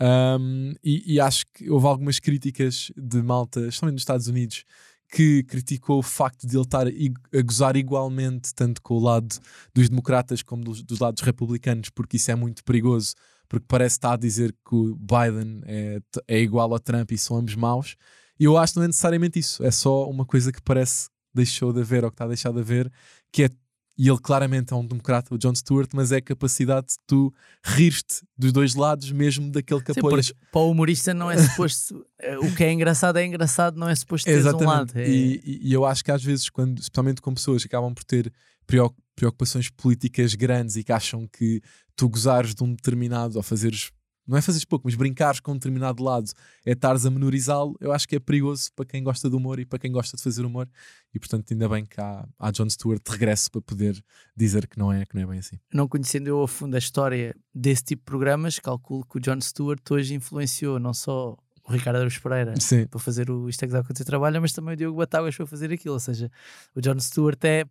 Hum, 0.01 0.73
e, 0.83 1.13
e 1.15 1.19
acho 1.19 1.45
que 1.53 1.69
houve 1.69 1.87
algumas 1.87 2.19
críticas 2.19 2.91
de 2.97 3.21
malta, 3.21 3.61
especialmente 3.61 3.95
nos 3.95 4.01
Estados 4.01 4.27
Unidos, 4.27 4.65
que 5.09 5.43
criticou 5.43 5.99
o 5.99 6.03
facto 6.03 6.45
de 6.45 6.55
ele 6.55 6.63
estar 6.63 6.87
a 6.87 7.41
gozar 7.41 7.75
igualmente 7.77 8.53
tanto 8.53 8.81
com 8.81 8.95
o 8.95 8.99
lado 8.99 9.35
dos 9.73 9.89
democratas 9.89 10.41
como 10.43 10.63
dos, 10.63 10.83
dos 10.83 10.99
lados 10.99 11.23
republicanos, 11.23 11.89
porque 11.89 12.17
isso 12.17 12.31
é 12.31 12.35
muito 12.35 12.63
perigoso, 12.63 13.13
porque 13.47 13.65
parece 13.67 13.95
estar 13.95 14.13
a 14.13 14.17
dizer 14.17 14.51
que 14.67 14.75
o 14.75 14.95
Biden 14.95 15.61
é, 15.65 15.99
é 16.27 16.39
igual 16.39 16.73
a 16.73 16.79
Trump 16.79 17.11
e 17.11 17.17
são 17.17 17.37
ambos 17.37 17.55
maus. 17.55 17.95
E 18.39 18.43
eu 18.43 18.57
acho 18.57 18.73
que 18.73 18.79
não 18.79 18.85
é 18.85 18.87
necessariamente 18.87 19.39
isso, 19.39 19.63
é 19.63 19.71
só 19.71 20.09
uma 20.09 20.25
coisa 20.25 20.51
que 20.51 20.61
parece 20.61 21.07
deixou 21.33 21.73
de 21.73 21.81
haver 21.81 22.03
ou 22.03 22.09
que 22.09 22.15
está 22.15 22.25
a 22.25 22.29
deixar 22.29 22.51
de 22.51 22.59
haver, 22.59 22.91
que 23.31 23.43
é, 23.43 23.49
e 23.97 24.09
ele 24.09 24.19
claramente 24.19 24.73
é 24.73 24.75
um 24.75 24.85
democrata, 24.85 25.33
o 25.33 25.37
Jon 25.37 25.55
Stewart, 25.55 25.89
mas 25.93 26.11
é 26.11 26.17
a 26.17 26.21
capacidade 26.21 26.87
de 26.87 26.95
tu 27.07 27.33
rir-te 27.63 28.21
dos 28.37 28.51
dois 28.51 28.75
lados, 28.75 29.11
mesmo 29.11 29.49
daquele 29.51 29.81
que 29.81 29.93
Sim, 29.93 29.99
apoias. 29.99 30.33
para 30.51 30.61
o 30.61 30.71
humorista 30.71 31.13
não 31.13 31.31
é 31.31 31.37
suposto. 31.37 32.05
eh, 32.19 32.37
o 32.39 32.53
que 32.53 32.63
é 32.63 32.71
engraçado 32.73 33.17
é 33.17 33.25
engraçado, 33.25 33.77
não 33.79 33.87
é 33.87 33.95
suposto 33.95 34.25
teres 34.25 34.45
um 34.45 34.57
lado. 34.65 34.91
É- 34.95 35.09
E, 35.09 35.41
e- 35.63 35.73
eu 35.73 35.85
acho 35.85 36.03
que 36.03 36.11
às 36.11 36.23
vezes, 36.23 36.49
quando, 36.49 36.79
especialmente 36.79 37.21
com 37.21 37.33
pessoas 37.33 37.61
que 37.63 37.67
acabam 37.67 37.93
por 37.93 38.03
ter 38.03 38.31
preoc- 38.67 38.95
preocupações 39.15 39.69
políticas 39.69 40.35
grandes 40.35 40.75
e 40.75 40.83
que 40.83 40.91
acham 40.91 41.27
que 41.27 41.61
tu 41.95 42.09
gozares 42.09 42.53
de 42.53 42.63
um 42.63 42.73
determinado, 42.73 43.37
ou 43.37 43.43
fazeres, 43.43 43.91
não 44.27 44.37
é 44.37 44.41
fazeres 44.41 44.65
pouco, 44.65 44.85
mas 44.85 44.95
brincares 44.95 45.39
com 45.39 45.51
um 45.51 45.55
determinado 45.55 46.03
lado, 46.03 46.29
é 46.65 46.71
estares 46.71 47.05
a 47.05 47.11
menorizá-lo, 47.11 47.75
eu 47.79 47.91
acho 47.91 48.07
que 48.07 48.15
é 48.15 48.19
perigoso 48.19 48.69
para 48.75 48.85
quem 48.85 49.03
gosta 49.03 49.29
de 49.29 49.35
humor 49.35 49.59
e 49.59 49.65
para 49.65 49.79
quem 49.79 49.91
gosta 49.91 50.17
de 50.17 50.23
fazer 50.23 50.45
humor. 50.45 50.67
E 51.13 51.19
portanto, 51.19 51.51
ainda 51.51 51.69
bem 51.69 51.85
que 51.85 51.99
há, 51.99 52.27
há 52.39 52.51
Jon 52.51 52.69
Stewart 52.69 53.01
de 53.03 53.11
regresso 53.11 53.51
para 53.51 53.61
poder 53.61 54.03
dizer 54.35 54.67
que 54.67 54.77
não 54.77 54.91
é, 54.91 55.05
que 55.05 55.15
não 55.15 55.21
é 55.21 55.25
bem 55.25 55.39
assim. 55.39 55.59
Não 55.73 55.87
conhecendo 55.87 56.27
eu 56.27 56.41
a 56.41 56.47
fundo 56.47 56.75
a 56.75 56.79
história 56.79 57.35
desse 57.53 57.83
tipo 57.83 58.01
de 58.01 58.05
programas, 58.05 58.59
calculo 58.59 59.05
que 59.05 59.17
o 59.17 59.21
Jon 59.21 59.39
Stewart 59.41 59.81
hoje 59.91 60.13
influenciou 60.13 60.79
não 60.79 60.93
só 60.93 61.37
o 61.67 61.71
Ricardo 61.71 61.97
Araújo 61.97 62.21
Pereira 62.21 62.53
Sim. 62.59 62.85
para 62.87 62.99
fazer 62.99 63.29
o 63.29 63.49
Isto 63.49 63.63
é 63.63 63.67
que 63.67 63.73
dá 63.73 63.83
quando 63.83 63.97
você 63.97 64.05
trabalha, 64.05 64.39
mas 64.39 64.53
também 64.53 64.73
o 64.73 64.77
Diogo 64.77 64.97
Batáguas 64.97 65.35
para 65.35 65.47
fazer 65.47 65.71
aquilo. 65.71 65.95
Ou 65.95 65.99
seja, 65.99 66.31
o 66.75 66.81
Jon 66.81 66.99
Stewart 66.99 67.43
é 67.43 67.65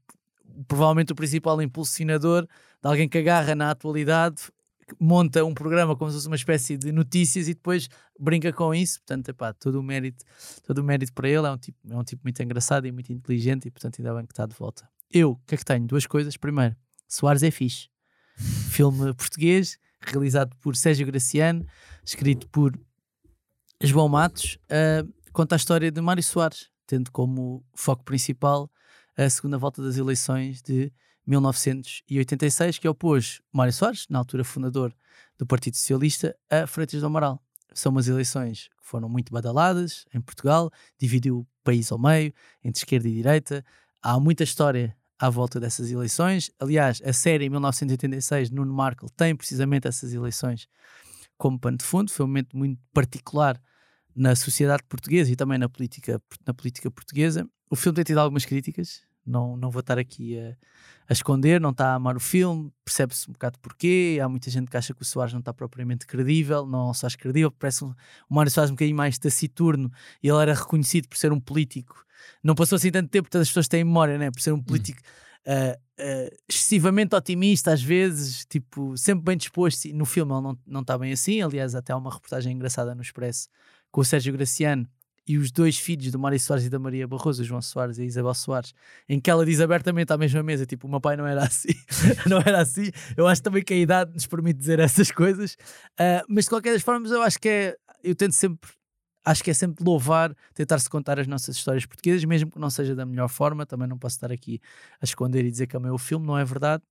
provavelmente 0.67 1.13
o 1.13 1.15
principal 1.15 1.61
impulsionador 1.63 2.43
de 2.43 2.49
alguém 2.89 3.09
que 3.09 3.19
agarra 3.19 3.55
na 3.55 3.71
atualidade, 3.71 4.43
monta 5.01 5.45
um 5.45 5.55
programa 5.55 5.97
como 5.97 6.11
se 6.11 6.17
fosse 6.17 6.27
uma 6.27 6.37
espécie 6.37 6.77
de 6.77 6.93
notícias 6.93 7.49
e 7.49 7.55
depois 7.55 7.89
brinca 8.19 8.53
com 8.53 8.75
isso. 8.75 9.01
Portanto, 9.01 9.29
epá, 9.29 9.53
todo 9.53 9.81
o 9.81 9.83
mérito, 9.83 10.25
todo 10.67 10.79
o 10.79 10.85
mérito 10.85 11.13
para 11.13 11.29
ele. 11.29 11.47
É 11.47 11.51
um, 11.51 11.59
tipo, 11.59 11.79
é 11.89 11.97
um 11.97 12.05
tipo 12.05 12.23
muito 12.25 12.43
engraçado 12.43 12.87
e 12.87 12.93
muito 12.93 13.13
inteligente 13.13 13.67
e, 13.67 13.71
portanto, 13.71 13.97
ainda 13.99 14.15
bem 14.15 14.27
que 14.27 14.33
está 14.33 14.47
de 14.47 14.55
volta. 14.55 14.89
Eu, 15.11 15.33
o 15.33 15.37
que 15.47 15.55
é 15.55 15.59
que 15.59 15.65
tenho? 15.65 15.87
Duas 15.87 16.07
coisas. 16.07 16.37
Primeiro, 16.37 16.77
Soares 17.09 17.43
é 17.43 17.51
fixe. 17.51 17.89
Filme 18.71 19.15
português, 19.15 19.79
realizado 20.01 20.55
por 20.57 20.77
Sérgio 20.77 21.07
Graciano, 21.07 21.65
escrito 22.05 22.49
por 22.49 22.79
João 23.81 24.09
Matos, 24.09 24.59
ah, 24.69 25.07
conta 25.33 25.55
a 25.55 25.57
história 25.57 25.91
de 25.91 26.01
Mário 26.01 26.23
Soares, 26.23 26.71
tendo 26.87 27.11
como 27.11 27.65
foco 27.75 28.05
principal 28.05 28.71
a 29.17 29.29
segunda 29.31 29.59
volta 29.59 29.83
das 29.83 29.97
eleições 29.97 30.61
de 30.63 30.93
1986, 31.27 32.79
que 32.79 32.89
opôs 32.89 33.41
Mário 33.53 33.73
Soares, 33.73 34.07
na 34.09 34.19
altura 34.19 34.45
fundador 34.45 34.95
do 35.39 35.47
Partido 35.47 35.77
Socialista, 35.77 36.37
a 36.51 36.67
Freitas 36.67 37.01
do 37.01 37.07
Amaral. 37.07 37.43
são 37.73 37.91
umas 37.91 38.07
eleições 38.09 38.69
que 38.79 38.87
foram 38.87 39.09
muito 39.09 39.33
badaladas 39.33 40.05
em 40.15 40.21
Portugal, 40.21 40.71
dividiu 40.99 41.41
o 41.41 41.47
país 41.65 41.91
ao 41.91 41.99
meio, 41.99 42.33
entre 42.63 42.81
esquerda 42.81 43.09
e 43.09 43.15
direita. 43.15 43.65
Há 44.03 44.21
muita 44.21 44.45
história 44.45 44.97
à 45.19 45.31
volta 45.31 45.59
dessas 45.59 45.91
eleições. 45.91 46.51
Aliás, 46.59 47.01
a 47.05 47.13
série 47.13 47.47
em 47.47 47.51
1986, 47.51 48.51
Nuno 48.51 48.73
Markle, 48.73 49.09
tem 49.17 49.35
precisamente 49.35 49.89
essas 49.89 50.13
eleições 50.13 50.69
como 51.37 51.59
pano 51.59 51.79
de 51.79 51.85
fundo. 51.85 52.11
Foi 52.11 52.25
um 52.25 52.29
momento 52.29 52.57
muito 52.57 52.81
particular 52.93 53.61
na 54.15 54.37
sociedade 54.37 54.83
portuguesa 54.89 55.33
e 55.33 55.37
também 55.37 55.59
na 55.59 55.69
política, 55.69 56.23
na 56.47 56.55
política 56.55 56.91
portuguesa. 56.91 57.49
O 57.71 57.77
filme 57.77 57.97
tem 57.97 58.05
tido 58.05 58.19
algumas 58.19 58.45
críticas, 58.45 59.03
não, 59.27 59.57
não 59.57 59.71
vou 59.71 59.81
estar 59.81 59.99
aqui 59.99 60.39
a, 60.39 60.57
a 61.09 61.13
esconder, 61.13 61.61
não 61.61 61.71
está 61.71 61.89
a 61.89 61.95
amar 61.95 62.17
o 62.17 62.21
filme, 62.21 62.73
percebe-se 62.85 63.29
um 63.29 63.33
bocado 63.33 63.59
porquê. 63.59 64.19
Há 64.23 64.29
muita 64.29 64.51
gente 64.51 64.71
que 64.71 64.77
acha 64.77 64.95
que 64.95 65.03
o 65.03 65.05
Soares 65.05 65.33
não 65.33 65.41
está 65.41 65.53
propriamente 65.53 66.07
credível, 66.07 66.67
não 66.67 66.93
se 66.93 67.05
acha 67.07 67.17
credível, 67.17 67.51
parece 67.51 67.85
um, 67.85 67.95
o 68.29 68.35
Mário 68.35 68.51
Soares 68.51 68.71
um 68.71 68.75
bocadinho 68.75 68.97
mais 68.97 69.19
taciturno 69.19 69.91
e 70.23 70.29
ele 70.29 70.41
era 70.41 70.55
reconhecido 70.55 71.09
por 71.09 71.17
ser 71.17 71.33
um 71.33 71.41
político. 71.41 72.05
Não 72.43 72.55
passou 72.55 72.77
assim 72.77 72.91
tanto 72.91 73.09
tempo, 73.09 73.29
todas 73.29 73.47
as 73.47 73.51
pessoas 73.51 73.69
têm 73.69 73.85
memória, 73.85 74.19
né? 74.19 74.31
por 74.31 74.41
ser 74.41 74.53
um 74.53 74.63
político. 74.63 75.01
Uh, 75.47 75.77
uh, 76.01 76.37
excessivamente 76.49 77.15
otimista 77.15 77.73
às 77.73 77.83
vezes, 77.83 78.47
tipo, 78.47 78.97
sempre 78.97 79.25
bem 79.25 79.37
disposto. 79.37 79.89
No 79.95 80.07
filme 80.07 80.33
ele 80.33 80.41
não, 80.41 80.59
não 80.67 80.81
está 80.81 80.97
bem 80.97 81.13
assim. 81.13 81.43
Aliás, 81.43 81.75
até 81.75 81.93
há 81.93 81.97
uma 81.97 82.13
reportagem 82.13 82.55
engraçada 82.55 82.95
no 82.95 83.03
Expresso 83.03 83.49
com 83.91 84.01
o 84.01 84.05
Sérgio 84.05 84.33
Graciano 84.33 84.89
e 85.27 85.39
os 85.39 85.51
dois 85.51 85.79
filhos 85.79 86.11
do 86.13 86.19
Mário 86.19 86.39
Soares 86.39 86.67
e 86.67 86.71
da 86.71 86.79
Maria 86.79 87.07
Barroso, 87.07 87.43
o 87.43 87.45
João 87.45 87.63
Soares 87.63 87.99
e 87.99 88.03
a 88.03 88.05
Isabel 88.05 88.35
Soares, 88.35 88.75
em 89.09 89.21
que 89.21 89.31
ela 89.31 89.45
diz 89.45 89.61
abertamente 89.61 90.13
à 90.13 90.19
mesma 90.19 90.43
mesa: 90.43 90.67
tipo, 90.67 90.87
o 90.87 90.91
meu 90.91 91.01
pai 91.01 91.17
não 91.17 91.27
era 91.27 91.43
assim, 91.43 91.75
não 92.29 92.39
era 92.39 92.61
assim. 92.61 92.91
Eu 93.17 93.27
acho 93.27 93.43
também 93.43 93.63
que 93.63 93.73
a 93.73 93.77
idade 93.77 94.13
nos 94.13 94.27
permite 94.27 94.59
dizer 94.59 94.79
essas 94.79 95.11
coisas, 95.11 95.55
uh, 95.99 96.25
mas 96.29 96.45
de 96.45 96.51
qualquer 96.51 96.73
das 96.73 96.83
formas, 96.83 97.11
eu 97.11 97.23
acho 97.23 97.39
que 97.39 97.49
é. 97.49 97.77
Eu 98.03 98.15
tento 98.15 98.33
sempre. 98.33 98.71
Acho 99.27 99.43
que 99.43 99.51
é 99.51 99.55
sempre 99.55 99.83
louvar, 99.83 100.37
tentar-se 100.53 100.91
contar 100.91 101.19
as 101.19 101.27
nossas 101.27 101.57
histórias 101.57 101.87
portuguesas, 101.87 102.23
mesmo 102.27 102.51
que 102.51 102.59
não 102.59 102.69
seja 102.69 102.95
da 102.95 103.07
melhor 103.07 103.29
forma. 103.29 103.65
Também 103.65 103.89
não 103.89 103.99
posso 103.99 104.17
estar 104.17 104.31
aqui 104.31 104.61
a 105.01 105.05
esconder 105.07 105.47
e 105.47 105.51
dizer 105.51 105.67
que 105.67 105.75
é 105.75 105.79
o 105.79 105.97
filme, 105.97 106.27
não 106.27 106.37
é 106.37 106.45
verdade. 106.45 106.83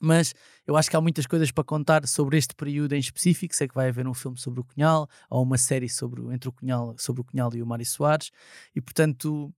Mas 0.00 0.34
eu 0.66 0.76
acho 0.76 0.90
que 0.90 0.96
há 0.96 1.00
muitas 1.00 1.26
coisas 1.26 1.50
para 1.50 1.64
contar 1.64 2.06
sobre 2.06 2.36
este 2.36 2.54
período 2.54 2.94
em 2.94 2.98
específico. 2.98 3.54
Sei 3.54 3.66
que 3.66 3.74
vai 3.74 3.88
haver 3.88 4.06
um 4.06 4.14
filme 4.14 4.38
sobre 4.38 4.60
o 4.60 4.64
Cunhal, 4.64 5.08
ou 5.30 5.42
uma 5.42 5.58
série 5.58 5.88
sobre, 5.88 6.22
entre 6.34 6.48
o 6.48 6.52
Cunhal, 6.52 6.94
sobre 6.98 7.22
o 7.22 7.24
Cunhal 7.24 7.54
e 7.54 7.62
o 7.62 7.66
Mário 7.66 7.86
Soares, 7.86 8.30
e 8.74 8.80
portanto, 8.80 9.52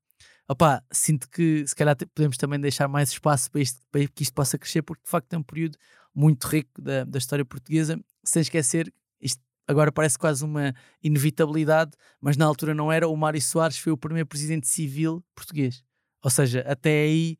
opá, 0.48 0.82
sinto 0.90 1.28
que 1.28 1.66
se 1.66 1.74
calhar 1.74 1.96
podemos 2.14 2.36
também 2.36 2.60
deixar 2.60 2.88
mais 2.88 3.10
espaço 3.10 3.50
para, 3.50 3.60
isto, 3.60 3.80
para 3.90 4.06
que 4.06 4.22
isto 4.22 4.34
possa 4.34 4.58
crescer, 4.58 4.82
porque 4.82 5.02
de 5.04 5.10
facto 5.10 5.32
é 5.32 5.38
um 5.38 5.42
período 5.42 5.76
muito 6.14 6.46
rico 6.46 6.80
da, 6.80 7.04
da 7.04 7.18
história 7.18 7.44
portuguesa, 7.44 7.98
sem 8.24 8.42
esquecer, 8.42 8.92
isto 9.20 9.42
agora 9.66 9.92
parece 9.92 10.18
quase 10.18 10.44
uma 10.44 10.74
inevitabilidade, 11.02 11.92
mas 12.20 12.36
na 12.36 12.46
altura 12.46 12.74
não 12.74 12.90
era. 12.90 13.06
O 13.06 13.16
Mário 13.16 13.40
Soares 13.40 13.78
foi 13.78 13.92
o 13.92 13.98
primeiro 13.98 14.26
presidente 14.26 14.66
civil 14.66 15.22
português. 15.34 15.84
Ou 16.24 16.30
seja, 16.30 16.64
até 16.66 17.02
aí 17.02 17.38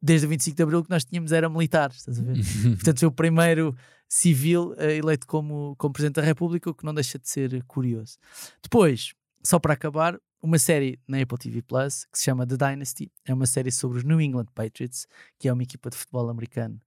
desde 0.00 0.26
o 0.26 0.30
25 0.30 0.56
de 0.56 0.62
Abril 0.62 0.82
que 0.82 0.90
nós 0.90 1.04
tínhamos 1.04 1.32
era 1.32 1.48
militar, 1.48 1.90
estás 1.90 2.18
a 2.18 2.22
ver? 2.22 2.36
Portanto, 2.76 2.98
foi 3.00 3.08
o 3.08 3.12
primeiro 3.12 3.76
civil 4.08 4.72
uh, 4.72 4.82
eleito 4.82 5.26
como, 5.26 5.74
como 5.76 5.92
Presidente 5.92 6.16
da 6.16 6.22
República, 6.22 6.70
o 6.70 6.74
que 6.74 6.84
não 6.84 6.94
deixa 6.94 7.18
de 7.18 7.28
ser 7.28 7.62
curioso. 7.64 8.18
Depois, 8.62 9.14
só 9.42 9.58
para 9.58 9.74
acabar, 9.74 10.18
uma 10.42 10.58
série 10.58 10.98
na 11.06 11.20
Apple 11.20 11.38
TV 11.38 11.62
Plus 11.62 12.06
que 12.10 12.18
se 12.18 12.24
chama 12.24 12.46
The 12.46 12.56
Dynasty. 12.56 13.12
É 13.26 13.34
uma 13.34 13.46
série 13.46 13.70
sobre 13.70 13.98
os 13.98 14.04
New 14.04 14.20
England 14.20 14.46
Patriots, 14.54 15.06
que 15.38 15.48
é 15.48 15.52
uma 15.52 15.62
equipa 15.62 15.90
de 15.90 15.96
futebol 15.96 16.28
americano 16.30 16.80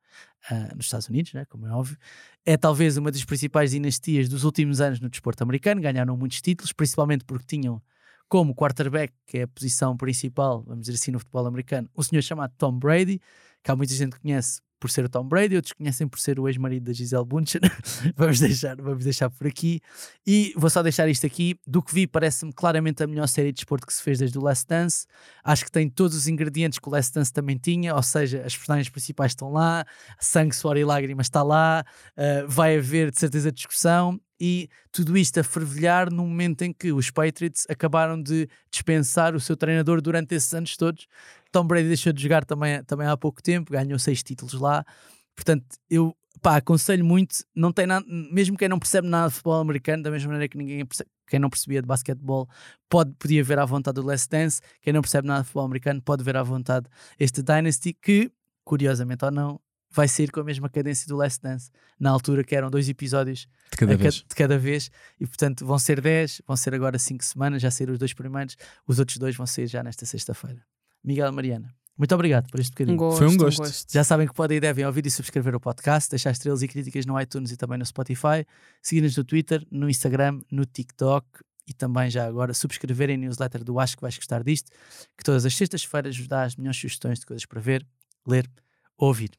uh, 0.52 0.76
nos 0.76 0.86
Estados 0.86 1.08
Unidos, 1.08 1.34
né, 1.34 1.46
como 1.46 1.68
é 1.68 1.72
óbvio. 1.72 1.98
É 2.46 2.58
talvez 2.58 2.98
uma 2.98 3.12
das 3.12 3.24
principais 3.24 3.72
dinastias 3.72 4.28
dos 4.28 4.44
últimos 4.44 4.82
anos 4.82 5.00
no 5.00 5.10
desporto 5.10 5.44
americano. 5.44 5.82
Ganharam 5.82 6.18
muitos 6.18 6.42
títulos, 6.42 6.74
principalmente 6.74 7.24
porque 7.24 7.46
tinham 7.46 7.82
como 8.28 8.56
quarterback, 8.56 9.14
que 9.26 9.40
é 9.40 9.42
a 9.44 9.48
posição 9.48 9.96
principal, 9.96 10.64
vamos 10.64 10.86
dizer 10.86 10.96
assim, 10.96 11.12
no 11.12 11.20
futebol 11.20 11.46
americano, 11.46 11.90
um 11.96 12.02
senhor 12.02 12.22
chamado 12.22 12.54
Tom 12.58 12.78
Brady, 12.78 13.20
que 13.64 13.72
há 13.72 13.76
muita 13.76 13.94
gente 13.94 14.14
que 14.16 14.22
conhece 14.22 14.62
por 14.84 14.92
ser 14.92 15.06
o 15.06 15.08
Tom 15.08 15.26
Brady, 15.26 15.56
outros 15.56 15.72
conhecem 15.72 16.06
por 16.06 16.20
ser 16.20 16.38
o 16.38 16.46
ex-marido 16.46 16.84
da 16.84 16.92
Gisele 16.92 17.24
Bundchen. 17.24 17.62
vamos, 18.18 18.42
deixar, 18.42 18.76
vamos 18.76 19.06
deixar 19.06 19.30
por 19.30 19.48
aqui. 19.48 19.80
E 20.28 20.54
vou 20.58 20.70
só 20.70 20.84
deixar 20.84 21.08
isto 21.08 21.26
aqui. 21.26 21.58
Do 21.66 21.82
que 21.82 21.94
vi, 21.94 22.06
parece-me 22.06 22.52
claramente 22.52 23.02
a 23.02 23.08
melhor 23.08 23.28
série 23.30 23.54
de 23.54 23.62
esporte 23.62 23.86
que 23.86 23.94
se 23.94 24.04
fez 24.04 24.20
desde 24.20 24.38
o 24.38 24.42
Last 24.42 24.68
Dance. 24.68 25.06
Acho 25.42 25.64
que 25.64 25.72
tem 25.72 25.90
todos 25.90 26.18
os 26.18 26.28
ingredientes 26.28 26.80
que 26.80 26.88
o 26.90 26.92
Last 26.92 27.14
Dance 27.14 27.32
também 27.32 27.58
tinha, 27.58 27.96
ou 27.96 28.04
seja, 28.04 28.44
as 28.46 28.58
personagens 28.58 28.90
principais 28.90 29.32
estão 29.32 29.54
lá, 29.54 29.86
sangue, 30.20 30.54
suor 30.54 30.76
e 30.76 30.84
lágrimas 30.84 31.28
está 31.28 31.42
lá, 31.42 31.86
uh, 32.18 32.46
vai 32.50 32.78
haver 32.78 33.10
de 33.10 33.18
certeza 33.18 33.54
discussão 33.54 34.20
e 34.46 34.70
tudo 34.92 35.18
isto 35.18 35.40
a 35.40 35.44
fervilhar 35.44 36.12
no 36.12 36.28
momento 36.28 36.64
em 36.64 36.74
que 36.74 36.92
os 36.92 37.10
Patriots 37.10 37.66
acabaram 37.70 38.22
de 38.22 38.50
dispensar 38.70 39.34
o 39.36 39.40
seu 39.40 39.56
treinador 39.56 40.02
durante 40.02 40.36
esses 40.36 40.54
anos 40.54 40.76
todos. 40.76 41.08
Tom 41.50 41.66
Brady 41.66 41.88
deixou 41.88 42.12
de 42.12 42.22
jogar 42.22 42.44
também, 42.44 42.84
também 42.84 43.08
há 43.08 43.16
pouco 43.16 43.42
tempo, 43.42 43.72
ganhou 43.72 43.98
seis 43.98 44.22
títulos 44.22 44.54
lá. 44.56 44.86
Portanto, 45.34 45.64
eu 45.90 46.14
pá, 46.42 46.58
aconselho 46.58 47.06
muito, 47.06 47.38
não 47.56 47.72
tem 47.72 47.88
nada, 47.88 48.06
mesmo 48.06 48.58
quem 48.58 48.68
não 48.68 48.78
percebe 48.78 49.08
nada 49.08 49.30
de 49.30 49.36
futebol 49.36 49.62
americano, 49.62 50.04
da 50.04 50.12
mesma 50.12 50.34
maneira 50.34 50.50
que 50.50 50.58
ninguém 50.58 50.86
percebe, 50.86 51.10
quem 51.26 51.40
não 51.40 51.50
percebia 51.50 51.82
de 51.82 51.88
basquetebol 51.88 52.50
pode, 52.90 53.14
podia 53.14 53.42
ver 53.46 53.60
à 53.60 53.66
vontade 53.66 53.98
o 53.98 54.04
Last 54.04 54.28
Dance, 54.28 54.60
quem 54.82 54.92
não 54.92 55.00
percebe 55.00 55.26
nada 55.26 55.40
de 55.40 55.46
futebol 55.46 55.68
americano 55.68 56.02
pode 56.02 56.22
ver 56.22 56.36
à 56.36 56.44
vontade 56.44 56.90
este 57.18 57.42
Dynasty, 57.42 57.94
que, 57.94 58.30
curiosamente 58.66 59.24
ou 59.24 59.32
não, 59.32 59.62
vai 59.94 60.08
sair 60.08 60.32
com 60.32 60.40
a 60.40 60.44
mesma 60.44 60.68
cadência 60.70 61.08
do 61.08 61.16
Last 61.16 61.42
Dance, 61.42 61.70
na 62.00 62.10
altura 62.10 62.44
que 62.44 62.56
eram 62.56 62.70
dois 62.70 62.90
episódios 62.90 63.48
De 63.72 63.78
cada 63.78 63.94
a 63.94 63.98
ca- 63.98 64.02
vez. 64.04 64.16
de 64.16 64.36
cada 64.36 64.58
vez, 64.58 64.90
e 65.20 65.26
portanto 65.28 65.66
vão 65.66 65.78
ser 65.80 66.02
10, 66.02 66.42
vão 66.48 66.58
ser 66.58 66.74
agora 66.74 66.98
5 67.00 67.24
semanas, 67.24 67.62
já 67.62 67.70
saíram 67.72 67.94
os 67.94 68.00
dois 68.00 68.14
primeiros, 68.14 68.56
os 68.88 69.00
outros 69.00 69.18
dois 69.18 69.36
vão 69.36 69.46
sair 69.46 69.68
já 69.68 69.84
nesta 69.84 70.06
sexta-feira. 70.06 70.62
Miguel 71.04 71.32
Mariana, 71.32 71.74
muito 71.98 72.14
obrigado 72.16 72.50
por 72.50 72.60
este 72.60 72.72
bocadinho. 72.72 72.96
Um 72.96 72.98
gosto, 72.98 73.18
Foi 73.20 73.28
um 73.28 73.38
gosto. 73.38 73.86
Já 73.92 74.04
sabem 74.04 74.28
que 74.28 74.34
podem 74.34 74.58
e 74.58 74.60
devem 74.60 74.84
ouvir 74.86 75.06
e 75.06 75.12
subscrever 75.12 75.54
o 75.54 75.60
podcast, 75.60 76.10
deixar 76.10 76.32
estrelas 76.32 76.62
e 76.64 76.68
críticas 76.68 77.06
no 77.06 77.20
iTunes 77.22 77.52
e 77.52 77.58
também 77.58 77.78
no 77.78 77.86
Spotify, 77.86 78.46
seguir-nos 78.82 79.16
no 79.16 79.24
Twitter, 79.24 79.64
no 79.70 79.88
Instagram, 79.90 80.40
no 80.52 80.66
TikTok 80.66 81.28
e 81.68 81.74
também 81.74 82.10
já 82.10 82.26
agora 82.26 82.54
subscreverem 82.54 83.16
a 83.16 83.20
newsletter 83.20 83.64
do 83.64 83.80
Acho 83.80 83.96
que 83.96 84.02
vais 84.02 84.18
gostar 84.18 84.44
disto, 84.44 84.72
que 85.18 85.24
todas 85.24 85.46
as 85.46 85.56
sextas-feiras 85.56 86.18
vos 86.18 86.28
dá 86.28 86.44
as 86.44 86.56
melhores 86.56 86.80
sugestões 86.80 87.20
de 87.20 87.26
coisas 87.26 87.46
para 87.46 87.62
ver, 87.62 87.86
ler, 88.28 88.50
ouvir. 88.98 89.32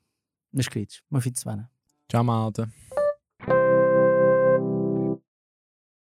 Meus 0.54 0.68
queridos, 0.68 1.02
bom 1.10 1.20
fim 1.20 1.32
de 1.32 1.40
semana. 1.40 1.68
Tchau, 2.08 2.22
malta. 2.22 2.70